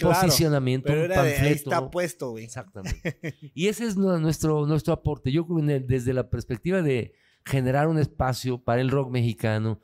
posicionamiento, 0.00 0.92
un 0.92 1.08
panfleto. 1.08 1.70
está 1.70 1.90
puesto, 1.90 2.30
güey. 2.30 2.44
Exactamente. 2.44 3.50
Y 3.54 3.68
ese 3.68 3.86
es 3.86 3.96
nuestro, 3.96 4.66
nuestro 4.66 4.92
aporte. 4.92 5.30
Yo, 5.30 5.46
desde 5.84 6.14
la 6.14 6.30
perspectiva 6.30 6.82
de 6.82 7.14
generar 7.44 7.88
un 7.88 7.98
espacio 7.98 8.62
para 8.62 8.80
el 8.80 8.90
rock 8.90 9.10
mexicano, 9.10 9.80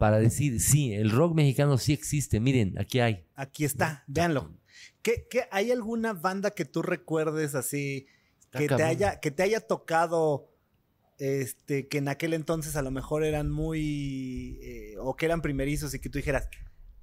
para 0.00 0.18
decir, 0.18 0.62
sí, 0.62 0.94
el 0.94 1.10
rock 1.10 1.34
mexicano 1.34 1.76
sí 1.76 1.92
existe. 1.92 2.40
Miren, 2.40 2.74
aquí 2.78 3.00
hay. 3.00 3.26
Aquí 3.34 3.66
está, 3.66 4.02
véanlo. 4.06 4.56
¿Qué, 5.02 5.28
hay 5.50 5.70
alguna 5.70 6.14
banda 6.14 6.52
que 6.52 6.64
tú 6.64 6.80
recuerdes 6.80 7.54
así 7.54 8.06
que 8.50 8.66
te, 8.66 8.82
haya, 8.82 9.20
que 9.20 9.30
te 9.30 9.42
haya 9.42 9.60
tocado 9.60 10.48
este, 11.18 11.86
que 11.86 11.98
en 11.98 12.08
aquel 12.08 12.32
entonces 12.32 12.76
a 12.76 12.82
lo 12.82 12.90
mejor 12.90 13.24
eran 13.24 13.50
muy 13.50 14.58
eh, 14.62 14.94
o 15.00 15.16
que 15.16 15.26
eran 15.26 15.42
primerizos 15.42 15.92
y 15.92 15.98
que 15.98 16.08
tú 16.08 16.16
dijeras, 16.16 16.48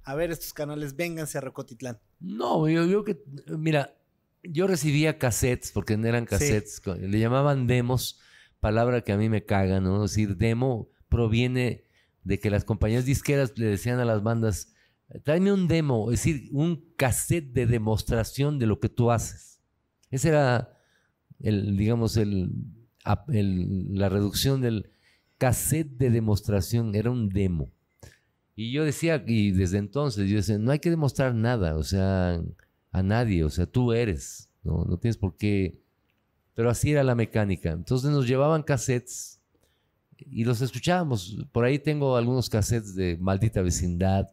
a 0.02 0.16
ver, 0.16 0.32
estos 0.32 0.52
canales, 0.52 0.96
vénganse 0.96 1.38
a 1.38 1.40
Rocotitlán? 1.40 2.00
No, 2.18 2.68
yo, 2.68 2.84
yo 2.84 3.04
que, 3.04 3.22
mira, 3.46 3.94
yo 4.42 4.66
recibía 4.66 5.18
cassettes, 5.18 5.70
porque 5.70 5.96
no 5.96 6.08
eran 6.08 6.26
cassettes, 6.26 6.82
le 6.84 7.20
llamaban 7.20 7.68
demos, 7.68 8.18
palabra 8.58 9.02
que 9.02 9.12
a 9.12 9.16
mí 9.16 9.28
me 9.28 9.44
caga, 9.44 9.78
¿no? 9.78 10.04
Es 10.04 10.10
decir, 10.10 10.36
demo 10.36 10.88
proviene 11.08 11.87
de 12.28 12.38
que 12.38 12.50
las 12.50 12.64
compañías 12.64 13.06
disqueras 13.06 13.56
le 13.56 13.64
decían 13.64 14.00
a 14.00 14.04
las 14.04 14.22
bandas, 14.22 14.74
tráeme 15.24 15.50
un 15.50 15.66
demo, 15.66 16.12
es 16.12 16.22
decir, 16.22 16.50
un 16.52 16.92
cassette 16.96 17.54
de 17.54 17.64
demostración 17.64 18.58
de 18.58 18.66
lo 18.66 18.80
que 18.80 18.90
tú 18.90 19.10
haces. 19.10 19.62
Ese 20.10 20.28
era 20.28 20.78
el, 21.40 21.74
digamos, 21.78 22.18
el, 22.18 22.52
la 23.06 24.10
reducción 24.10 24.60
del 24.60 24.90
cassette 25.38 25.96
de 25.96 26.10
demostración, 26.10 26.94
era 26.94 27.10
un 27.10 27.30
demo. 27.30 27.72
Y 28.54 28.72
yo 28.72 28.84
decía, 28.84 29.24
y 29.26 29.52
desde 29.52 29.78
entonces, 29.78 30.28
yo 30.28 30.36
decía, 30.36 30.58
no 30.58 30.70
hay 30.70 30.80
que 30.80 30.90
demostrar 30.90 31.34
nada, 31.34 31.78
o 31.78 31.82
sea, 31.82 32.42
a 32.90 33.02
nadie, 33.02 33.42
o 33.42 33.48
sea, 33.48 33.64
tú 33.64 33.94
eres, 33.94 34.50
no, 34.62 34.84
no 34.84 34.98
tienes 34.98 35.16
por 35.16 35.38
qué. 35.38 35.80
Pero 36.52 36.68
así 36.68 36.90
era 36.90 37.04
la 37.04 37.14
mecánica. 37.14 37.70
Entonces 37.70 38.10
nos 38.10 38.26
llevaban 38.26 38.64
cassettes 38.64 39.37
y 40.18 40.44
los 40.44 40.60
escuchábamos. 40.60 41.36
Por 41.52 41.64
ahí 41.64 41.78
tengo 41.78 42.16
algunos 42.16 42.48
cassettes 42.48 42.94
de 42.94 43.16
Maldita 43.18 43.62
Vecindad, 43.62 44.28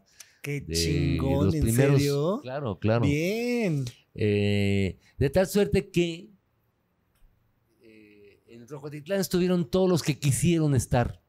Qué 0.46 0.64
chingón, 0.64 1.52
¿en 1.52 1.72
serio? 1.72 2.38
Claro, 2.40 2.78
claro. 2.78 3.04
Bien. 3.04 3.84
Eh, 4.14 4.96
de 5.18 5.30
tal 5.30 5.48
suerte 5.48 5.90
que 5.90 6.30
eh, 7.82 8.40
en 8.46 8.68
Rojotitlán 8.68 9.18
estuvieron 9.18 9.68
todos 9.68 9.90
los 9.90 10.04
que 10.04 10.20
quisieron 10.20 10.76
estar. 10.76 11.20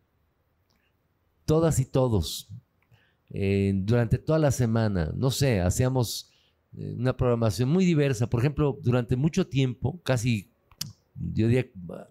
Todas 1.45 1.79
y 1.79 1.85
todos. 1.85 2.47
Eh, 3.31 3.71
durante 3.75 4.19
toda 4.19 4.37
la 4.37 4.51
semana. 4.51 5.11
No 5.15 5.31
sé, 5.31 5.61
hacíamos 5.61 6.31
una 6.73 7.17
programación 7.17 7.69
muy 7.69 7.85
diversa. 7.85 8.29
Por 8.29 8.41
ejemplo, 8.41 8.77
durante 8.83 9.15
mucho 9.15 9.47
tiempo, 9.47 9.99
casi, 10.03 10.51
yo 11.33 11.47
diría 11.47 11.65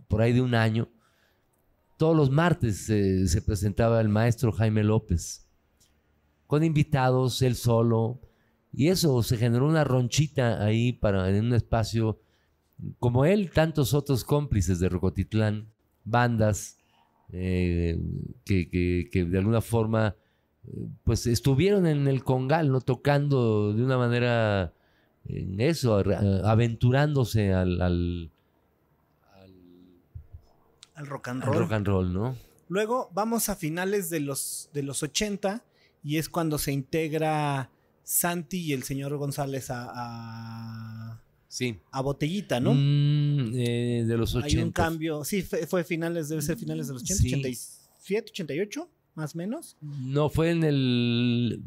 por 0.08 0.22
ahí 0.22 0.32
de 0.32 0.40
un 0.40 0.56
año, 0.56 0.88
todos 1.96 2.16
los 2.16 2.30
martes 2.30 2.84
se 2.86 3.42
presentaba 3.42 4.00
el 4.00 4.08
maestro 4.08 4.52
Jaime 4.52 4.84
López 4.84 5.46
con 6.46 6.64
invitados, 6.64 7.42
él 7.42 7.54
solo. 7.54 8.20
Y 8.72 8.88
eso 8.88 9.22
se 9.22 9.36
generó 9.36 9.66
una 9.66 9.84
ronchita 9.84 10.62
ahí 10.62 10.92
para, 10.92 11.30
en 11.30 11.46
un 11.46 11.54
espacio, 11.54 12.20
como 12.98 13.24
él, 13.24 13.50
tantos 13.50 13.94
otros 13.94 14.24
cómplices 14.24 14.80
de 14.80 14.88
Rocotitlán, 14.88 15.68
bandas 16.04 16.76
eh, 17.32 17.98
que, 18.44 19.08
de 19.12 19.38
alguna 19.38 19.60
forma 19.60 20.14
pues 21.04 21.28
estuvieron 21.28 21.86
en 21.86 22.08
el 22.08 22.24
Congal, 22.24 22.72
¿no? 22.72 22.80
Tocando 22.80 23.72
de 23.72 23.84
una 23.84 23.96
manera 23.96 24.74
en 25.24 25.60
eso, 25.60 26.02
aventurándose 26.44 27.52
al, 27.52 28.32
al, 30.96 31.06
rock 31.06 31.28
and 31.28 31.44
roll. 31.44 31.58
rock 31.58 31.72
and 31.72 31.86
roll, 31.86 32.12
¿no? 32.12 32.36
Luego 32.68 33.10
vamos 33.14 33.48
a 33.48 33.56
finales 33.56 34.10
de 34.10 34.20
los, 34.20 34.70
de 34.72 34.82
los 34.82 35.02
80 35.02 35.64
y 36.02 36.18
es 36.18 36.28
cuando 36.28 36.58
se 36.58 36.72
integra 36.72 37.70
Santi 38.02 38.58
y 38.58 38.72
el 38.72 38.82
señor 38.82 39.16
González 39.16 39.66
a, 39.70 41.20
sí. 41.48 41.78
a 41.92 42.00
Botellita, 42.00 42.60
¿no? 42.60 42.74
Mm, 42.74 43.52
eh, 43.54 44.04
de 44.06 44.16
los 44.16 44.34
80. 44.34 44.46
Hay 44.46 44.64
un 44.64 44.72
cambio, 44.72 45.24
sí, 45.24 45.42
fue, 45.42 45.84
finales, 45.84 46.28
debe 46.28 46.42
ser 46.42 46.56
finales 46.56 46.88
de 46.88 46.94
los 46.94 47.02
80, 47.02 47.24
87, 47.24 48.30
88, 48.30 48.88
más 49.14 49.34
o 49.34 49.38
menos. 49.38 49.76
No, 49.80 50.28
fue 50.28 50.50
en 50.50 50.64
el, 50.64 51.62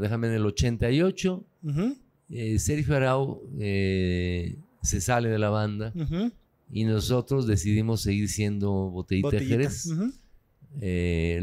déjame, 0.00 0.28
en 0.28 0.34
el 0.34 0.46
88. 0.46 1.44
Eh, 2.30 2.58
Sergio 2.58 2.96
Arau 2.96 3.42
eh, 3.58 4.56
se 4.82 5.00
sale 5.00 5.28
de 5.28 5.38
la 5.38 5.50
banda 5.50 5.92
y 6.72 6.84
nosotros 6.84 7.46
decidimos 7.46 8.00
seguir 8.00 8.28
siendo 8.28 8.72
Botellita, 8.72 9.26
Botellita. 9.28 9.70
Jerez. 9.70 9.88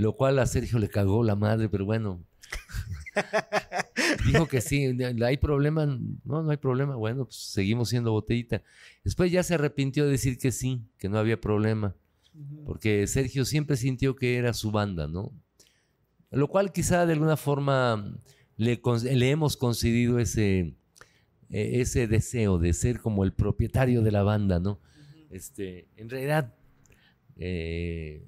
lo 0.01 0.13
cual 0.17 0.39
a 0.39 0.45
Sergio 0.45 0.79
le 0.79 0.89
cagó 0.89 1.23
la 1.23 1.35
madre, 1.35 1.69
pero 1.69 1.85
bueno, 1.85 2.25
Dijo 4.25 4.47
que 4.47 4.61
sí, 4.61 4.97
hay 5.23 5.37
problema, 5.37 5.85
no, 5.85 6.43
no 6.43 6.49
hay 6.49 6.57
problema, 6.57 6.95
bueno, 6.95 7.25
pues 7.25 7.37
seguimos 7.37 7.89
siendo 7.89 8.11
botellita. 8.11 8.63
Después 9.03 9.31
ya 9.31 9.43
se 9.43 9.55
arrepintió 9.55 10.05
de 10.05 10.11
decir 10.11 10.37
que 10.37 10.51
sí, 10.51 10.81
que 10.97 11.09
no 11.09 11.17
había 11.17 11.39
problema, 11.39 11.95
porque 12.65 13.07
Sergio 13.07 13.45
siempre 13.45 13.77
sintió 13.77 14.15
que 14.15 14.37
era 14.37 14.53
su 14.53 14.71
banda, 14.71 15.07
¿no? 15.07 15.31
Lo 16.31 16.47
cual 16.47 16.71
quizá 16.71 17.05
de 17.05 17.13
alguna 17.13 17.37
forma 17.37 18.15
le, 18.55 18.79
le 19.13 19.29
hemos 19.29 19.57
concedido 19.57 20.19
ese, 20.19 20.75
e, 21.49 21.81
ese 21.81 22.07
deseo 22.07 22.59
de 22.59 22.73
ser 22.73 22.99
como 22.99 23.23
el 23.23 23.33
propietario 23.33 24.01
de 24.01 24.11
la 24.11 24.23
banda, 24.23 24.59
¿no? 24.59 24.79
Este, 25.29 25.87
en 25.95 26.09
realidad, 26.09 26.55
eh, 27.37 28.25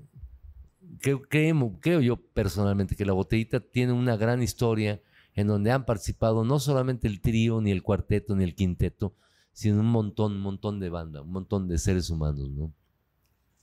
creo, 1.00 1.22
creo 1.22 2.02
yo 2.02 2.18
personalmente 2.18 2.96
que 2.96 3.06
la 3.06 3.14
botellita 3.14 3.60
tiene 3.60 3.94
una 3.94 4.18
gran 4.18 4.44
historia 4.44 5.02
en 5.34 5.48
donde 5.48 5.72
han 5.72 5.86
participado 5.86 6.44
no 6.44 6.60
solamente 6.60 7.08
el 7.08 7.22
trío, 7.22 7.62
ni 7.62 7.72
el 7.72 7.84
cuarteto, 7.84 8.36
ni 8.36 8.44
el 8.44 8.56
quinteto, 8.56 9.16
sino 9.54 9.80
un 9.80 9.88
montón, 9.88 10.34
un 10.34 10.42
montón 10.42 10.80
de 10.80 10.90
banda, 10.90 11.22
un 11.22 11.32
montón 11.32 11.68
de 11.68 11.78
seres 11.78 12.10
humanos, 12.10 12.50
¿no? 12.50 12.74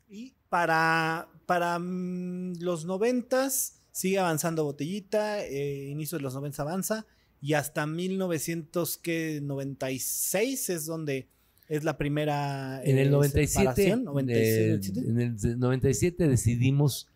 Y 0.09 0.35
para, 0.49 1.29
para 1.47 1.79
mm, 1.79 2.61
los 2.61 2.87
noventas 2.87 3.83
sigue 3.91 4.19
avanzando 4.19 4.65
Botellita, 4.65 5.45
eh, 5.45 5.89
inicio 5.89 6.19
de 6.19 6.23
los 6.23 6.35
noventas 6.35 6.61
avanza, 6.61 7.07
y 7.41 7.55
hasta 7.55 7.87
1996 7.87 10.71
es 10.71 10.87
donde 10.87 11.29
es 11.69 11.85
la 11.85 11.97
primera. 11.99 12.83
En 12.85 12.99
el 12.99 13.11
97, 13.11 13.89
eh, 14.29 14.81
en 14.97 15.21
el 15.21 15.59
97 15.59 16.29
decidimos 16.29 17.09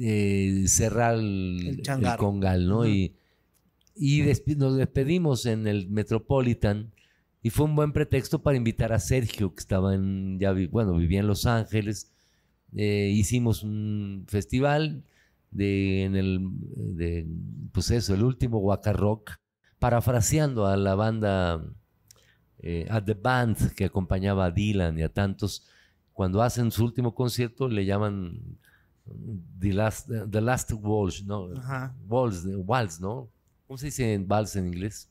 eh, 0.00 0.64
cerrar 0.66 1.14
el, 1.14 1.82
Congal, 2.18 2.68
¿no? 2.68 2.86
Y, 2.86 3.14
y 3.94 4.22
nos 4.56 4.76
despedimos 4.76 5.46
en 5.46 5.66
el 5.66 5.88
Metropolitan 5.88 6.92
y 7.42 7.50
fue 7.50 7.66
un 7.66 7.76
buen 7.76 7.92
pretexto 7.92 8.42
para 8.42 8.56
invitar 8.56 8.92
a 8.92 8.98
Sergio, 8.98 9.54
que 9.54 9.60
estaba 9.60 9.94
en, 9.94 10.38
ya, 10.38 10.54
bueno, 10.70 10.94
vivía 10.94 11.20
en 11.20 11.26
Los 11.26 11.46
Ángeles. 11.46 12.12
Eh, 12.76 13.10
hicimos 13.14 13.62
un 13.62 14.26
festival 14.28 15.04
de, 15.50 16.04
en 16.04 16.16
el, 16.16 16.40
de, 16.96 17.26
pues 17.72 17.90
eso, 17.90 18.14
el 18.14 18.22
último 18.22 18.58
Waka 18.58 18.92
Rock, 18.92 19.32
parafraseando 19.78 20.66
a 20.66 20.76
la 20.76 20.94
banda 20.94 21.64
eh, 22.62 22.86
a 22.90 23.04
The 23.04 23.14
Band 23.14 23.72
que 23.74 23.86
acompañaba 23.86 24.46
a 24.46 24.50
Dylan 24.50 24.98
y 24.98 25.02
a 25.02 25.12
tantos. 25.12 25.66
Cuando 26.12 26.42
hacen 26.42 26.70
su 26.70 26.84
último 26.84 27.14
concierto 27.14 27.68
le 27.68 27.84
llaman 27.86 28.58
The 29.58 29.72
Last, 29.72 30.08
the 30.30 30.40
last 30.40 30.70
Waltz, 30.72 31.24
¿no? 31.24 31.48
Ajá. 31.56 31.94
Waltz, 32.06 32.44
Waltz, 32.46 33.00
¿no? 33.00 33.28
¿Cómo 33.66 33.78
se 33.78 33.86
dice 33.86 34.12
en 34.14 34.26
vals 34.28 34.54
en 34.56 34.66
inglés? 34.66 35.08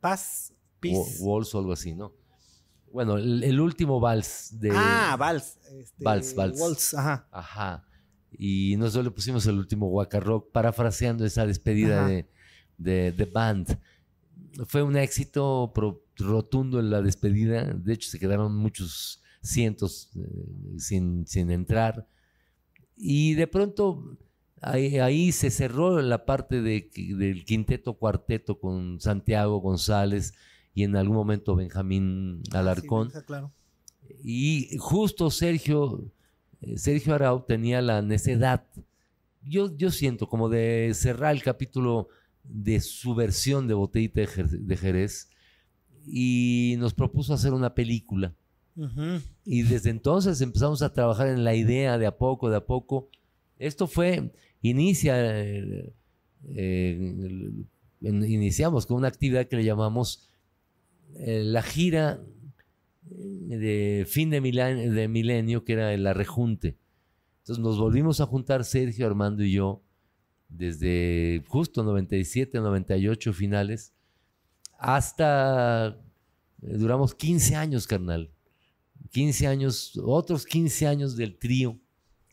Paz, 0.00 0.52
peace. 0.80 1.16
Waltz 1.20 1.54
o 1.54 1.58
algo 1.60 1.72
así, 1.72 1.94
¿no? 1.94 2.12
Bueno, 2.92 3.16
el, 3.16 3.42
el 3.42 3.58
último 3.60 3.98
vals 3.98 4.50
de... 4.60 4.70
ah, 4.72 5.16
vals. 5.18 5.58
este, 5.80 6.04
Vals, 6.04 6.34
vals. 6.34 6.60
waltz, 6.60 6.94
ajá. 6.94 7.26
Ajá. 7.32 7.84
Y 8.36 8.76
nosotros 8.76 9.04
le 9.06 9.10
pusimos 9.10 9.46
el 9.46 9.56
último 9.58 9.88
Waka 9.88 10.20
Rock, 10.20 10.50
parafraseando 10.52 11.24
esa 11.24 11.46
despedida 11.46 12.06
de, 12.06 12.28
de 12.78 13.12
The 13.16 13.24
Band. 13.24 13.78
Fue 14.66 14.82
un 14.82 14.96
éxito 14.96 15.72
pro- 15.74 16.03
rotundo 16.16 16.80
en 16.80 16.90
la 16.90 17.02
despedida. 17.02 17.64
De 17.64 17.92
hecho, 17.94 18.10
se 18.10 18.18
quedaron 18.18 18.54
muchos 18.56 19.22
cientos 19.42 20.10
eh, 20.16 20.78
sin, 20.78 21.26
sin 21.26 21.50
entrar. 21.50 22.06
Y 22.96 23.34
de 23.34 23.46
pronto 23.46 24.16
ahí, 24.60 24.98
ahí 24.98 25.32
se 25.32 25.50
cerró 25.50 26.00
la 26.00 26.24
parte 26.24 26.62
de- 26.62 26.90
del 27.18 27.44
quinteto 27.44 27.94
cuarteto 27.94 28.58
con 28.58 29.00
Santiago 29.00 29.58
González 29.58 30.32
y 30.74 30.84
en 30.84 30.96
algún 30.96 31.16
momento 31.16 31.54
Benjamín 31.56 32.42
Alarcón. 32.52 33.10
Sí, 33.10 33.18
claro. 33.26 33.52
Y 34.22 34.76
justo 34.78 35.30
Sergio, 35.30 36.10
eh, 36.60 36.78
Sergio 36.78 37.14
Arau 37.14 37.44
tenía 37.46 37.80
la 37.82 38.02
necedad, 38.02 38.66
yo, 39.42 39.76
yo 39.76 39.90
siento 39.90 40.28
como 40.28 40.48
de 40.48 40.92
cerrar 40.94 41.34
el 41.34 41.42
capítulo 41.42 42.08
de 42.44 42.80
su 42.80 43.14
versión 43.14 43.66
de 43.68 43.74
Botellita 43.74 44.20
de 44.36 44.76
Jerez 44.76 45.28
y 46.06 46.76
nos 46.78 46.94
propuso 46.94 47.34
hacer 47.34 47.52
una 47.52 47.74
película. 47.74 48.34
Ujú. 48.76 49.20
Y 49.44 49.62
desde 49.62 49.90
entonces 49.90 50.40
empezamos 50.40 50.82
a 50.82 50.92
trabajar 50.92 51.28
en 51.28 51.44
la 51.44 51.54
idea 51.54 51.98
de 51.98 52.06
a 52.06 52.16
poco, 52.16 52.50
de 52.50 52.56
a 52.56 52.66
poco. 52.66 53.08
Esto 53.58 53.86
fue, 53.86 54.32
inicia, 54.62 55.14
eh, 55.18 55.92
eh, 56.48 57.52
iniciamos 58.00 58.86
con 58.86 58.96
una 58.96 59.08
actividad 59.08 59.46
que 59.46 59.56
le 59.56 59.64
llamamos 59.64 60.28
eh, 61.16 61.42
la 61.44 61.62
gira 61.62 62.20
de 63.02 64.04
fin 64.08 64.30
de 64.30 64.40
milenio, 64.40 64.92
de 64.92 65.08
milenio, 65.08 65.64
que 65.64 65.74
era 65.74 65.96
la 65.96 66.14
rejunte. 66.14 66.76
Entonces 67.42 67.62
nos 67.62 67.78
volvimos 67.78 68.20
a 68.20 68.26
juntar 68.26 68.64
Sergio, 68.64 69.06
Armando 69.06 69.44
y 69.44 69.52
yo, 69.52 69.82
desde 70.48 71.42
justo 71.46 71.82
97, 71.82 72.58
98 72.58 73.32
finales, 73.32 73.92
hasta, 74.84 75.98
eh, 76.62 76.76
duramos 76.76 77.14
15 77.14 77.56
años, 77.56 77.86
carnal. 77.86 78.30
15 79.10 79.46
años, 79.46 80.00
otros 80.04 80.44
15 80.44 80.86
años 80.86 81.16
del 81.16 81.38
trío, 81.38 81.78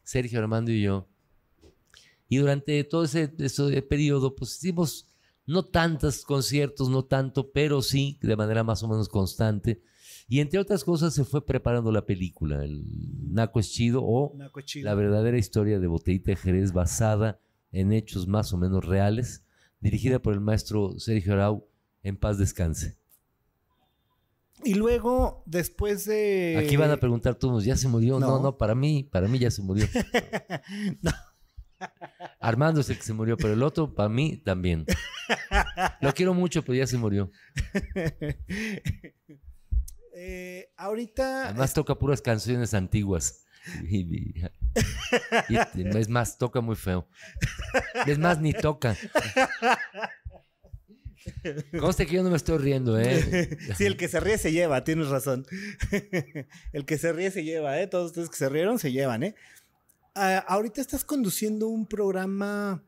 Sergio, 0.03 0.39
Armando 0.39 0.71
y 0.71 0.81
yo. 0.81 1.07
Y 2.27 2.37
durante 2.37 2.83
todo 2.83 3.03
ese, 3.03 3.33
ese 3.37 3.81
periodo, 3.83 4.35
pues 4.35 4.57
hicimos 4.57 5.07
no 5.45 5.63
tantos 5.63 6.23
conciertos, 6.23 6.89
no 6.89 7.05
tanto, 7.05 7.51
pero 7.51 7.81
sí 7.81 8.17
de 8.21 8.35
manera 8.35 8.63
más 8.63 8.83
o 8.83 8.87
menos 8.87 9.09
constante. 9.09 9.81
Y 10.27 10.39
entre 10.39 10.59
otras 10.59 10.83
cosas 10.83 11.13
se 11.13 11.25
fue 11.25 11.45
preparando 11.45 11.91
la 11.91 12.05
película, 12.05 12.63
el 12.63 12.85
Naco 13.33 13.59
es 13.59 13.71
chido 13.71 14.01
o 14.03 14.35
Naco 14.37 14.61
chido. 14.61 14.85
la 14.85 14.95
verdadera 14.95 15.37
historia 15.37 15.79
de 15.79 15.87
Botellita 15.87 16.31
de 16.31 16.37
Jerez 16.37 16.71
basada 16.71 17.39
en 17.71 17.91
hechos 17.91 18.27
más 18.27 18.53
o 18.53 18.57
menos 18.57 18.85
reales, 18.85 19.43
dirigida 19.81 20.21
por 20.21 20.33
el 20.33 20.39
maestro 20.39 20.97
Sergio 20.99 21.33
Arau, 21.33 21.67
en 22.03 22.17
paz 22.17 22.37
descanse. 22.37 22.97
Y 24.63 24.75
luego, 24.75 25.43
después 25.47 26.05
de. 26.05 26.55
Aquí 26.63 26.77
van 26.77 26.91
a 26.91 26.97
preguntar 26.97 27.33
todos, 27.35 27.63
¿ya 27.65 27.75
se 27.75 27.87
murió? 27.87 28.19
No, 28.19 28.27
no. 28.27 28.39
no, 28.41 28.57
para 28.57 28.75
mí, 28.75 29.09
para 29.11 29.27
mí 29.27 29.39
ya 29.39 29.49
se 29.51 29.61
murió. 29.61 29.87
No. 31.01 31.11
Armando 32.39 32.81
es 32.81 32.89
el 32.91 32.97
que 32.97 33.01
se 33.03 33.13
murió, 33.13 33.37
pero 33.37 33.53
el 33.53 33.63
otro, 33.63 33.95
para 33.95 34.07
mí, 34.07 34.37
también. 34.37 34.85
Lo 35.99 36.13
quiero 36.13 36.35
mucho, 36.35 36.61
pero 36.61 36.75
ya 36.75 36.85
se 36.85 36.97
murió. 36.97 37.31
Eh, 40.13 40.71
ahorita. 40.77 41.47
Además 41.49 41.73
toca 41.73 41.95
puras 41.97 42.21
canciones 42.21 42.73
antiguas. 42.73 43.45
Y, 43.83 43.99
y- 43.99 44.43
y 45.49 45.97
es 45.97 46.09
más, 46.09 46.37
toca 46.37 46.61
muy 46.61 46.75
feo. 46.75 47.07
Es 48.05 48.19
más, 48.19 48.39
ni 48.39 48.53
toca. 48.53 48.95
Conste 51.80 52.05
que 52.05 52.15
yo 52.15 52.24
no 52.24 52.30
me 52.30 52.38
estoy 52.38 52.57
riendo, 52.57 52.99
¿eh? 52.99 53.57
sí, 53.78 53.86
el 53.86 53.97
que 53.97 54.07
se 54.07 54.19
ríe 54.19 54.38
se 54.38 54.51
lleva, 54.51 54.84
tienes 54.84 55.09
razón. 55.09 55.45
el 56.74 56.86
que 56.86 56.97
se 56.97 57.13
ríe 57.13 57.32
se 57.32 57.43
lleva, 57.43 57.80
¿eh? 57.80 57.88
Todos 57.88 58.07
ustedes 58.07 58.30
que 58.30 58.38
se 58.38 58.49
rieron 58.49 58.80
se 58.80 58.91
llevan, 58.91 59.24
¿eh? 59.24 59.36
Ah, 60.15 60.43
ahorita 60.47 60.82
estás 60.82 61.05
conduciendo 61.05 61.67
un 61.67 61.86
programa 61.86 62.84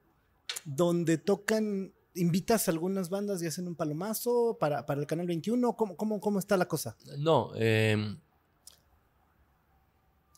donde 0.65 1.17
tocan, 1.17 1.93
invitas 2.15 2.67
a 2.67 2.71
algunas 2.71 3.09
bandas 3.09 3.41
y 3.41 3.47
hacen 3.47 3.67
un 3.67 3.75
palomazo 3.75 4.57
para, 4.59 4.85
para 4.85 5.01
el 5.01 5.07
Canal 5.07 5.27
21. 5.27 5.75
¿Cómo, 5.75 5.95
cómo, 5.95 6.19
cómo 6.19 6.39
está 6.39 6.57
la 6.57 6.67
cosa? 6.67 6.97
No, 7.17 7.51
eh, 7.55 8.17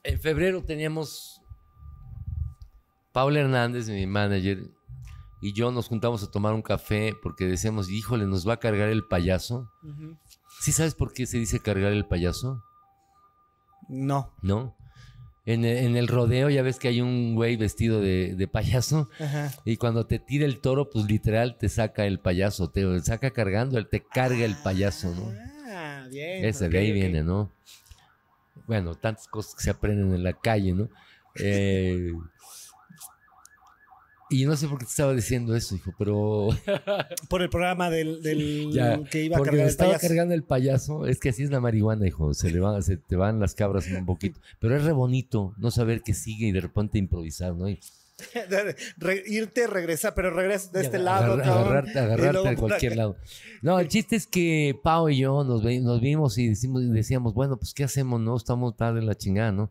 en 0.03 0.19
febrero 0.19 0.63
teníamos 0.63 1.41
Paula 3.11 3.39
Hernández, 3.39 3.89
mi 3.89 4.05
manager, 4.05 4.69
y 5.45 5.53
yo 5.53 5.71
nos 5.71 5.89
juntamos 5.89 6.23
a 6.23 6.31
tomar 6.31 6.55
un 6.55 6.63
café 6.63 7.13
porque 7.21 7.45
decíamos, 7.45 7.87
híjole, 7.87 8.25
nos 8.25 8.49
va 8.49 8.53
a 8.53 8.59
cargar 8.59 8.89
el 8.89 9.05
payaso. 9.05 9.69
¿Sí 10.59 10.71
sabes 10.71 10.95
por 10.95 11.13
qué 11.13 11.27
se 11.27 11.37
dice 11.37 11.59
cargar 11.59 11.91
el 11.91 12.07
payaso? 12.07 12.63
No. 13.87 14.33
¿No? 14.41 14.75
En 15.45 15.63
el, 15.63 15.77
en 15.77 15.97
el 15.97 16.07
rodeo 16.07 16.49
ya 16.49 16.63
ves 16.63 16.79
que 16.79 16.87
hay 16.87 16.99
un 16.99 17.35
güey 17.35 17.57
vestido 17.57 18.01
de, 18.01 18.33
de 18.35 18.47
payaso 18.47 19.07
Ajá. 19.19 19.51
y 19.65 19.77
cuando 19.77 20.07
te 20.07 20.17
tira 20.17 20.47
el 20.47 20.59
toro, 20.61 20.89
pues 20.89 21.05
literal 21.05 21.59
te 21.59 21.69
saca 21.69 22.07
el 22.07 22.19
payaso, 22.19 22.71
te 22.71 22.99
saca 23.01 23.29
cargando, 23.29 23.77
él 23.77 23.87
te 23.87 24.03
carga 24.03 24.45
el 24.45 24.55
payaso, 24.55 25.13
¿no? 25.13 25.31
Ah, 25.67 26.07
bien. 26.09 26.43
Ese 26.43 26.69
de 26.69 26.79
ahí 26.79 26.91
viene, 26.91 27.21
¿no? 27.21 27.51
Bueno, 28.65 28.95
tantas 28.95 29.27
cosas 29.27 29.53
que 29.53 29.61
se 29.61 29.69
aprenden 29.69 30.11
en 30.15 30.23
la 30.23 30.33
calle, 30.33 30.73
¿no? 30.73 30.89
Eh, 31.35 32.13
y 34.29 34.45
no 34.45 34.55
sé 34.55 34.67
por 34.67 34.79
qué 34.79 34.85
te 34.85 34.89
estaba 34.91 35.13
diciendo 35.13 35.55
eso, 35.55 35.75
hijo, 35.75 35.93
pero 35.97 36.49
Por 37.29 37.41
el 37.41 37.49
programa 37.49 37.89
del, 37.89 38.21
del 38.23 38.71
ya, 38.71 39.03
que 39.03 39.23
iba 39.23 39.35
a 39.35 39.37
porque 39.37 39.51
cargar 39.51 39.65
el 39.67 39.71
estaba 39.71 39.91
payaso. 39.91 40.07
cargando 40.07 40.33
el 40.33 40.43
payaso. 40.43 41.05
Es 41.05 41.19
que 41.19 41.29
así 41.29 41.43
es 41.43 41.51
la 41.51 41.59
marihuana, 41.59 42.07
hijo. 42.07 42.33
Se, 42.33 42.49
le 42.51 42.59
van, 42.59 42.81
se 42.83 42.97
te 42.97 43.15
van 43.15 43.39
las 43.39 43.53
cabras 43.55 43.87
un 43.87 44.05
poquito. 44.05 44.39
Pero 44.59 44.75
es 44.75 44.83
re 44.83 44.91
bonito 44.93 45.53
no 45.57 45.69
saber 45.71 46.01
qué 46.03 46.13
sigue 46.13 46.47
y 46.47 46.51
de 46.51 46.61
repente 46.61 46.97
improvisar, 46.97 47.53
¿no? 47.55 47.69
Y 47.69 47.79
Re- 48.97 49.23
irte, 49.27 49.67
regresar, 49.67 50.13
pero 50.15 50.31
regresas 50.31 50.71
de 50.71 50.81
este 50.81 50.97
agar- 50.97 51.21
lado. 51.27 51.33
agarrarte 51.33 51.99
agarrarte 51.99 52.31
luego 52.33 52.49
de 52.49 52.55
por 52.55 52.69
cualquier 52.69 52.95
lado. 52.95 53.17
No, 53.61 53.79
el 53.79 53.87
chiste 53.89 54.15
es 54.15 54.25
que 54.25 54.79
Pau 54.83 55.09
y 55.09 55.17
yo 55.17 55.43
nos, 55.43 55.63
ve- 55.63 55.81
nos 55.81 55.99
vimos 56.01 56.37
y 56.37 56.47
decimos, 56.47 56.81
decíamos, 56.91 57.33
bueno, 57.33 57.57
pues 57.57 57.73
¿qué 57.73 57.83
hacemos? 57.83 58.21
No, 58.21 58.37
estamos 58.37 58.75
tarde 58.77 58.99
en 58.99 59.05
la 59.07 59.15
chingada, 59.15 59.51
¿no? 59.51 59.69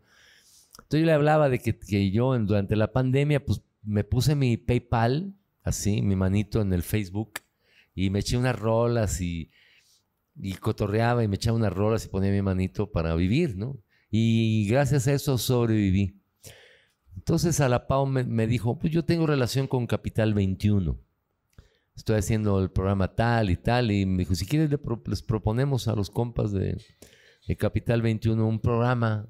Entonces 0.77 0.99
yo 0.99 1.05
le 1.07 1.13
hablaba 1.13 1.49
de 1.49 1.57
que, 1.59 1.75
que 1.77 2.11
yo 2.11 2.35
en- 2.35 2.45
durante 2.45 2.75
la 2.75 2.91
pandemia, 2.91 3.43
pues 3.43 3.61
me 3.85 4.03
puse 4.03 4.35
mi 4.35 4.57
PayPal, 4.57 5.33
así, 5.63 6.01
mi 6.01 6.15
manito 6.15 6.61
en 6.61 6.73
el 6.73 6.83
Facebook, 6.83 7.39
y 7.93 8.09
me 8.09 8.19
eché 8.19 8.37
unas 8.37 8.57
rolas 8.59 9.21
y, 9.21 9.51
y 10.35 10.53
cotorreaba 10.55 11.23
y 11.23 11.27
me 11.27 11.35
echaba 11.35 11.57
unas 11.57 11.73
rolas 11.73 12.05
y 12.05 12.09
ponía 12.09 12.31
mi 12.31 12.41
manito 12.41 12.91
para 12.91 13.15
vivir, 13.15 13.55
¿no? 13.55 13.79
Y 14.11 14.67
gracias 14.67 15.07
a 15.07 15.13
eso 15.13 15.37
sobreviví. 15.37 16.21
Entonces 17.15 17.59
a 17.61 17.69
la 17.69 17.87
Pau 17.87 18.05
me, 18.05 18.23
me 18.23 18.47
dijo, 18.47 18.77
pues 18.77 18.91
yo 18.91 19.05
tengo 19.05 19.25
relación 19.25 19.67
con 19.67 19.87
Capital 19.87 20.33
21. 20.33 20.99
Estoy 21.95 22.17
haciendo 22.17 22.61
el 22.61 22.69
programa 22.69 23.15
tal 23.15 23.49
y 23.49 23.55
tal. 23.55 23.91
Y 23.91 24.05
me 24.05 24.19
dijo, 24.19 24.35
si 24.35 24.45
quieres 24.45 24.69
les 25.07 25.21
proponemos 25.21 25.87
a 25.87 25.95
los 25.95 26.09
compas 26.09 26.51
de, 26.51 26.77
de 27.47 27.55
Capital 27.55 28.01
21 28.01 28.45
un 28.45 28.59
programa. 28.59 29.27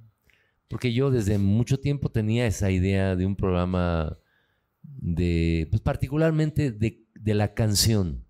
Porque 0.67 0.91
yo 0.91 1.11
desde 1.11 1.37
mucho 1.37 1.79
tiempo 1.79 2.09
tenía 2.09 2.47
esa 2.47 2.71
idea 2.71 3.15
de 3.15 3.25
un 3.25 3.35
programa 3.35 4.17
de, 4.97 5.67
pues 5.69 5.81
particularmente 5.81 6.71
de, 6.71 7.05
de 7.13 7.33
la 7.33 7.53
canción 7.53 8.25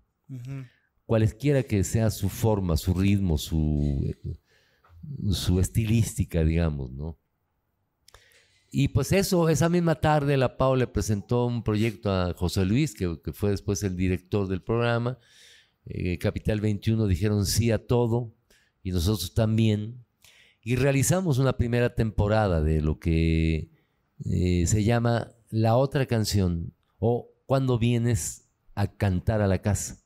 cualesquiera 1.06 1.62
que 1.62 1.84
sea 1.84 2.10
su 2.10 2.28
forma, 2.28 2.76
su 2.76 2.92
ritmo, 2.92 3.38
su, 3.38 4.14
su 5.30 5.60
estilística, 5.60 6.44
digamos, 6.44 6.90
¿no? 6.92 7.18
Y 8.68 8.88
pues 8.88 9.12
eso, 9.12 9.48
esa 9.48 9.68
misma 9.68 9.94
tarde 9.94 10.36
la 10.36 10.58
Pau 10.58 10.76
le 10.76 10.88
presentó 10.88 11.46
un 11.46 11.62
proyecto 11.62 12.10
a 12.10 12.34
José 12.34 12.66
Luis, 12.66 12.94
que, 12.94 13.18
que 13.24 13.32
fue 13.32 13.50
después 13.50 13.82
el 13.84 13.96
director 13.96 14.48
del 14.48 14.60
programa. 14.60 15.18
Eh, 15.86 16.18
Capital 16.18 16.60
21 16.60 17.06
dijeron 17.06 17.46
sí 17.46 17.70
a 17.70 17.86
todo 17.86 18.34
y 18.82 18.90
nosotros 18.90 19.32
también. 19.32 20.04
Y 20.62 20.74
realizamos 20.74 21.38
una 21.38 21.56
primera 21.56 21.94
temporada 21.94 22.60
de 22.60 22.82
lo 22.82 22.98
que 22.98 23.70
eh, 24.24 24.64
se 24.66 24.82
llama 24.82 25.35
La 25.50 25.76
otra 25.76 26.06
canción 26.06 26.72
o 26.98 27.28
Cuando 27.46 27.78
vienes 27.78 28.48
a 28.74 28.88
cantar 28.88 29.40
a 29.40 29.46
la 29.46 29.62
casa. 29.62 29.98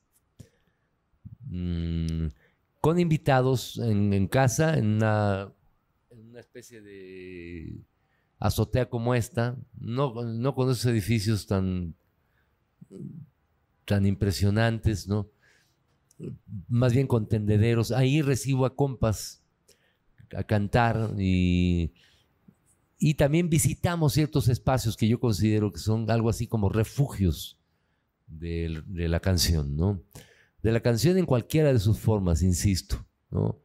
Mm, 1.49 2.27
con 2.79 2.99
invitados 2.99 3.77
en, 3.79 4.27
casa, 4.27 4.77
en 4.77 4.95
una, 4.95 5.51
en 6.09 6.29
una, 6.29 6.39
especie 6.39 6.81
de 6.81 7.81
azotea 8.39 8.89
como 8.89 9.15
esta. 9.15 9.57
No, 9.79 10.23
no 10.23 10.55
con 10.55 10.69
esos 10.69 10.85
edificios 10.85 11.47
tan, 11.47 11.95
tan 13.85 14.05
impresionantes, 14.05 15.07
¿no? 15.07 15.29
Más 16.69 16.93
bien 16.93 17.07
con 17.07 17.27
tendederos. 17.27 17.91
Ahí 17.91 18.21
recibo 18.21 18.65
a 18.65 18.75
compas 18.75 19.41
a 20.35 20.43
cantar 20.43 21.15
y, 21.17 21.91
y 23.03 23.15
también 23.15 23.49
visitamos 23.49 24.13
ciertos 24.13 24.47
espacios 24.47 24.95
que 24.95 25.07
yo 25.07 25.19
considero 25.19 25.71
que 25.73 25.79
son 25.79 26.09
algo 26.11 26.29
así 26.29 26.45
como 26.45 26.69
refugios 26.69 27.59
de, 28.27 28.83
la 28.87 29.19
canción, 29.19 29.75
¿no? 29.75 30.03
de 30.61 30.71
la 30.71 30.81
canción 30.81 31.17
en 31.17 31.25
cualquiera 31.25 31.73
de 31.73 31.79
sus 31.79 31.97
formas, 31.97 32.43
insisto, 32.43 33.03
¿no? 33.31 33.59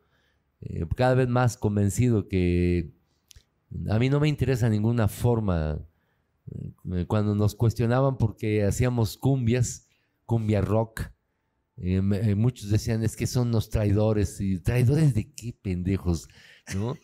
Eh, 0.62 0.86
cada 0.96 1.12
vez 1.12 1.28
más 1.28 1.58
convencido 1.58 2.28
que 2.28 2.94
a 3.90 3.98
mí 3.98 4.08
no 4.08 4.20
me 4.20 4.28
interesa 4.28 4.70
ninguna 4.70 5.06
forma. 5.06 5.86
Eh, 6.50 7.04
cuando 7.06 7.34
nos 7.34 7.54
cuestionaban 7.54 8.16
porque 8.16 8.64
hacíamos 8.64 9.18
cumbias, 9.18 9.86
cumbia 10.24 10.62
rock, 10.62 11.02
eh, 11.76 12.00
muchos 12.34 12.70
decían 12.70 13.02
es 13.02 13.16
que 13.16 13.26
son 13.26 13.50
los 13.50 13.68
traidores. 13.68 14.40
¿Y 14.40 14.60
traidores 14.60 15.12
de 15.12 15.30
qué, 15.30 15.54
pendejos? 15.60 16.26
¿No? 16.74 16.96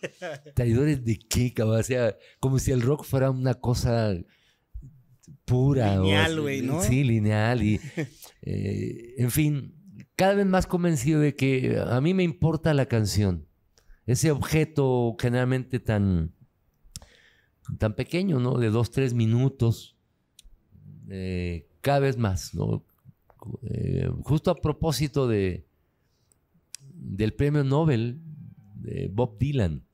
¿Traidores 0.55 1.05
de 1.05 1.19
qué, 1.19 1.55
O 1.63 1.83
sea, 1.83 2.17
como 2.41 2.59
si 2.59 2.73
el 2.73 2.83
rock 2.83 3.05
fuera 3.05 3.31
una 3.31 3.55
cosa 3.55 4.15
pura. 5.45 5.97
Lineal, 5.97 6.41
güey, 6.41 6.63
¿no? 6.63 6.83
Sí, 6.83 7.05
lineal. 7.05 7.63
Y, 7.63 7.81
en 8.43 9.31
fin, 9.31 9.75
cada 10.17 10.35
vez 10.35 10.47
más 10.47 10.67
convencido 10.67 11.21
de 11.21 11.35
que 11.35 11.79
a 11.79 12.01
mí 12.01 12.15
me 12.15 12.23
importa 12.23 12.75
la 12.75 12.87
canción. 12.87 13.47
Ese 14.07 14.31
objeto 14.33 15.17
generalmente 15.19 15.79
tan, 15.79 16.35
tan 17.79 17.95
pequeño, 17.95 18.41
¿no? 18.41 18.59
De 18.59 18.71
dos, 18.71 18.91
tres 18.91 19.15
minutos. 19.15 19.97
Eh, 21.09 21.69
cada 21.81 22.01
vez 22.01 22.17
más, 22.17 22.55
¿no? 22.55 22.85
Eh, 23.63 24.09
justo 24.23 24.51
a 24.51 24.61
propósito 24.61 25.29
de, 25.29 25.67
del 26.81 27.35
premio 27.35 27.65
Nobel 27.65 28.21
de 28.83 29.09
Bob 29.13 29.39
Dylan, 29.39 29.85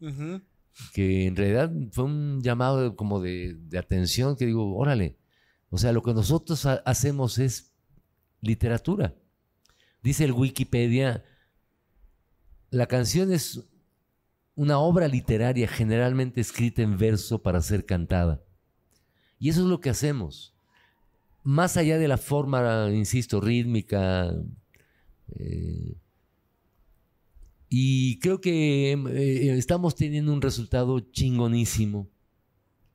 que 0.93 1.26
en 1.26 1.36
realidad 1.36 1.72
fue 1.93 2.05
un 2.05 2.41
llamado 2.43 2.97
como 2.97 3.20
de, 3.20 3.57
de, 3.59 3.78
atención 3.78 4.36
que 4.36 4.47
digo, 4.47 4.76
órale, 4.76 5.16
o 5.70 5.78
sea, 5.78 5.93
lo 5.93 6.03
que 6.03 6.14
nosotros 6.14 6.64
hacemos 6.66 7.39
es 7.39 7.74
literatura. 8.41 9.14
Dice 10.03 10.24
el 10.24 10.32
Wikipedia, 10.32 11.24
la 12.70 12.86
canción 12.86 13.32
es 13.32 13.64
una 14.55 14.78
obra 14.78 15.09
literaria 15.09 15.68
generalmente 15.68 16.41
escrita 16.41 16.82
en 16.82 16.97
verso 16.99 17.43
para 17.43 17.61
ser 17.61 17.84
cantada. 17.84 18.43
Y 19.39 19.51
eso 19.51 19.61
es 19.62 19.66
lo 19.66 19.80
que 19.80 19.91
hacemos. 19.91 20.55
Más 21.45 21.76
allá 21.76 21.99
de 21.99 22.09
la 22.09 22.18
forma, 22.18 22.91
insisto, 22.93 23.41
rítmica. 23.41 24.34
Eh, 25.36 25.95
y 27.68 28.18
creo 28.20 28.40
que 28.40 28.92
eh, 28.92 29.58
estamos 29.58 29.94
teniendo 29.94 30.32
un 30.32 30.40
resultado 30.40 31.00
chingonísimo. 31.00 32.08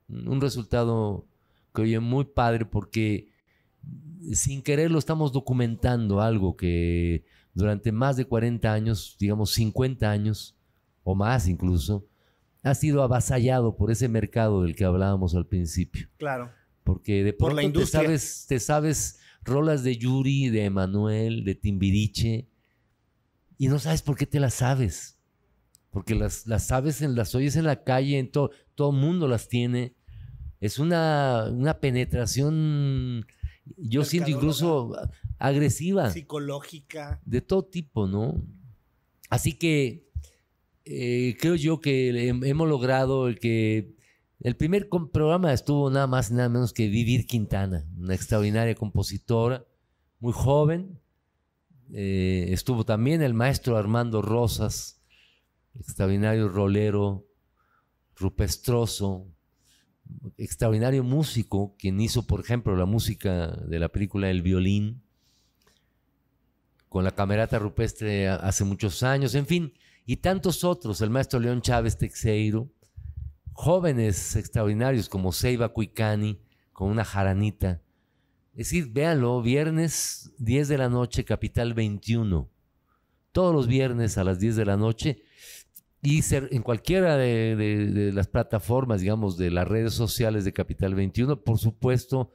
Un 0.08 0.42
resultado 0.42 1.28
que 1.74 1.84
oye 1.84 2.00
muy 2.00 2.26
padre 2.26 2.66
porque 2.66 3.30
sin 4.34 4.62
quererlo 4.62 5.00
estamos 5.00 5.32
documentando 5.32 6.22
algo 6.22 6.56
que 6.56 7.26
durante 7.54 7.92
más 7.92 8.18
de 8.18 8.26
40 8.26 8.72
años, 8.72 9.16
digamos 9.20 9.52
50 9.52 10.10
años 10.10 10.56
o 11.04 11.16
más 11.16 11.48
incluso, 11.48 12.08
ha 12.64 12.74
sido 12.74 13.04
avasallado 13.04 13.76
por 13.76 13.92
ese 13.92 14.08
mercado 14.08 14.64
del 14.64 14.76
que 14.76 14.86
hablábamos 14.86 15.36
al 15.36 15.46
principio. 15.46 16.08
Claro. 16.18 16.52
Porque 16.84 17.24
de 17.24 17.34
pronto 17.34 17.80
te 17.80 17.86
sabes, 17.86 18.46
te 18.48 18.60
sabes 18.60 19.20
rolas 19.44 19.84
de 19.84 19.98
Yuri, 19.98 20.50
de 20.50 20.66
Emanuel, 20.66 21.44
de 21.44 21.56
Timbiriche, 21.56 22.48
y 23.58 23.68
no 23.68 23.80
sabes 23.80 24.02
por 24.02 24.18
qué 24.18 24.26
te 24.26 24.40
las 24.40 24.56
sabes. 24.56 25.20
Porque 25.92 26.16
las, 26.16 26.48
las 26.48 26.68
sabes, 26.68 27.02
en, 27.02 27.16
las 27.16 27.36
oyes 27.36 27.56
en 27.56 27.66
la 27.66 27.84
calle, 27.84 28.18
en 28.18 28.32
todo, 28.32 28.52
todo 28.76 28.92
mundo 28.92 29.28
las 29.28 29.48
tiene. 29.48 29.96
Es 30.60 30.80
una, 30.80 31.50
una 31.52 31.80
penetración 31.80 33.26
yo 33.78 34.04
siento 34.04 34.30
incluso 34.30 34.96
agresiva. 35.38 36.10
Psicológica. 36.10 37.22
De 37.26 37.42
todo 37.42 37.64
tipo, 37.64 38.08
¿no? 38.08 38.44
Así 39.30 39.54
que 39.54 40.10
eh, 40.86 41.38
creo 41.40 41.56
yo 41.56 41.80
que 41.80 42.28
hemos 42.28 42.68
logrado 42.68 43.28
el 43.28 43.40
que 43.40 43.96
el 44.42 44.56
primer 44.58 44.90
programa 44.90 45.54
estuvo 45.54 45.90
nada 45.90 46.08
más 46.08 46.30
y 46.30 46.34
nada 46.34 46.50
menos 46.50 46.74
que 46.74 46.90
Vivir 46.90 47.26
Quintana, 47.26 47.88
una 47.98 48.14
extraordinaria 48.14 48.76
compositora, 48.76 49.66
muy 50.20 50.34
joven. 50.34 51.00
Eh, 51.96 52.48
estuvo 52.52 52.86
también 52.86 53.22
el 53.22 53.36
maestro 53.36 53.78
Armando 53.78 54.24
Rosas, 54.24 55.00
extraordinario 55.80 56.50
rolero, 56.50 57.28
rupestroso, 58.16 59.28
extraordinario 60.38 61.04
músico, 61.04 61.76
quien 61.78 62.02
hizo, 62.02 62.26
por 62.26 62.40
ejemplo, 62.40 62.76
la 62.76 62.86
música 62.86 63.48
de 63.48 63.78
la 63.78 63.90
película 63.90 64.32
El 64.32 64.42
violín, 64.42 65.04
con 66.90 67.04
la 67.04 67.12
camerata 67.12 67.60
rupestre 67.60 68.28
hace 68.28 68.64
muchos 68.64 69.04
años, 69.04 69.36
en 69.36 69.46
fin, 69.46 69.74
y 70.08 70.18
tantos 70.18 70.64
otros, 70.64 71.00
el 71.02 71.12
maestro 71.12 71.40
León 71.40 71.62
Chávez 71.62 71.98
Texeiro, 72.00 72.72
jóvenes 73.54 74.36
extraordinarios 74.36 75.10
como 75.10 75.32
Seiba 75.32 75.70
Cuicani, 75.70 76.40
con 76.72 76.90
una 76.90 77.06
jaranita. 77.06 77.83
Es 78.54 78.70
decir, 78.70 78.92
véanlo, 78.92 79.42
viernes 79.42 80.32
10 80.38 80.68
de 80.68 80.78
la 80.78 80.90
noche, 80.90 81.26
Capital 81.26 81.74
21. 81.74 82.50
Todos 83.32 83.54
los 83.54 83.68
viernes 83.68 84.18
a 84.18 84.24
las 84.24 84.40
10 84.40 84.56
de 84.56 84.66
la 84.66 84.78
noche 84.78 85.24
y 86.06 86.22
en 86.34 86.64
cualquiera 86.64 87.16
de, 87.16 88.12
las 88.14 88.28
plataformas, 88.28 89.00
digamos, 89.00 89.38
de 89.38 89.50
las 89.50 89.66
redes 89.66 89.94
sociales 89.94 90.44
de 90.44 90.52
Capital 90.52 90.96
21, 90.96 91.42
por 91.44 91.58
supuesto, 91.58 92.34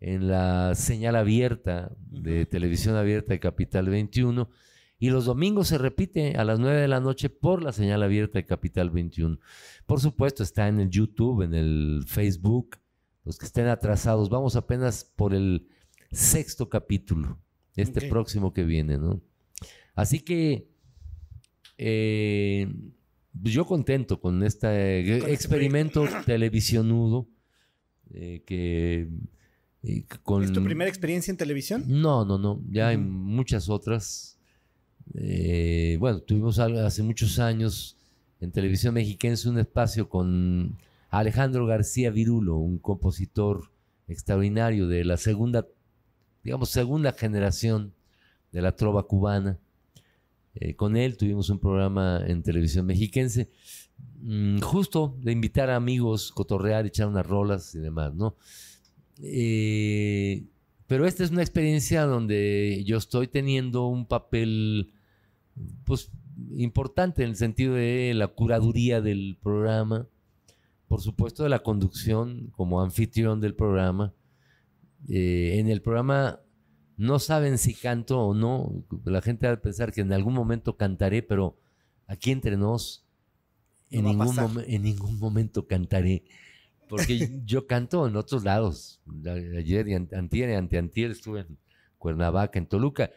en 0.00 0.26
la 0.26 0.74
señal 0.74 1.14
abierta 1.14 1.92
de 2.10 2.44
televisión 2.44 2.96
abierta 2.96 3.32
de 3.32 3.38
Capital 3.38 3.88
21. 3.88 4.50
Y 4.98 5.10
los 5.10 5.26
domingos 5.26 5.68
se 5.68 5.78
repite 5.78 6.36
a 6.36 6.44
las 6.44 6.58
9 6.58 6.80
de 6.80 6.88
la 6.88 6.98
noche 6.98 7.30
por 7.30 7.62
la 7.62 7.72
señal 7.72 8.02
abierta 8.02 8.40
de 8.40 8.46
Capital 8.46 8.90
21. 8.90 9.38
Por 9.86 10.00
supuesto, 10.00 10.42
está 10.42 10.66
en 10.66 10.80
el 10.80 10.90
YouTube, 10.90 11.42
en 11.42 11.54
el 11.54 12.02
Facebook. 12.08 12.78
Los 13.24 13.38
que 13.38 13.46
estén 13.46 13.66
atrasados, 13.66 14.28
vamos 14.28 14.56
apenas 14.56 15.04
por 15.04 15.34
el 15.34 15.66
sexto 16.12 16.68
capítulo, 16.68 17.38
este 17.74 18.08
próximo 18.08 18.52
que 18.52 18.64
viene, 18.64 18.98
¿no? 18.98 19.20
Así 19.94 20.20
que 20.20 20.68
eh, 21.78 22.72
pues, 23.40 23.54
yo 23.54 23.66
contento 23.66 24.20
con 24.20 24.42
este 24.42 25.32
experimento 25.32 26.06
televisionudo 26.26 27.28
eh, 28.12 28.42
que 28.46 29.08
eh, 29.82 30.06
¿Es 30.42 30.52
tu 30.52 30.62
primera 30.62 30.88
experiencia 30.88 31.30
en 31.30 31.36
televisión? 31.36 31.84
No, 31.86 32.24
no, 32.24 32.38
no. 32.38 32.62
Ya 32.70 32.88
hay 32.88 32.96
muchas 32.96 33.68
otras. 33.68 34.38
Bueno, 35.12 36.20
tuvimos 36.20 36.58
hace 36.58 37.02
muchos 37.02 37.38
años 37.38 37.98
en 38.40 38.50
televisión 38.50 38.94
mexiquense 38.94 39.46
un 39.46 39.58
espacio 39.58 40.08
con 40.08 40.78
Alejandro 41.18 41.66
García 41.66 42.10
Virulo, 42.10 42.56
un 42.56 42.78
compositor 42.78 43.70
extraordinario 44.08 44.88
de 44.88 45.04
la 45.04 45.16
segunda, 45.16 45.66
digamos, 46.42 46.70
segunda 46.70 47.12
generación 47.12 47.94
de 48.52 48.62
la 48.62 48.76
trova 48.76 49.04
cubana. 49.04 49.58
Eh, 50.54 50.74
con 50.74 50.96
él 50.96 51.16
tuvimos 51.16 51.50
un 51.50 51.58
programa 51.58 52.22
en 52.26 52.42
televisión 52.42 52.86
mexiquense, 52.86 53.48
mm, 54.22 54.58
justo 54.60 55.16
de 55.20 55.32
invitar 55.32 55.70
a 55.70 55.76
amigos, 55.76 56.30
cotorrear, 56.32 56.86
echar 56.86 57.08
unas 57.08 57.26
rolas 57.26 57.74
y 57.74 57.78
demás, 57.78 58.14
¿no? 58.14 58.36
Eh, 59.22 60.44
pero 60.86 61.06
esta 61.06 61.24
es 61.24 61.30
una 61.30 61.42
experiencia 61.42 62.02
donde 62.04 62.82
yo 62.84 62.98
estoy 62.98 63.26
teniendo 63.28 63.86
un 63.86 64.06
papel, 64.06 64.92
pues, 65.84 66.10
importante 66.56 67.22
en 67.22 67.30
el 67.30 67.36
sentido 67.36 67.74
de 67.74 68.12
la 68.14 68.28
curaduría 68.28 69.00
del 69.00 69.36
programa, 69.42 70.06
por 70.94 71.02
supuesto 71.02 71.42
de 71.42 71.48
la 71.48 71.64
conducción 71.64 72.52
como 72.52 72.80
anfitrión 72.80 73.40
del 73.40 73.56
programa. 73.56 74.14
Eh, 75.08 75.56
en 75.58 75.68
el 75.68 75.82
programa 75.82 76.38
no 76.96 77.18
saben 77.18 77.58
si 77.58 77.74
canto 77.74 78.20
o 78.20 78.32
no. 78.32 78.84
La 79.04 79.20
gente 79.20 79.48
va 79.48 79.54
a 79.54 79.60
pensar 79.60 79.92
que 79.92 80.02
en 80.02 80.12
algún 80.12 80.34
momento 80.34 80.76
cantaré, 80.76 81.24
pero 81.24 81.58
aquí 82.06 82.30
entre 82.30 82.56
nos, 82.56 83.04
en, 83.90 84.04
ningún, 84.04 84.64
en 84.68 84.82
ningún 84.82 85.18
momento 85.18 85.66
cantaré. 85.66 86.26
Porque 86.88 87.42
yo 87.44 87.66
canto 87.66 88.06
en 88.06 88.14
otros 88.14 88.44
lados. 88.44 89.02
Ayer 89.58 89.88
y 89.88 89.94
antier 89.94 90.50
y 90.50 90.52
anteantier 90.52 91.10
estuve 91.10 91.40
en 91.40 91.58
Cuernavaca, 91.98 92.56
en 92.56 92.66
Toluca. 92.66 93.10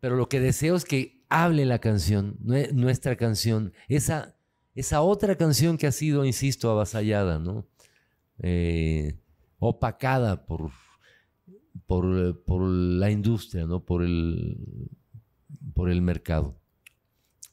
Pero 0.00 0.16
lo 0.16 0.28
que 0.28 0.38
deseo 0.38 0.76
es 0.76 0.84
que 0.84 1.24
hable 1.30 1.64
la 1.64 1.78
canción, 1.78 2.36
nuestra 2.42 3.16
canción, 3.16 3.72
esa, 3.88 4.33
esa 4.74 5.02
otra 5.02 5.36
canción 5.36 5.78
que 5.78 5.86
ha 5.86 5.92
sido, 5.92 6.24
insisto, 6.24 6.70
avasallada, 6.70 7.38
¿no? 7.38 7.66
Eh, 8.40 9.16
opacada 9.58 10.46
por, 10.46 10.70
por, 11.86 12.42
por, 12.44 12.62
la 12.62 13.10
industria, 13.10 13.66
¿no? 13.66 13.84
Por 13.84 14.02
el, 14.02 14.90
por 15.74 15.90
el 15.90 16.02
mercado. 16.02 16.58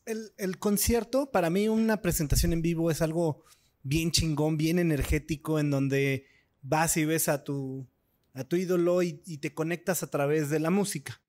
El, 0.06 0.32
el, 0.38 0.58
concierto, 0.58 1.32
para 1.32 1.50
mí 1.50 1.68
una 1.68 2.02
presentación 2.02 2.54
en 2.54 2.62
vivo 2.62 2.90
es 2.90 3.02
algo 3.02 3.44
bien 3.84 4.12
chingón, 4.12 4.58
bien 4.58 4.80
energético, 4.80 5.60
en 5.60 5.70
donde 5.70 6.26
vas 6.62 6.98
y 6.98 7.06
ves 7.06 7.30
a 7.30 7.44
tu, 7.44 7.88
a 8.34 8.44
tu 8.44 8.56
ídolo 8.56 9.02
y, 9.02 9.14
te 9.14 9.54
conectas 9.54 10.04
a 10.04 10.08
través 10.08 10.50
de 10.50 10.60
la 10.60 10.70
música. 10.70 11.22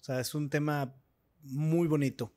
O 0.00 0.04
sea, 0.04 0.20
es 0.20 0.34
un 0.34 0.50
tema 0.50 0.94
muy 1.42 1.86
bonito. 1.88 2.32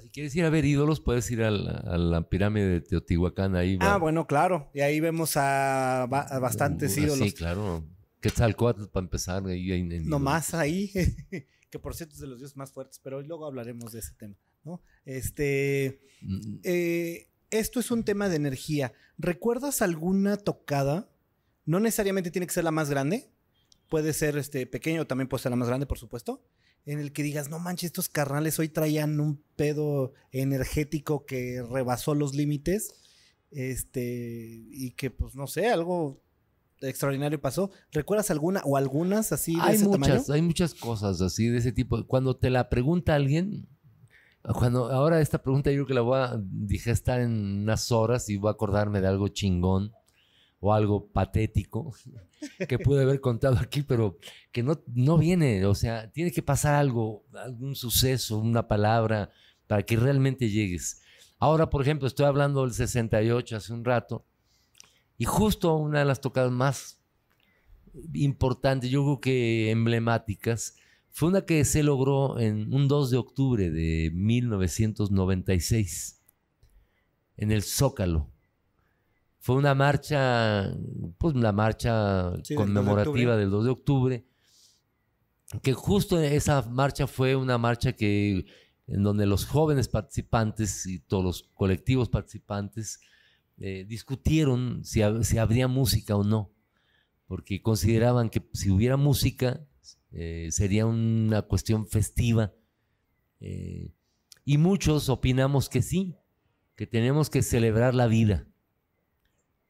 Si 0.00 0.10
quieres 0.10 0.34
ir 0.36 0.44
a 0.44 0.50
ver 0.50 0.64
ídolos, 0.64 1.00
puedes 1.00 1.30
ir 1.30 1.42
a 1.42 1.50
la, 1.50 2.28
pirámide 2.28 2.66
de 2.68 2.80
Teotihuacán. 2.80 3.56
Ahí 3.56 3.78
Ah, 3.80 3.96
bueno, 3.96 4.26
claro. 4.26 4.70
Y 4.74 4.80
ahí 4.80 5.00
vemos 5.00 5.36
a, 5.36 6.06
bastantes 6.08 6.96
uh, 6.96 7.00
ídolos. 7.00 7.28
Sí, 7.28 7.32
claro. 7.32 7.84
Quetzalcóatl 8.20 8.86
para 8.86 9.04
empezar. 9.04 9.46
Ahí, 9.46 9.72
ahí, 9.72 9.82
no 9.82 10.18
más 10.18 10.54
ahí. 10.54 10.92
que 11.70 11.78
por 11.78 11.94
cierto 11.94 12.14
es 12.14 12.20
de 12.20 12.26
los 12.26 12.38
dioses 12.38 12.56
más 12.56 12.72
fuertes, 12.72 13.00
pero 13.02 13.22
luego 13.22 13.46
hablaremos 13.46 13.92
de 13.92 14.00
ese 14.00 14.12
tema. 14.14 14.36
¿no? 14.64 14.82
Este. 15.04 16.00
Mm. 16.22 16.58
Eh, 16.64 17.28
esto 17.50 17.80
es 17.80 17.90
un 17.90 18.04
tema 18.04 18.28
de 18.28 18.36
energía. 18.36 18.92
¿Recuerdas 19.18 19.82
alguna 19.82 20.36
tocada? 20.36 21.10
No 21.64 21.80
necesariamente 21.80 22.30
tiene 22.30 22.46
que 22.46 22.52
ser 22.52 22.64
la 22.64 22.70
más 22.70 22.90
grande. 22.90 23.28
Puede 23.88 24.12
ser 24.12 24.36
este 24.38 24.66
pequeño, 24.66 25.06
también 25.06 25.28
puede 25.28 25.42
ser 25.42 25.50
la 25.50 25.56
más 25.56 25.68
grande, 25.68 25.86
por 25.86 25.98
supuesto. 25.98 26.44
En 26.86 26.98
el 26.98 27.12
que 27.12 27.22
digas, 27.22 27.50
no 27.50 27.58
manches, 27.58 27.88
estos 27.88 28.08
carnales 28.08 28.58
hoy 28.58 28.68
traían 28.68 29.20
un 29.20 29.42
pedo 29.56 30.12
energético 30.32 31.26
que 31.26 31.62
rebasó 31.62 32.14
los 32.14 32.34
límites. 32.34 32.94
Este, 33.50 34.64
y 34.70 34.92
que, 34.92 35.10
pues, 35.10 35.34
no 35.34 35.46
sé, 35.46 35.68
algo 35.68 36.22
extraordinario 36.80 37.40
pasó. 37.40 37.70
¿Recuerdas 37.92 38.30
alguna 38.30 38.62
o 38.64 38.76
algunas 38.76 39.32
así 39.32 39.54
de 39.54 39.62
hay 39.62 39.74
ese 39.76 39.86
muchas, 39.86 40.30
Hay 40.30 40.42
muchas 40.42 40.74
cosas 40.74 41.20
así 41.20 41.48
de 41.48 41.58
ese 41.58 41.72
tipo. 41.72 42.06
Cuando 42.06 42.36
te 42.36 42.50
la 42.50 42.68
pregunta 42.68 43.14
alguien, 43.14 43.68
cuando 44.42 44.90
ahora 44.90 45.20
esta 45.20 45.42
pregunta 45.42 45.70
yo 45.70 45.78
creo 45.78 45.86
que 45.86 45.94
la 45.94 46.00
voy 46.00 46.18
a 46.18 46.40
digestar 46.42 47.20
en 47.20 47.62
unas 47.62 47.92
horas 47.92 48.28
y 48.28 48.36
voy 48.36 48.48
a 48.48 48.52
acordarme 48.52 49.00
de 49.00 49.08
algo 49.08 49.28
chingón 49.28 49.92
o 50.60 50.72
algo 50.72 51.08
patético 51.08 51.92
que 52.68 52.78
pude 52.78 53.02
haber 53.02 53.20
contado 53.20 53.58
aquí, 53.58 53.82
pero 53.82 54.18
que 54.52 54.62
no, 54.62 54.82
no 54.94 55.18
viene, 55.18 55.64
o 55.66 55.74
sea, 55.74 56.10
tiene 56.10 56.32
que 56.32 56.42
pasar 56.42 56.74
algo, 56.74 57.24
algún 57.34 57.74
suceso, 57.74 58.38
una 58.38 58.68
palabra, 58.68 59.30
para 59.66 59.82
que 59.82 59.96
realmente 59.96 60.50
llegues. 60.50 61.02
Ahora, 61.38 61.70
por 61.70 61.82
ejemplo, 61.82 62.06
estoy 62.06 62.26
hablando 62.26 62.62
del 62.62 62.72
68 62.72 63.56
hace 63.56 63.72
un 63.72 63.84
rato, 63.84 64.26
y 65.16 65.24
justo 65.24 65.76
una 65.76 66.00
de 66.00 66.04
las 66.04 66.20
tocadas 66.20 66.52
más 66.52 67.00
importantes, 68.14 68.90
yo 68.90 69.02
creo 69.04 69.20
que 69.20 69.70
emblemáticas, 69.70 70.76
fue 71.10 71.28
una 71.28 71.42
que 71.42 71.64
se 71.64 71.82
logró 71.82 72.38
en 72.38 72.72
un 72.72 72.88
2 72.88 73.10
de 73.10 73.16
octubre 73.16 73.70
de 73.70 74.10
1996 74.14 76.22
en 77.36 77.50
el 77.50 77.62
Zócalo. 77.62 78.30
Fue 79.40 79.56
una 79.56 79.74
marcha, 79.74 80.70
pues 81.18 81.34
una 81.34 81.50
marcha 81.50 82.32
conmemorativa 82.54 83.36
del 83.36 83.50
2 83.50 83.64
de 83.64 83.70
octubre, 83.70 84.26
que 85.62 85.72
justo 85.72 86.20
esa 86.20 86.62
marcha 86.62 87.06
fue 87.06 87.34
una 87.34 87.58
marcha 87.58 87.92
que 87.92 88.44
en 88.86 89.02
donde 89.02 89.26
los 89.26 89.46
jóvenes 89.46 89.88
participantes 89.88 90.86
y 90.86 90.98
todos 91.00 91.24
los 91.24 91.42
colectivos 91.54 92.08
participantes 92.08 93.00
eh, 93.58 93.84
discutieron 93.88 94.84
si, 94.84 95.00
si 95.22 95.38
habría 95.38 95.68
música 95.68 96.16
o 96.16 96.24
no, 96.24 96.52
porque 97.26 97.62
consideraban 97.62 98.28
que 98.28 98.46
si 98.52 98.70
hubiera 98.70 98.96
música 98.96 99.66
eh, 100.12 100.48
sería 100.50 100.86
una 100.86 101.42
cuestión 101.42 101.86
festiva. 101.86 102.52
Eh, 103.40 103.92
y 104.44 104.58
muchos 104.58 105.08
opinamos 105.08 105.68
que 105.68 105.82
sí, 105.82 106.16
que 106.74 106.86
tenemos 106.86 107.30
que 107.30 107.42
celebrar 107.42 107.94
la 107.94 108.06
vida. 108.06 108.46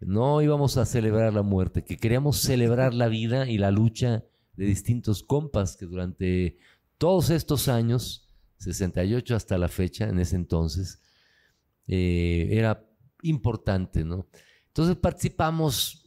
No 0.01 0.41
íbamos 0.43 0.77
a 0.77 0.87
celebrar 0.87 1.33
la 1.35 1.43
muerte, 1.43 1.85
que 1.85 1.97
queríamos 1.97 2.39
celebrar 2.39 2.95
la 2.95 3.09
vida 3.09 3.49
y 3.49 3.59
la 3.59 3.71
lucha 3.71 4.25
de 4.57 4.65
distintos 4.65 5.23
compas 5.23 5.77
que 5.77 5.87
durante 5.87 6.59
todos 6.99 7.31
estos 7.31 7.69
años, 7.69 8.29
68 8.59 9.37
hasta 9.37 9.59
la 9.59 9.69
fecha, 9.69 10.09
en 10.09 10.19
ese 10.19 10.37
entonces, 10.37 11.01
eh, 11.87 12.49
era 12.51 12.87
importante, 13.23 14.05
¿no? 14.05 14.27
Entonces 14.69 14.97
participamos 14.97 16.01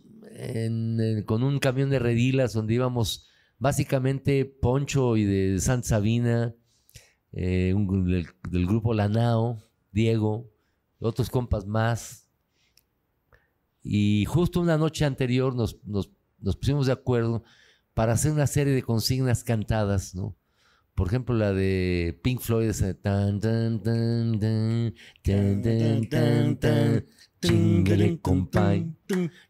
con 1.26 1.44
un 1.44 1.60
camión 1.60 1.90
de 1.90 2.00
redilas 2.00 2.54
donde 2.54 2.74
íbamos 2.74 3.28
básicamente 3.60 4.46
Poncho 4.46 5.16
y 5.16 5.26
de 5.26 5.60
Santa 5.60 5.88
Sabina, 5.88 6.56
eh, 7.32 7.74
del, 8.50 8.66
grupo 8.68 8.94
Lanao, 8.94 9.64
Diego, 9.92 10.52
otros 11.00 11.30
compas 11.30 11.66
más. 11.66 12.23
Y 13.84 14.26
justo 14.26 14.62
una 14.62 14.78
noche 14.78 15.06
anterior 15.06 15.56
nos, 15.56 15.78
nos, 15.86 16.10
nos 16.40 16.56
pusimos 16.56 16.88
de 16.88 16.94
acuerdo 16.94 17.44
para 17.94 18.14
hacer 18.14 18.32
una 18.32 18.48
serie 18.48 18.74
de 18.74 18.82
consignas 18.82 19.44
cantadas, 19.44 20.16
¿no? 20.16 20.36
Por 20.96 21.08
ejemplo, 21.08 21.36
la 21.36 21.54
de 21.54 22.20
Pink 22.24 22.40
Floyd, 22.40 22.70
esa 22.70 22.94
tan 22.94 23.40
tan 23.40 23.82
tan 23.82 24.40
tan 24.40 24.94
tan 25.62 26.10
tan 26.10 26.58
tan 26.58 27.06
chingale 27.42 28.20
compay, 28.20 28.94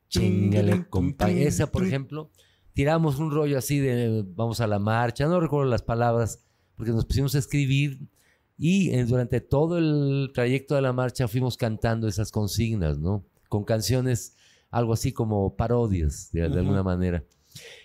chingale 0.07 0.88
compay. 0.88 1.43
Esa, 1.43 1.67
por 1.67 1.86
ejemplo, 1.86 2.31
tiramos 2.73 3.19
un 3.19 3.29
rollo 3.29 3.57
así 3.57 3.79
de 3.79 4.23
vamos 4.25 4.61
a 4.61 4.67
la 4.67 4.79
marcha, 4.79 5.27
no 5.27 5.41
recuerdo 5.41 5.69
las 5.69 5.81
palabras, 5.81 6.45
porque 6.77 6.93
nos 6.93 7.05
pusimos 7.05 7.36
a 7.36 7.39
escribir 7.39 7.99
y 8.57 8.91
eh, 8.91 9.03
durante 9.03 9.41
todo 9.41 9.77
el 9.77 10.31
trayecto 10.34 10.75
de 10.75 10.81
la 10.81 10.93
marcha 10.93 11.27
fuimos 11.27 11.57
cantando 11.57 12.07
esas 12.07 12.31
consignas, 12.31 12.99
¿no? 12.99 13.25
Con 13.54 13.66
canciones, 13.66 14.36
algo 14.72 14.93
así 14.93 15.12
como 15.12 15.56
parodias, 15.56 16.32
de, 16.32 16.41
alguna 16.41 16.82
manera. 16.82 17.24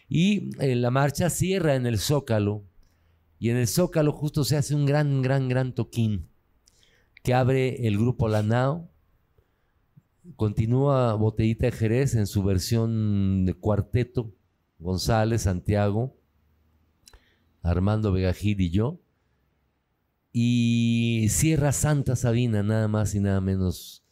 Y 0.08 0.48
eh, 0.64 0.74
la 0.74 0.90
marcha 0.90 1.28
cierra 1.28 1.74
en 1.74 1.84
el 1.84 1.98
Zócalo, 1.98 2.64
y 3.38 3.50
en 3.50 3.58
el 3.58 3.68
Zócalo 3.68 4.12
justo 4.12 4.44
se 4.44 4.56
hace 4.56 4.74
un 4.74 4.86
gran, 4.86 5.20
gran, 5.20 5.46
gran 5.46 5.74
toquín 5.74 6.30
que 7.22 7.34
abre 7.34 7.86
el 7.86 7.98
grupo 7.98 8.28
Lanao. 8.28 8.88
Continúa 10.36 11.12
Botellita 11.16 11.66
de 11.66 11.72
Jerez 11.72 12.14
en 12.14 12.26
su 12.26 12.42
versión 12.42 13.44
de 13.44 13.52
cuarteto 13.52 14.34
González, 14.78 15.42
Santiago, 15.42 16.16
Armando 17.60 18.10
Vegajid 18.10 18.58
y 18.58 18.70
yo. 18.70 19.02
Y 20.32 21.26
cierra 21.28 21.72
Santa 21.72 22.16
Sabina, 22.16 22.62
nada 22.62 22.88
más 22.88 23.14
y 23.14 23.20
nada 23.20 23.42
menos, 23.42 24.02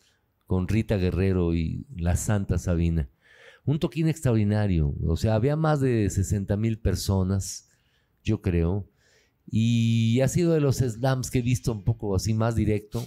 con 0.46 0.68
Rita 0.68 0.96
Guerrero 0.96 1.54
y 1.54 1.86
la 1.96 2.16
Santa 2.16 2.58
Sabina. 2.58 3.08
Un 3.64 3.78
toquín 3.78 4.08
extraordinario, 4.08 4.94
o 5.04 5.16
sea, 5.16 5.34
había 5.34 5.56
más 5.56 5.80
de 5.80 6.08
60 6.08 6.56
mil 6.56 6.78
personas, 6.78 7.68
yo 8.22 8.40
creo, 8.40 8.88
y 9.48 10.20
ha 10.20 10.28
sido 10.28 10.52
de 10.52 10.60
los 10.60 10.76
slams 10.76 11.30
que 11.30 11.40
he 11.40 11.42
visto 11.42 11.72
un 11.72 11.82
poco 11.82 12.14
así 12.14 12.32
más 12.32 12.54
directo, 12.54 13.04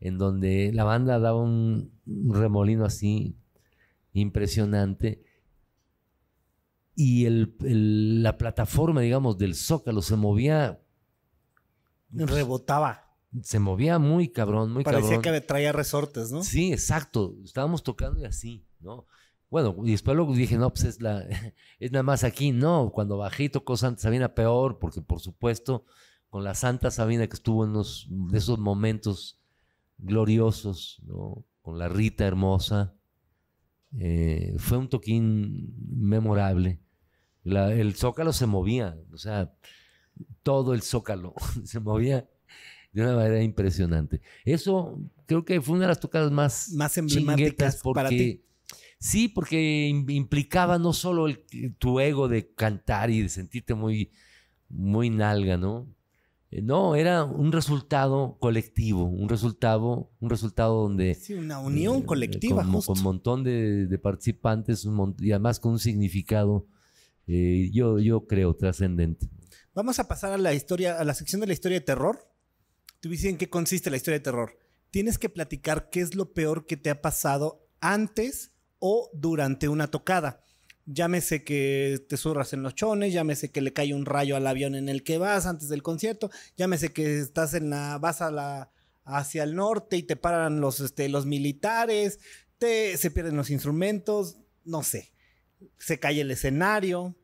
en, 0.00 0.18
donde 0.18 0.72
la 0.74 0.84
banda 0.84 1.18
daba 1.18 1.42
un 1.42 1.90
remolino 2.04 2.84
así 2.84 3.34
impresionante 4.12 5.22
y 6.96 7.28
la 7.28 8.38
plataforma, 8.38 9.02
digamos, 9.02 9.36
del 9.36 9.54
zócalo 9.54 10.00
se 10.00 10.16
movía. 10.16 10.80
Rebotaba. 12.10 13.05
Se 13.42 13.58
movía 13.58 13.98
muy 13.98 14.28
cabrón, 14.28 14.72
muy 14.72 14.84
cabrón. 14.84 15.02
Parecía 15.02 15.22
que 15.22 15.40
traía 15.40 15.72
resortes, 15.72 16.30
¿no? 16.30 16.42
Sí, 16.42 16.72
exacto. 16.72 17.36
Estábamos 17.44 17.82
tocando 17.82 18.20
y 18.20 18.24
así, 18.24 18.64
¿no? 18.80 19.06
Bueno, 19.50 19.76
y 19.84 19.92
después 19.92 20.16
luego 20.16 20.34
dije, 20.34 20.56
no, 20.58 20.70
pues 20.70 20.84
es, 20.84 21.00
la, 21.00 21.24
es 21.80 21.92
nada 21.92 22.02
más 22.02 22.24
aquí. 22.24 22.52
No, 22.52 22.90
cuando 22.92 23.18
bajé 23.18 23.44
y 23.44 23.48
tocó 23.48 23.76
Santa 23.76 24.02
Sabina, 24.02 24.34
peor, 24.34 24.78
porque 24.78 25.02
por 25.02 25.20
supuesto, 25.20 25.84
con 26.28 26.44
la 26.44 26.54
Santa 26.54 26.90
Sabina 26.90 27.26
que 27.26 27.36
estuvo 27.36 27.64
en 27.64 27.70
unos 27.70 28.06
de 28.10 28.38
esos 28.38 28.58
momentos 28.58 29.40
gloriosos, 29.98 31.00
¿no? 31.04 31.44
Con 31.62 31.78
la 31.78 31.88
Rita 31.88 32.26
hermosa, 32.26 32.94
eh, 33.98 34.54
fue 34.58 34.78
un 34.78 34.88
toquín 34.88 35.74
memorable 35.88 36.80
el 37.46 37.94
zócalo 37.94 38.32
se 38.32 38.46
movía, 38.46 38.98
o 39.12 39.18
sea, 39.18 39.54
todo 40.42 40.74
el 40.74 40.82
zócalo 40.82 41.34
se 41.64 41.80
movía 41.80 42.28
de 42.96 43.02
una 43.02 43.14
manera 43.14 43.42
impresionante. 43.42 44.22
Eso 44.46 44.98
creo 45.26 45.44
que 45.44 45.60
fue 45.60 45.74
una 45.74 45.84
de 45.84 45.88
las 45.88 46.00
tocadas 46.00 46.32
más, 46.32 46.70
más 46.72 46.96
emblemáticas 46.96 47.78
porque, 47.82 47.94
para 47.94 48.08
ti. 48.08 48.42
Sí, 48.98 49.28
porque 49.28 49.88
implicaba 50.08 50.78
no 50.78 50.94
solo 50.94 51.26
tu 51.78 52.00
ego 52.00 52.26
de 52.26 52.54
cantar 52.54 53.10
y 53.10 53.20
de 53.20 53.28
sentirte 53.28 53.74
muy, 53.74 54.10
muy 54.70 55.10
nalga, 55.10 55.58
¿no? 55.58 55.86
Eh, 56.50 56.62
No, 56.62 56.96
era 56.96 57.24
un 57.24 57.52
resultado 57.52 58.38
colectivo, 58.40 59.04
un 59.04 59.28
resultado, 59.28 60.10
un 60.18 60.30
resultado 60.30 60.80
donde 60.80 61.14
Sí, 61.16 61.34
una 61.34 61.58
unión 61.58 61.98
eh, 61.98 62.04
colectiva, 62.06 62.62
con, 62.62 62.72
justo. 62.72 62.92
con 62.92 62.98
un 62.98 63.04
montón 63.04 63.44
de, 63.44 63.86
de 63.86 63.98
participantes 63.98 64.86
un 64.86 65.14
y 65.20 65.32
además 65.32 65.60
con 65.60 65.72
un 65.72 65.78
significado, 65.78 66.66
eh, 67.26 67.68
yo, 67.74 67.98
yo 67.98 68.26
creo, 68.26 68.54
trascendente. 68.54 69.28
Vamos 69.74 69.98
a 69.98 70.08
pasar 70.08 70.32
a 70.32 70.38
la 70.38 70.54
historia, 70.54 70.98
a 70.98 71.04
la 71.04 71.12
sección 71.12 71.42
de 71.42 71.48
la 71.48 71.52
historia 71.52 71.78
de 71.78 71.84
terror. 71.84 72.16
Tú 73.00 73.10
dices 73.10 73.26
en 73.26 73.38
qué 73.38 73.48
consiste 73.48 73.90
la 73.90 73.96
historia 73.96 74.18
de 74.18 74.24
terror. 74.24 74.58
Tienes 74.90 75.18
que 75.18 75.28
platicar 75.28 75.90
qué 75.90 76.00
es 76.00 76.14
lo 76.14 76.32
peor 76.32 76.66
que 76.66 76.76
te 76.76 76.90
ha 76.90 77.02
pasado 77.02 77.66
antes 77.80 78.52
o 78.78 79.10
durante 79.14 79.68
una 79.68 79.90
tocada. 79.90 80.42
Llámese 80.86 81.42
que 81.42 82.04
te 82.08 82.16
zurras 82.16 82.52
en 82.52 82.62
los 82.62 82.74
chones, 82.74 83.12
llámese 83.12 83.50
que 83.50 83.60
le 83.60 83.72
cae 83.72 83.92
un 83.92 84.06
rayo 84.06 84.36
al 84.36 84.46
avión 84.46 84.74
en 84.74 84.88
el 84.88 85.02
que 85.02 85.18
vas 85.18 85.46
antes 85.46 85.68
del 85.68 85.82
concierto, 85.82 86.30
llámese 86.56 86.92
que 86.92 87.18
estás 87.18 87.54
en 87.54 87.70
la, 87.70 87.98
vas 87.98 88.22
a 88.22 88.30
la, 88.30 88.70
hacia 89.04 89.42
el 89.42 89.56
norte 89.56 89.96
y 89.96 90.04
te 90.04 90.14
paran 90.14 90.60
los, 90.60 90.78
este, 90.78 91.08
los 91.08 91.26
militares, 91.26 92.20
te, 92.58 92.96
se 92.96 93.10
pierden 93.10 93.36
los 93.36 93.50
instrumentos, 93.50 94.36
no 94.64 94.84
sé, 94.84 95.12
se 95.78 95.98
cae 95.98 96.20
el 96.20 96.30
escenario, 96.30 97.16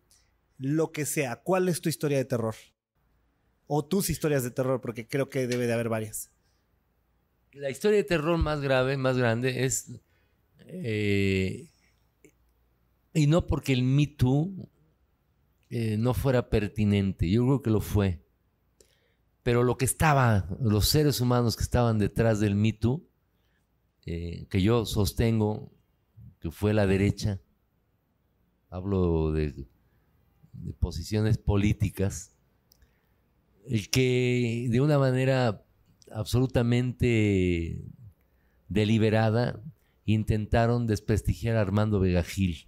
lo 0.58 0.90
que 0.90 1.06
sea. 1.06 1.36
¿Cuál 1.36 1.68
es 1.68 1.80
tu 1.80 1.88
historia 1.88 2.18
de 2.18 2.24
terror? 2.24 2.56
O 3.66 3.84
tus 3.84 4.10
historias 4.10 4.42
de 4.42 4.50
terror, 4.50 4.80
porque 4.80 5.06
creo 5.06 5.28
que 5.28 5.46
debe 5.46 5.66
de 5.66 5.72
haber 5.72 5.88
varias. 5.88 6.30
La 7.52 7.70
historia 7.70 7.98
de 7.98 8.04
terror 8.04 8.38
más 8.38 8.60
grave, 8.60 8.96
más 8.96 9.16
grande, 9.16 9.64
es. 9.64 10.00
eh, 10.66 11.68
y 13.14 13.26
no 13.26 13.46
porque 13.46 13.72
el 13.72 13.82
Me 13.82 14.06
Too 14.06 14.68
eh, 15.68 15.96
no 15.98 16.14
fuera 16.14 16.48
pertinente, 16.48 17.30
yo 17.30 17.44
creo 17.44 17.62
que 17.62 17.70
lo 17.70 17.80
fue. 17.80 18.22
Pero 19.42 19.64
lo 19.64 19.76
que 19.76 19.84
estaba, 19.84 20.48
los 20.60 20.88
seres 20.88 21.20
humanos 21.20 21.56
que 21.56 21.62
estaban 21.62 21.98
detrás 21.98 22.40
del 22.40 22.54
Me 22.54 22.72
Too, 22.72 23.02
eh, 24.06 24.46
que 24.48 24.62
yo 24.62 24.84
sostengo 24.86 25.72
que 26.40 26.50
fue 26.50 26.74
la 26.74 26.86
derecha, 26.86 27.40
hablo 28.68 29.32
de, 29.32 29.66
de 30.52 30.72
posiciones 30.74 31.38
políticas, 31.38 32.31
el 33.68 33.88
que 33.90 34.66
de 34.70 34.80
una 34.80 34.98
manera 34.98 35.62
absolutamente 36.10 37.82
deliberada 38.68 39.60
intentaron 40.04 40.86
desprestigiar 40.86 41.56
a 41.56 41.60
Armando 41.60 42.00
Vega 42.00 42.22
Gil 42.22 42.66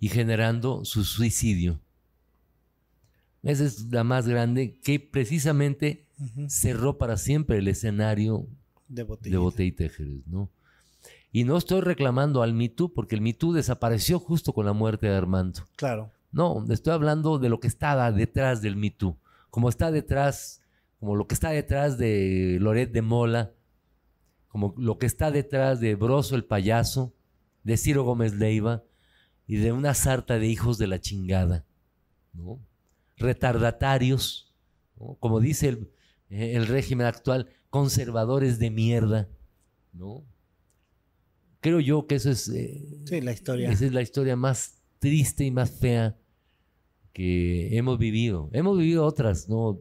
y 0.00 0.08
generando 0.08 0.84
su 0.84 1.04
suicidio. 1.04 1.80
Esa 3.42 3.64
es 3.64 3.86
la 3.92 4.04
más 4.04 4.26
grande 4.26 4.80
que 4.80 4.98
precisamente 4.98 6.06
cerró 6.48 6.98
para 6.98 7.16
siempre 7.16 7.58
el 7.58 7.68
escenario 7.68 8.48
De 8.88 9.02
botella. 9.04 9.32
de 9.32 9.38
Botella 9.38 9.68
y 9.68 9.72
Tejeres, 9.72 10.26
¿no? 10.26 10.50
Y 11.30 11.44
no 11.44 11.56
estoy 11.58 11.82
reclamando 11.82 12.42
al 12.42 12.54
Me 12.54 12.68
Too, 12.68 12.94
porque 12.94 13.14
el 13.14 13.20
Me 13.20 13.34
Too 13.34 13.52
desapareció 13.52 14.18
justo 14.18 14.52
con 14.54 14.64
la 14.64 14.72
muerte 14.72 15.06
de 15.06 15.14
Armando. 15.14 15.60
Claro. 15.76 16.10
No, 16.32 16.64
estoy 16.70 16.92
hablando 16.94 17.38
de 17.38 17.48
lo 17.48 17.60
que 17.60 17.68
estaba 17.68 18.10
detrás 18.10 18.62
del 18.62 18.76
Me 18.76 18.90
Too. 18.90 19.16
Como 19.56 19.70
está 19.70 19.90
detrás, 19.90 20.60
como 21.00 21.16
lo 21.16 21.26
que 21.26 21.34
está 21.34 21.48
detrás 21.48 21.96
de 21.96 22.58
Loret 22.60 22.92
de 22.92 23.00
Mola, 23.00 23.54
como 24.48 24.74
lo 24.76 24.98
que 24.98 25.06
está 25.06 25.30
detrás 25.30 25.80
de 25.80 25.94
Broso 25.94 26.36
el 26.36 26.44
payaso, 26.44 27.14
de 27.64 27.78
Ciro 27.78 28.04
Gómez 28.04 28.34
Leiva 28.34 28.84
y 29.46 29.56
de 29.56 29.72
una 29.72 29.94
sarta 29.94 30.38
de 30.38 30.46
hijos 30.46 30.76
de 30.76 30.88
la 30.88 31.00
chingada, 31.00 31.64
¿no? 32.34 32.60
Retardatarios, 33.16 34.54
¿no? 35.00 35.16
como 35.20 35.40
dice 35.40 35.70
el, 35.70 35.90
eh, 36.28 36.52
el 36.54 36.66
régimen 36.66 37.06
actual, 37.06 37.48
conservadores 37.70 38.58
de 38.58 38.70
mierda, 38.70 39.30
¿no? 39.94 40.22
Creo 41.62 41.80
yo 41.80 42.06
que 42.06 42.16
eso 42.16 42.30
es 42.30 42.46
eh, 42.50 43.00
Sí, 43.06 43.22
la 43.22 43.32
historia. 43.32 43.70
esa 43.70 43.86
es 43.86 43.92
la 43.94 44.02
historia 44.02 44.36
más 44.36 44.82
triste 44.98 45.44
y 45.44 45.50
más 45.50 45.70
fea 45.70 46.14
que 47.16 47.74
hemos 47.78 47.98
vivido. 47.98 48.50
Hemos 48.52 48.76
vivido 48.76 49.06
otras, 49.06 49.48
¿no? 49.48 49.80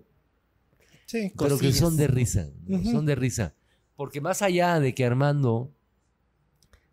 Sí, 1.06 1.34
Pero 1.38 1.58
que 1.60 1.74
son 1.74 1.98
de 1.98 2.08
risa, 2.08 2.50
¿no? 2.66 2.82
Son 2.82 3.06
de 3.06 3.14
risa. 3.14 3.54
Porque 3.98 4.22
más 4.22 4.42
allá 4.42 4.80
de 4.80 4.96
que 4.96 5.04
Armando 5.06 5.70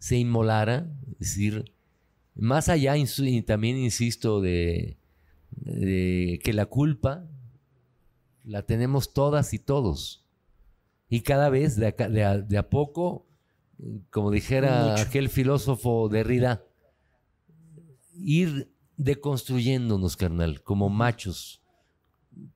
se 0.01 0.16
inmolara, 0.16 0.90
es 1.12 1.18
decir, 1.20 1.72
más 2.34 2.68
allá, 2.68 2.97
y 2.97 3.43
también 3.43 3.76
insisto, 3.76 4.40
de, 4.40 4.97
de 5.53 6.40
que 6.43 6.53
la 6.53 6.66
culpa 6.66 7.24
la 8.45 8.62
tenemos 8.62 9.14
todas 9.14 9.55
y 9.55 9.61
todos. 9.61 10.24
Y 11.09 11.20
cada 11.20 11.51
vez, 11.51 11.76
de 11.76 11.86
a, 11.86 11.93
ca- 11.93 12.09
de 12.09 12.24
a- 12.24 12.38
de 12.38 12.59
a 12.59 12.68
poco, 12.68 13.26
como 14.11 14.32
dijera 14.32 14.88
Mucho. 14.90 15.03
aquel 15.05 15.28
filósofo 15.28 16.09
Derrida, 16.09 16.64
ir 18.16 18.72
deconstruyéndonos, 19.05 20.16
carnal, 20.16 20.62
como 20.62 20.88
machos. 20.88 21.61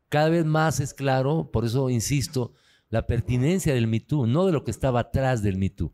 Cada 0.09 0.29
vez 0.29 0.45
más 0.45 0.81
es 0.81 0.95
claro, 0.95 1.51
por 1.53 1.65
eso 1.65 1.91
insisto, 1.91 2.53
la 2.89 3.07
pertinencia 3.07 3.75
del 3.75 3.87
Me 3.87 4.01
Too, 4.01 4.27
no 4.27 4.47
de 4.47 4.53
lo 4.53 4.65
que 4.65 4.71
estaba 4.71 5.01
atrás 5.01 5.43
del 5.43 5.57
Me 5.57 5.71
Too. 5.71 5.93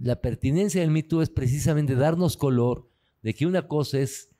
La 0.00 0.20
pertinencia 0.20 0.80
del 0.80 0.90
Me 0.90 1.02
Too 1.02 1.22
es 1.22 1.30
precisamente 1.30 1.94
darnos 1.94 2.36
color 2.36 2.88
de 3.22 3.34
que 3.34 3.46
una 3.46 3.68
cosa 3.68 3.98
es 4.00 4.30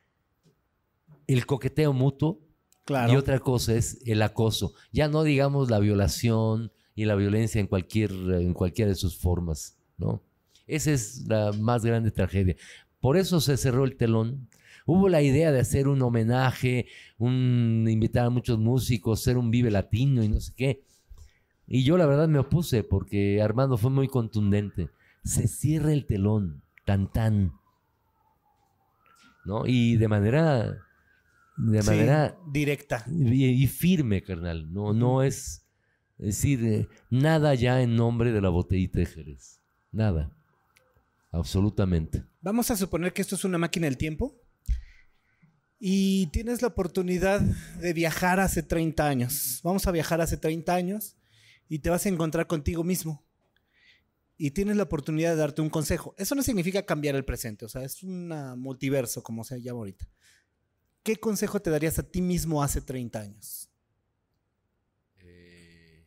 el 1.27 1.47
coqueteo 1.47 1.93
mutuo 1.93 2.41
Claro. 2.87 3.13
y 3.13 3.17
otra 3.17 3.39
cosa 3.39 3.75
es 3.75 4.01
el 4.07 4.21
acoso. 4.23 4.73
Ya 4.91 5.07
no 5.07 5.23
digamos 5.23 5.71
la 5.71 5.79
violación 5.79 6.73
y 6.97 7.05
la 7.05 7.15
violencia 7.15 7.61
en 7.61 7.69
cualquier 7.69 8.11
en 8.11 8.53
cualquiera 8.53 8.89
de 8.89 8.97
sus 8.97 9.17
formas, 9.17 9.77
¿no? 9.97 10.23
Esa 10.67 10.91
es 10.91 11.29
la 11.29 11.53
más 11.53 11.85
grande 11.85 12.11
tragedia. 12.11 12.57
Por 13.01 13.17
eso 13.17 13.41
se 13.41 13.57
cerró 13.57 13.85
el 13.85 13.97
telón. 13.97 14.49
Hubo 14.93 15.09
la 15.09 15.23
idea 15.23 15.53
de 15.53 15.61
hacer 15.61 15.87
un 15.87 16.03
homenaje, 16.03 16.89
un 17.17 17.87
invitar 17.89 18.27
a 18.27 18.31
muchos 18.31 18.59
músicos, 18.59 19.21
hacer 19.21 19.37
un 19.39 19.53
vive 19.53 19.71
latino 19.71 20.25
y 20.25 20.29
no 20.29 20.41
sé 20.41 20.53
qué. 20.57 20.83
Y 21.69 21.85
yo 21.85 21.97
la 21.97 22.07
verdad 22.07 22.27
me 22.27 22.41
opuse 22.41 22.83
porque 22.83 23.41
Armando 23.41 23.77
fue 23.77 23.93
muy 23.93 24.09
contundente. 24.09 24.91
Se 25.23 25.47
cierra 25.47 25.93
el 25.93 26.07
telón, 26.07 26.65
tan 26.87 27.13
tan. 27.13 27.53
¿No? 29.45 29.65
Y 29.65 29.97
de 29.97 30.09
manera 30.09 30.77
de 31.57 31.83
Sí, 31.83 31.89
manera 31.89 32.37
directa. 32.51 33.05
y, 33.09 33.45
y 33.45 33.67
firme, 33.69 34.25
carnal. 34.25 34.73
No, 34.73 34.93
no 34.93 35.23
es, 35.23 35.65
es 36.19 36.27
decir, 36.27 36.65
eh, 36.65 36.89
nada 37.11 37.55
ya 37.55 37.81
en 37.81 37.95
nombre 37.95 38.33
de 38.33 38.41
la 38.41 38.49
botellita 38.49 38.99
de 38.99 39.07
Jerez. 39.07 39.61
Nada. 39.93 40.33
Absolutamente. 41.31 42.25
Vamos 42.43 42.73
a 42.73 42.77
suponer 42.77 43.13
que 43.13 43.23
esto 43.23 43.37
es 43.37 43.45
una 43.45 43.57
máquina 43.57 43.87
del 43.87 43.97
tiempo 43.97 44.35
y 45.83 46.27
tienes 46.27 46.61
la 46.61 46.69
oportunidad 46.69 47.41
de 47.41 47.93
viajar 47.95 48.39
hace 48.39 48.63
30 48.63 49.09
años. 49.09 49.61
Vamos 49.65 49.87
a 49.87 49.91
viajar 49.91 50.21
hace 50.21 50.37
30 50.37 50.75
años 50.75 51.17
y 51.71 51.79
te 51.79 51.89
vas 51.89 52.05
a 52.05 52.11
encontrar 52.11 52.47
contigo 52.47 52.85
mismo. 52.85 53.25
Y 54.37 54.51
tienes 54.51 54.77
la 54.77 54.83
oportunidad 54.83 55.31
de 55.31 55.37
darte 55.37 55.63
un 55.63 55.71
consejo. 55.71 56.15
Eso 56.19 56.35
no 56.35 56.43
significa 56.43 56.85
cambiar 56.85 57.17
el 57.17 57.25
presente, 57.25 57.65
o 57.65 57.69
sea, 57.69 57.83
es 57.83 58.03
un 58.03 58.29
multiverso, 58.59 59.23
como 59.23 59.43
se 59.43 59.61
llama 59.63 59.79
ahorita. 59.79 60.07
¿Qué 61.03 61.17
consejo 61.17 61.61
te 61.61 61.71
darías 61.71 61.99
a 61.99 62.03
ti 62.03 62.21
mismo 62.21 62.63
hace 62.63 62.83
30 62.83 63.21
años? 63.21 63.71
Eh, 65.19 66.07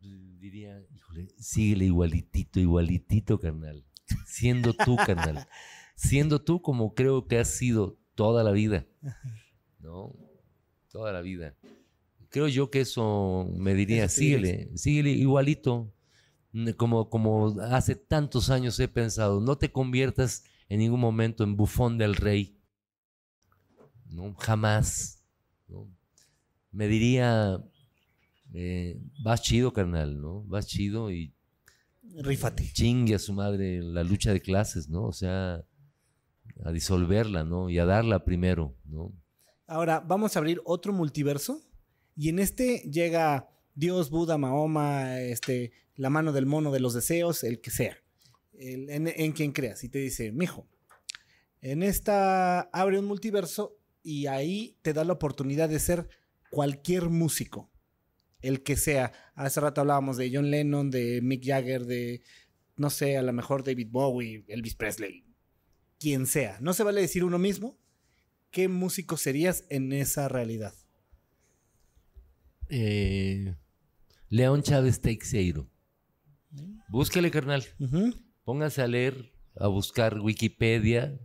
diría, 0.00 0.82
híjole, 0.94 1.28
síguele 1.38 1.84
igualitito, 1.84 2.60
igualitito, 2.60 3.38
carnal. 3.38 3.84
Siendo 4.26 4.72
tú, 4.72 4.96
carnal. 4.96 5.46
Siendo 5.96 6.40
tú 6.40 6.62
como 6.62 6.94
creo 6.94 7.26
que 7.26 7.38
has 7.38 7.48
sido 7.48 7.97
toda 8.18 8.42
la 8.42 8.50
vida. 8.50 8.84
¿No? 9.78 10.12
Toda 10.90 11.12
la 11.12 11.20
vida. 11.20 11.54
Creo 12.30 12.48
yo 12.48 12.68
que 12.68 12.80
eso 12.80 13.48
me 13.56 13.74
diría, 13.74 14.04
Eso 14.06 14.16
síguele, 14.16 14.76
síguele 14.76 15.10
igualito. 15.12 15.94
Mm, 16.50 16.70
Como, 16.70 17.08
como 17.10 17.60
hace 17.60 17.94
tantos 17.94 18.50
años 18.50 18.80
he 18.80 18.88
pensado, 18.88 19.40
no 19.40 19.56
te 19.56 19.70
conviertas 19.70 20.42
en 20.68 20.80
ningún 20.80 20.98
momento 20.98 21.44
en 21.44 21.56
bufón 21.56 21.96
del 21.96 22.16
rey. 22.16 22.58
¿No? 24.10 24.34
Jamás. 24.34 25.22
¿no? 25.68 25.88
Me 26.72 26.88
diría, 26.88 27.62
eh, 28.52 29.00
vas 29.22 29.42
chido, 29.42 29.72
carnal, 29.72 30.20
¿no? 30.20 30.42
Vas 30.42 30.66
chido 30.66 31.12
y 31.12 31.32
Rífate. 32.16 32.68
chingue 32.72 33.14
a 33.14 33.18
su 33.20 33.32
madre 33.32 33.80
la 33.80 34.02
lucha 34.02 34.32
de 34.32 34.40
clases, 34.40 34.88
¿no? 34.88 35.04
O 35.04 35.12
sea, 35.12 35.62
a 36.64 36.72
disolverla, 36.72 37.44
¿no? 37.44 37.70
Y 37.70 37.78
a 37.78 37.84
darla 37.84 38.24
primero, 38.24 38.76
¿no? 38.84 39.12
Ahora, 39.66 40.00
vamos 40.00 40.34
a 40.34 40.38
abrir 40.38 40.60
otro 40.64 40.92
multiverso. 40.92 41.60
Y 42.16 42.30
en 42.30 42.38
este 42.38 42.78
llega 42.90 43.48
Dios, 43.74 44.10
Buda, 44.10 44.38
Mahoma, 44.38 45.20
este, 45.20 45.72
la 45.94 46.10
mano 46.10 46.32
del 46.32 46.46
mono 46.46 46.72
de 46.72 46.80
los 46.80 46.94
deseos, 46.94 47.44
el 47.44 47.60
que 47.60 47.70
sea. 47.70 47.96
En, 48.54 49.06
en 49.06 49.32
quien 49.32 49.52
creas. 49.52 49.84
Y 49.84 49.88
te 49.88 49.98
dice, 49.98 50.32
mijo, 50.32 50.66
en 51.60 51.82
esta 51.82 52.62
abre 52.72 52.98
un 52.98 53.04
multiverso 53.04 53.76
y 54.02 54.26
ahí 54.26 54.78
te 54.82 54.92
da 54.92 55.04
la 55.04 55.12
oportunidad 55.12 55.68
de 55.68 55.78
ser 55.78 56.08
cualquier 56.50 57.08
músico, 57.08 57.70
el 58.40 58.62
que 58.62 58.76
sea. 58.76 59.12
Hace 59.34 59.60
rato 59.60 59.80
hablábamos 59.80 60.16
de 60.16 60.30
John 60.32 60.50
Lennon, 60.50 60.90
de 60.90 61.20
Mick 61.22 61.44
Jagger, 61.44 61.84
de, 61.84 62.22
no 62.76 62.90
sé, 62.90 63.16
a 63.16 63.22
lo 63.22 63.32
mejor 63.32 63.64
David 63.64 63.88
Bowie, 63.90 64.44
Elvis 64.48 64.74
Presley, 64.74 65.24
quien 65.98 66.26
sea. 66.26 66.58
No 66.60 66.72
se 66.72 66.82
vale 66.84 67.00
decir 67.00 67.24
uno 67.24 67.38
mismo. 67.38 67.78
¿Qué 68.50 68.68
músico 68.68 69.16
serías 69.16 69.64
en 69.68 69.92
esa 69.92 70.28
realidad? 70.28 70.74
Eh, 72.70 73.54
León 74.28 74.62
Chávez 74.62 75.00
Teixeiro. 75.00 75.68
Búsquele, 76.88 77.30
carnal. 77.30 77.64
Póngase 78.44 78.82
a 78.82 78.86
leer, 78.86 79.32
a 79.56 79.68
buscar 79.68 80.20
Wikipedia, 80.20 81.18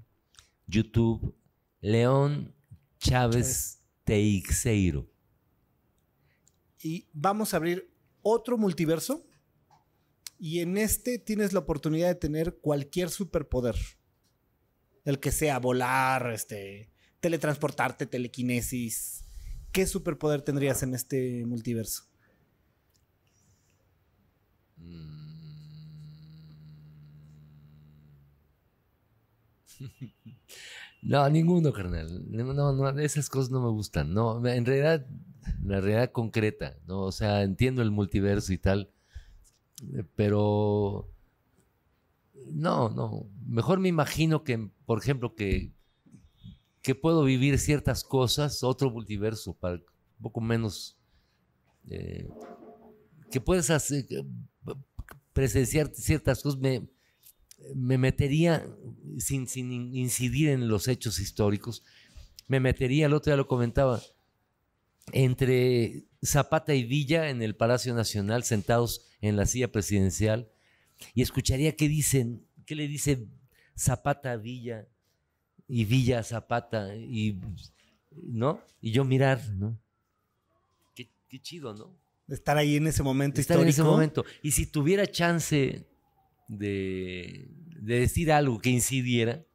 YouTube, 0.68 1.36
León 1.80 2.54
Chávez 3.00 3.82
Teixeiro. 4.04 5.10
y 6.86 7.08
vamos 7.14 7.54
a 7.54 7.58
abrir 7.58 7.90
otro 8.22 8.58
multiverso. 8.58 9.26
Y 10.38 10.60
en 10.60 10.78
este 10.78 11.18
tienes 11.18 11.54
la 11.54 11.60
oportunidad 11.60 12.10
de 12.10 12.16
tener 12.16 12.58
cualquier 12.58 13.10
superpoder. 13.10 13.76
El 15.06 15.20
que 15.20 15.32
sea 15.32 15.60
volar, 15.60 16.32
este, 16.32 16.90
teletransportarte, 17.20 18.06
telequinesis. 18.06 19.26
¿Qué 19.72 19.86
superpoder 19.88 20.42
tendrías 20.42 20.84
en 20.84 20.94
este 20.94 21.46
multiverso? 21.46 22.04
No, 31.02 31.30
ninguno, 31.30 31.74
carnal. 31.74 32.24
No, 32.32 32.72
no, 32.74 33.00
esas 33.00 33.30
cosas 33.30 33.52
no 33.52 33.62
me 33.62 33.70
gustan. 33.70 34.14
No, 34.14 34.46
en 34.48 34.66
realidad, 34.66 35.06
la 35.62 35.82
realidad 35.82 36.12
concreta, 36.12 36.78
¿no? 36.88 37.02
O 37.02 37.12
sea, 37.12 37.44
entiendo 37.44 37.82
el 37.82 37.92
multiverso 37.92 38.54
y 38.54 38.58
tal, 38.58 38.90
eh, 39.94 40.04
pero 40.16 41.13
no, 42.52 42.90
no. 42.90 43.30
Mejor 43.46 43.80
me 43.80 43.90
imagino 43.90 44.44
que, 44.44 44.70
por 44.86 45.00
ejemplo, 45.00 45.36
que, 45.36 45.72
puedo 46.96 47.24
vivir 47.24 47.58
ciertas 47.60 48.04
cosas, 48.04 48.64
otro 48.64 48.90
multiverso, 48.92 49.54
para 49.54 49.76
un 49.76 49.84
poco 50.22 50.42
menos. 50.42 50.98
eh, 51.90 52.28
que 53.32 53.42
puedes 53.42 53.72
presenciar 55.34 55.92
ciertas 55.94 56.42
cosas. 56.44 56.60
Me, 56.60 56.88
me 57.76 57.98
metería, 57.98 58.68
sin, 59.18 59.48
sin 59.48 59.72
in- 59.72 59.96
incidir 59.96 60.50
en 60.50 60.68
los 60.68 60.88
hechos 60.88 61.20
históricos, 61.20 61.84
me 62.48 62.60
metería, 62.60 63.06
el 63.08 63.14
otro 63.14 63.32
día 63.32 63.38
lo 63.38 63.48
comentaba, 63.48 64.02
entre 65.12 66.06
Zapata 66.24 66.74
y 66.76 66.84
Villa 66.84 67.30
en 67.30 67.42
el 67.42 67.56
Palacio 67.56 67.94
Nacional, 67.94 68.44
sentados 68.44 69.06
en 69.22 69.36
la 69.36 69.46
silla 69.46 69.72
presidencial, 69.72 70.50
y 71.14 71.22
escucharía 71.22 71.76
qué 71.76 71.88
dicen, 71.88 72.46
qué 72.66 72.76
le 72.76 72.88
dice 72.88 73.28
Zapata 73.78 74.32
a 74.32 74.38
Villa 74.38 74.88
y 75.68 75.86
Villa 75.86 76.20
a 76.20 76.24
Zapata, 76.24 76.96
y, 76.96 77.40
¿no? 78.12 78.62
Y 78.82 78.92
yo 78.92 79.06
mirar, 79.06 79.42
¿no? 79.56 79.80
Qué, 80.96 81.10
qué 81.30 81.42
chido, 81.42 81.74
¿no? 81.74 81.96
Estar 82.28 82.58
ahí 82.58 82.78
en 82.78 82.88
ese 82.88 83.04
momento 83.04 83.42
estar 83.42 83.60
en 83.60 83.68
ese 83.68 83.84
momento. 83.84 84.24
Y 84.42 84.52
si 84.52 84.66
tuviera 84.66 85.06
chance 85.08 85.86
de, 86.48 87.48
de 87.82 88.00
decir 88.00 88.32
algo 88.32 88.60
que 88.60 88.70
incidiera, 88.70 89.46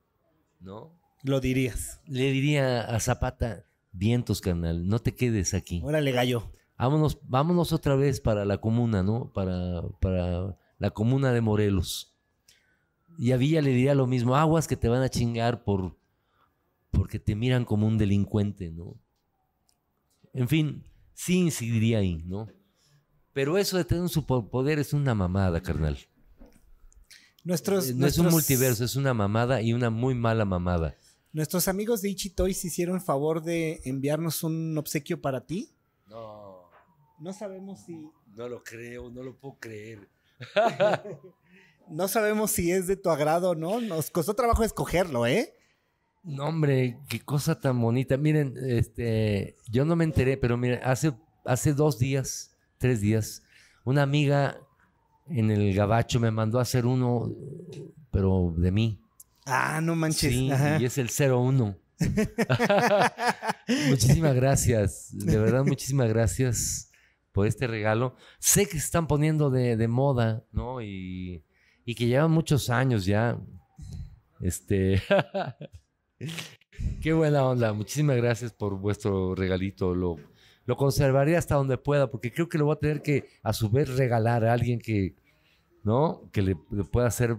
¿no? 0.61 0.99
Lo 1.23 1.41
dirías. 1.41 2.01
Le 2.07 2.31
diría 2.31 2.83
a 2.83 3.01
Zapata, 3.01 3.65
vientos, 3.93 4.41
carnal, 4.41 4.87
no 4.87 4.99
te 4.99 5.15
quedes 5.15 5.55
aquí. 5.55 5.81
Órale, 5.85 6.13
gallo. 6.13 6.53
Vámonos, 6.77 7.19
vámonos 7.23 7.73
otra 7.73 7.97
vez 7.97 8.21
para 8.21 8.45
la 8.45 8.59
comuna, 8.59 9.03
¿no? 9.03 9.33
Para, 9.33 9.83
para 10.01 10.57
la 10.79 10.91
comuna 10.91 11.33
de 11.33 11.41
Morelos. 11.41 12.15
Y 13.19 13.33
a 13.33 13.37
Villa 13.37 13.61
le 13.61 13.71
diría 13.71 13.95
lo 13.95 14.07
mismo, 14.07 14.37
aguas 14.37 14.69
que 14.69 14.77
te 14.77 14.89
van 14.89 15.03
a 15.03 15.09
chingar 15.09 15.65
por 15.65 15.97
porque 16.91 17.19
te 17.19 17.35
miran 17.35 17.65
como 17.65 17.87
un 17.87 17.99
delincuente, 17.99 18.71
¿no? 18.71 18.97
En 20.33 20.49
fin, 20.49 20.85
sí 21.15 21.39
incidiría 21.39 21.99
ahí, 21.99 22.23
¿no? 22.25 22.49
Pero 23.33 23.59
eso 23.59 23.77
de 23.77 23.85
tener 23.85 24.03
un 24.03 24.09
superpoder 24.09 24.79
es 24.79 24.93
una 24.93 25.15
mamada, 25.15 25.61
carnal. 25.63 25.99
Nuestros, 27.45 27.91
Eh, 27.91 27.95
no 27.95 28.07
es 28.07 28.19
un 28.19 28.29
multiverso, 28.31 28.85
es 28.85 28.97
una 28.97 29.15
mamada 29.15 29.63
y 29.63 29.73
una 29.73 29.91
muy 29.91 30.15
mala 30.15 30.45
mamada. 30.45 30.97
Nuestros 31.33 31.69
amigos 31.69 32.03
de 32.03 32.09
Ichi 32.11 32.31
Toys 32.31 32.65
hicieron 32.65 33.01
favor 33.01 33.43
de 33.43 33.81
enviarnos 33.85 34.43
un 34.43 34.77
obsequio 34.79 35.21
para 35.21 35.45
ti. 35.47 35.71
No, 36.07 36.63
No 37.21 37.33
sabemos 37.33 37.81
si. 37.85 38.11
no 38.35 38.49
lo 38.49 38.63
creo, 38.63 39.11
no 39.11 39.23
lo 39.23 39.37
puedo 39.37 39.59
creer. 39.61 40.09
No 41.91 42.07
sabemos 42.07 42.51
si 42.51 42.71
es 42.71 42.87
de 42.87 42.97
tu 42.97 43.11
agrado 43.11 43.51
o 43.51 43.55
no. 43.55 43.81
Nos 43.81 44.11
costó 44.11 44.35
trabajo 44.35 44.63
escogerlo, 44.63 45.27
¿eh? 45.27 45.55
No, 46.23 46.49
hombre, 46.49 46.99
qué 47.09 47.21
cosa 47.21 47.59
tan 47.59 47.81
bonita. 47.81 48.17
Miren, 48.17 48.55
este, 48.67 49.57
yo 49.71 49.85
no 49.85 49.97
me 49.97 50.05
enteré, 50.05 50.37
pero 50.37 50.57
miren, 50.57 50.81
hace, 50.83 51.15
hace 51.45 51.73
dos 51.73 51.99
días, 51.99 52.55
tres 52.77 53.01
días, 53.01 53.43
una 53.85 54.03
amiga 54.03 54.59
en 55.31 55.51
el 55.51 55.75
gabacho 55.75 56.21
me 56.21 56.31
mandó 56.31 56.59
a 56.59 56.63
hacer 56.63 56.85
uno, 56.85 57.33
pero 58.11 58.53
de 58.57 58.71
mí. 58.71 59.01
Ah, 59.47 59.81
no 59.81 59.97
manches. 59.97 60.33
Sí, 60.33 60.51
Ajá. 60.51 60.79
y 60.79 60.85
es 60.85 60.99
el 60.99 61.09
01. 61.09 61.75
muchísimas 63.89 64.35
gracias, 64.35 65.09
de 65.13 65.39
verdad, 65.39 65.65
muchísimas 65.65 66.09
gracias 66.09 66.88
por 67.39 67.47
este 67.47 67.69
regalo. 67.69 68.17
Sé 68.41 68.65
que 68.67 68.73
se 68.73 68.79
están 68.79 69.07
poniendo 69.07 69.49
de, 69.49 69.77
de 69.77 69.87
moda, 69.87 70.43
¿no? 70.51 70.83
Y, 70.83 71.45
y 71.85 71.95
que 71.95 72.07
llevan 72.07 72.33
muchos 72.33 72.69
años 72.69 73.05
ya. 73.05 73.39
Este. 74.41 75.01
Qué 77.01 77.13
buena 77.13 77.45
onda. 77.45 77.73
Muchísimas 77.73 78.17
gracias 78.17 78.53
por 78.53 78.77
vuestro 78.77 79.37
regalito. 79.37 79.95
Lo, 79.95 80.17
lo 80.65 80.77
conservaré 80.77 81.37
hasta 81.37 81.55
donde 81.55 81.79
pueda, 81.79 82.11
porque 82.11 82.33
creo 82.33 82.49
que 82.49 82.59
lo 82.59 82.65
voy 82.65 82.75
a 82.75 82.81
tener 82.81 83.03
que, 83.03 83.29
a 83.45 83.53
su 83.53 83.71
vez, 83.71 83.89
regalar 83.89 84.45
a 84.45 84.53
alguien 84.53 84.81
que, 84.81 85.15
¿no? 85.85 86.29
Que 86.33 86.43
le, 86.43 86.57
le 86.73 86.83
pueda 86.83 87.07
hacer, 87.07 87.37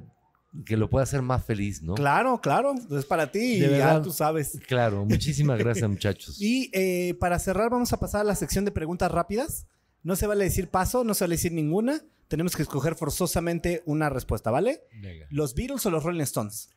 que 0.65 0.77
lo 0.77 0.89
pueda 0.89 1.03
hacer 1.03 1.21
más 1.21 1.43
feliz, 1.43 1.81
¿no? 1.83 1.95
Claro, 1.95 2.39
claro. 2.39 2.73
Es 2.89 3.03
para 3.03 3.29
ti 3.29 3.55
y 3.55 3.59
ya 3.59 4.01
tú 4.01 4.13
sabes. 4.13 4.57
Claro, 4.65 5.03
muchísimas 5.03 5.59
gracias, 5.59 5.89
muchachos. 5.89 6.41
Y 6.41 6.71
eh, 6.71 7.15
para 7.19 7.37
cerrar, 7.37 7.69
vamos 7.69 7.91
a 7.91 7.99
pasar 7.99 8.21
a 8.21 8.23
la 8.23 8.35
sección 8.35 8.63
de 8.63 8.71
preguntas 8.71 9.11
rápidas. 9.11 9.67
No 10.03 10.15
se 10.15 10.27
vale 10.27 10.45
decir 10.45 10.69
paso, 10.69 11.03
no 11.03 11.13
se 11.13 11.23
vale 11.23 11.35
decir 11.35 11.51
ninguna. 11.51 12.01
Tenemos 12.27 12.55
que 12.55 12.61
escoger 12.61 12.95
forzosamente 12.95 13.81
una 13.85 14.09
respuesta, 14.09 14.51
¿vale? 14.51 14.83
Venga. 15.01 15.27
¿Los 15.29 15.55
Beatles 15.55 15.85
o 15.85 15.91
los 15.91 16.03
Rolling 16.03 16.21
Stones? 16.21 16.69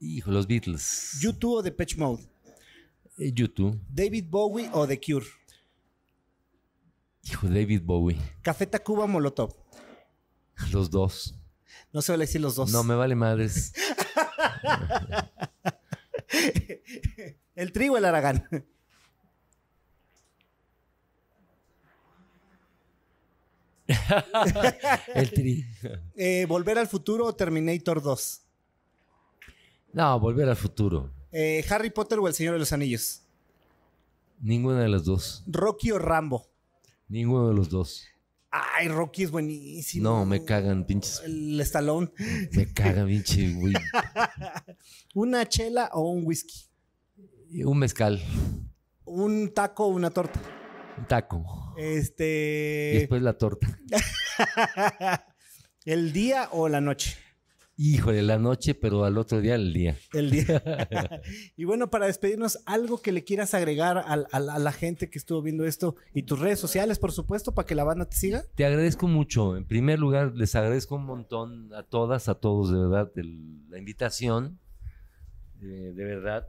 Hijo, 0.00 0.30
los 0.30 0.46
Beatles. 0.46 1.18
¿YouTube 1.20 1.56
o 1.56 1.62
Depeche 1.62 1.96
Mode? 1.96 2.22
Eh, 3.18 3.32
YouTube. 3.32 3.78
¿David 3.88 4.26
Bowie 4.28 4.70
o 4.72 4.86
The 4.86 5.00
Cure? 5.00 5.26
Hijo, 7.24 7.48
David 7.48 7.82
Bowie. 7.82 8.18
¿Café 8.42 8.66
Tacuba 8.66 9.04
o 9.04 9.08
Molotov? 9.08 9.54
Los 10.72 10.90
dos. 10.90 11.34
No 11.92 12.00
se 12.02 12.12
vale 12.12 12.24
decir 12.24 12.40
los 12.40 12.54
dos. 12.54 12.70
No 12.70 12.82
me 12.84 12.94
vale 12.94 13.14
madres. 13.14 13.72
¿El 17.54 17.72
Tri 17.72 17.88
o 17.88 17.96
el 17.96 18.04
Aragán? 18.04 18.48
El 25.14 25.30
tri. 25.32 25.64
Eh, 26.14 26.46
¿Volver 26.46 26.78
al 26.78 26.88
futuro 26.88 27.26
o 27.26 27.34
Terminator 27.34 28.02
2? 28.02 28.40
No, 29.94 30.20
volver 30.20 30.48
al 30.48 30.56
futuro. 30.56 31.10
Eh, 31.32 31.64
¿Harry 31.70 31.90
Potter 31.90 32.18
o 32.18 32.28
El 32.28 32.34
Señor 32.34 32.52
de 32.52 32.58
los 32.58 32.72
Anillos? 32.72 33.22
Ninguna 34.40 34.82
de 34.82 34.88
las 34.88 35.04
dos. 35.04 35.42
¿Rocky 35.46 35.90
o 35.90 35.98
Rambo? 35.98 36.46
Ninguno 37.08 37.48
de 37.48 37.54
los 37.54 37.70
dos. 37.70 38.04
Ay, 38.50 38.88
Rocky 38.88 39.24
es 39.24 39.30
buenísimo. 39.30 40.04
No, 40.04 40.24
me 40.24 40.44
cagan, 40.44 40.86
pinches. 40.86 41.20
El 41.24 41.60
Stallone. 41.60 42.10
Me 42.52 42.72
cagan, 42.72 43.06
pinche, 43.06 43.52
güey. 43.52 43.74
¿Una 45.14 45.46
chela 45.48 45.90
o 45.92 46.10
un 46.10 46.24
whisky? 46.24 46.66
Un 47.64 47.78
mezcal. 47.78 48.22
¿Un 49.04 49.52
taco 49.52 49.86
o 49.86 49.88
una 49.88 50.10
torta? 50.10 50.40
Un 50.98 51.06
taco. 51.06 51.74
Y 51.78 51.82
Este. 51.82 52.92
después 52.94 53.22
la 53.22 53.34
torta. 53.38 53.78
¿El 55.84 56.12
día 56.12 56.48
o 56.52 56.68
la 56.68 56.80
noche? 56.80 57.16
Híjole, 57.80 58.22
la 58.22 58.38
noche, 58.38 58.74
pero 58.74 59.04
al 59.04 59.16
otro 59.18 59.40
día 59.40 59.54
el 59.54 59.72
día. 59.72 59.96
El 60.12 60.30
día. 60.32 60.60
y 61.56 61.62
bueno, 61.64 61.90
para 61.90 62.06
despedirnos, 62.06 62.58
algo 62.66 63.00
que 63.00 63.12
le 63.12 63.22
quieras 63.22 63.54
agregar 63.54 63.98
a, 63.98 64.40
la 64.40 64.72
gente 64.72 65.08
que 65.08 65.16
estuvo 65.18 65.40
viendo 65.42 65.64
esto 65.64 65.94
y 66.12 66.24
tus 66.24 66.40
redes 66.40 66.58
sociales, 66.58 66.98
por 66.98 67.12
supuesto, 67.12 67.54
para 67.54 67.66
que 67.66 67.76
la 67.76 67.84
banda 67.84 68.08
te 68.08 68.16
siga. 68.16 68.42
Te 68.56 68.64
agradezco 68.66 69.06
mucho. 69.06 69.56
En 69.56 69.64
primer 69.64 70.00
lugar, 70.00 70.32
les 70.34 70.56
agradezco 70.56 70.96
un 70.96 71.04
montón 71.04 71.72
a 71.72 71.84
todas, 71.84 72.28
a 72.28 72.34
todos, 72.34 72.72
de 72.72 72.78
verdad, 72.78 73.12
el- 73.14 73.70
la 73.70 73.78
invitación. 73.78 74.58
Eh, 75.62 75.92
de 75.94 76.04
verdad. 76.04 76.48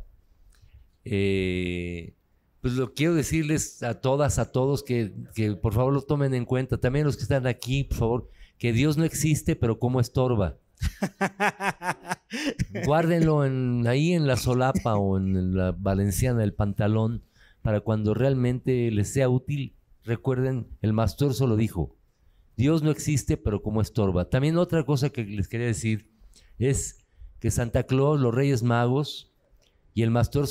Eh, 1.05 2.15
pues 2.61 2.73
lo 2.73 2.93
quiero 2.93 3.15
decirles 3.15 3.83
a 3.83 4.01
todas, 4.01 4.39
a 4.39 4.51
todos 4.51 4.83
que, 4.83 5.13
que 5.33 5.53
por 5.53 5.73
favor 5.73 5.93
lo 5.93 6.01
tomen 6.01 6.33
en 6.33 6.45
cuenta. 6.45 6.77
También 6.77 7.05
los 7.05 7.15
que 7.15 7.23
están 7.23 7.47
aquí, 7.47 7.85
por 7.85 7.97
favor, 7.97 8.29
que 8.57 8.73
Dios 8.73 8.97
no 8.97 9.05
existe, 9.05 9.55
pero 9.55 9.79
como 9.79 9.99
estorba. 9.99 10.57
Guárdenlo 12.85 13.45
en, 13.45 13.87
ahí 13.87 14.13
en 14.13 14.27
la 14.27 14.37
solapa 14.37 14.95
o 14.95 15.17
en 15.17 15.55
la 15.55 15.71
valenciana 15.71 16.39
del 16.39 16.53
pantalón 16.53 17.23
para 17.61 17.81
cuando 17.81 18.13
realmente 18.13 18.91
les 18.91 19.11
sea 19.11 19.29
útil. 19.29 19.75
Recuerden, 20.03 20.67
el 20.81 20.93
Mastorzo 20.93 21.47
lo 21.47 21.55
dijo. 21.55 21.95
Dios 22.57 22.83
no 22.83 22.91
existe, 22.91 23.37
pero 23.37 23.61
como 23.61 23.81
estorba. 23.81 24.29
También 24.29 24.57
otra 24.57 24.83
cosa 24.83 25.09
que 25.09 25.23
les 25.23 25.47
quería 25.47 25.67
decir 25.67 26.09
es 26.57 27.05
que 27.39 27.51
Santa 27.51 27.83
Claus, 27.83 28.19
los 28.19 28.33
Reyes 28.33 28.63
Magos 28.63 29.31
y 29.93 30.03
el 30.03 30.11
Mastor 30.11 30.47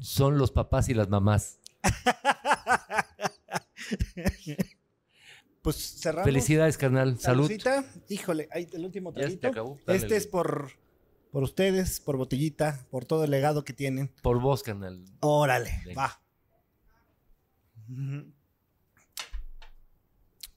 son, 0.00 0.38
los 0.38 0.50
papás 0.50 0.88
y 0.88 0.94
las 0.94 1.08
mamás. 1.08 1.60
Pues 5.62 6.00
cerramos. 6.00 6.24
Felicidades, 6.24 6.78
carnal. 6.78 7.18
Salud. 7.18 7.50
Híjole, 8.08 8.48
ahí 8.50 8.66
el 8.72 8.84
último 8.84 9.12
traguito. 9.12 9.48
acabó. 9.48 9.78
Dale, 9.86 9.98
Este 9.98 10.16
es 10.16 10.26
por, 10.26 10.72
por 11.30 11.42
ustedes, 11.42 12.00
por 12.00 12.16
botellita, 12.16 12.86
por 12.90 13.04
todo 13.04 13.24
el 13.24 13.30
legado 13.30 13.62
que 13.62 13.74
tienen. 13.74 14.10
Por 14.22 14.40
vos, 14.40 14.62
carnal. 14.62 15.04
Órale, 15.20 15.82
Venga. 15.84 16.02
va. 16.02 16.22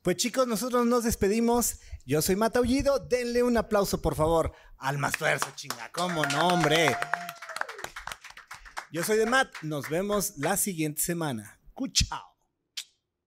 Pues 0.02 0.18
chicos, 0.18 0.48
nosotros 0.48 0.86
nos 0.86 1.04
despedimos. 1.04 1.80
Yo 2.06 2.22
soy 2.22 2.36
Mata 2.38 2.62
Ullido. 2.62 3.00
Denle 3.00 3.44
un 3.44 3.58
aplauso, 3.58 4.02
por 4.02 4.16
favor, 4.16 4.54
al 4.78 4.98
más 5.00 5.18
fuerza, 5.18 5.54
chinga. 5.56 5.92
¿Cómo 5.92 6.26
no, 6.28 6.48
hombre? 6.50 6.96
Yo 8.94 9.02
soy 9.02 9.18
de 9.18 9.26
Matt. 9.26 9.56
Nos 9.64 9.90
vemos 9.90 10.34
la 10.38 10.56
siguiente 10.56 11.02
semana. 11.02 11.60
Cuchao. 11.74 12.33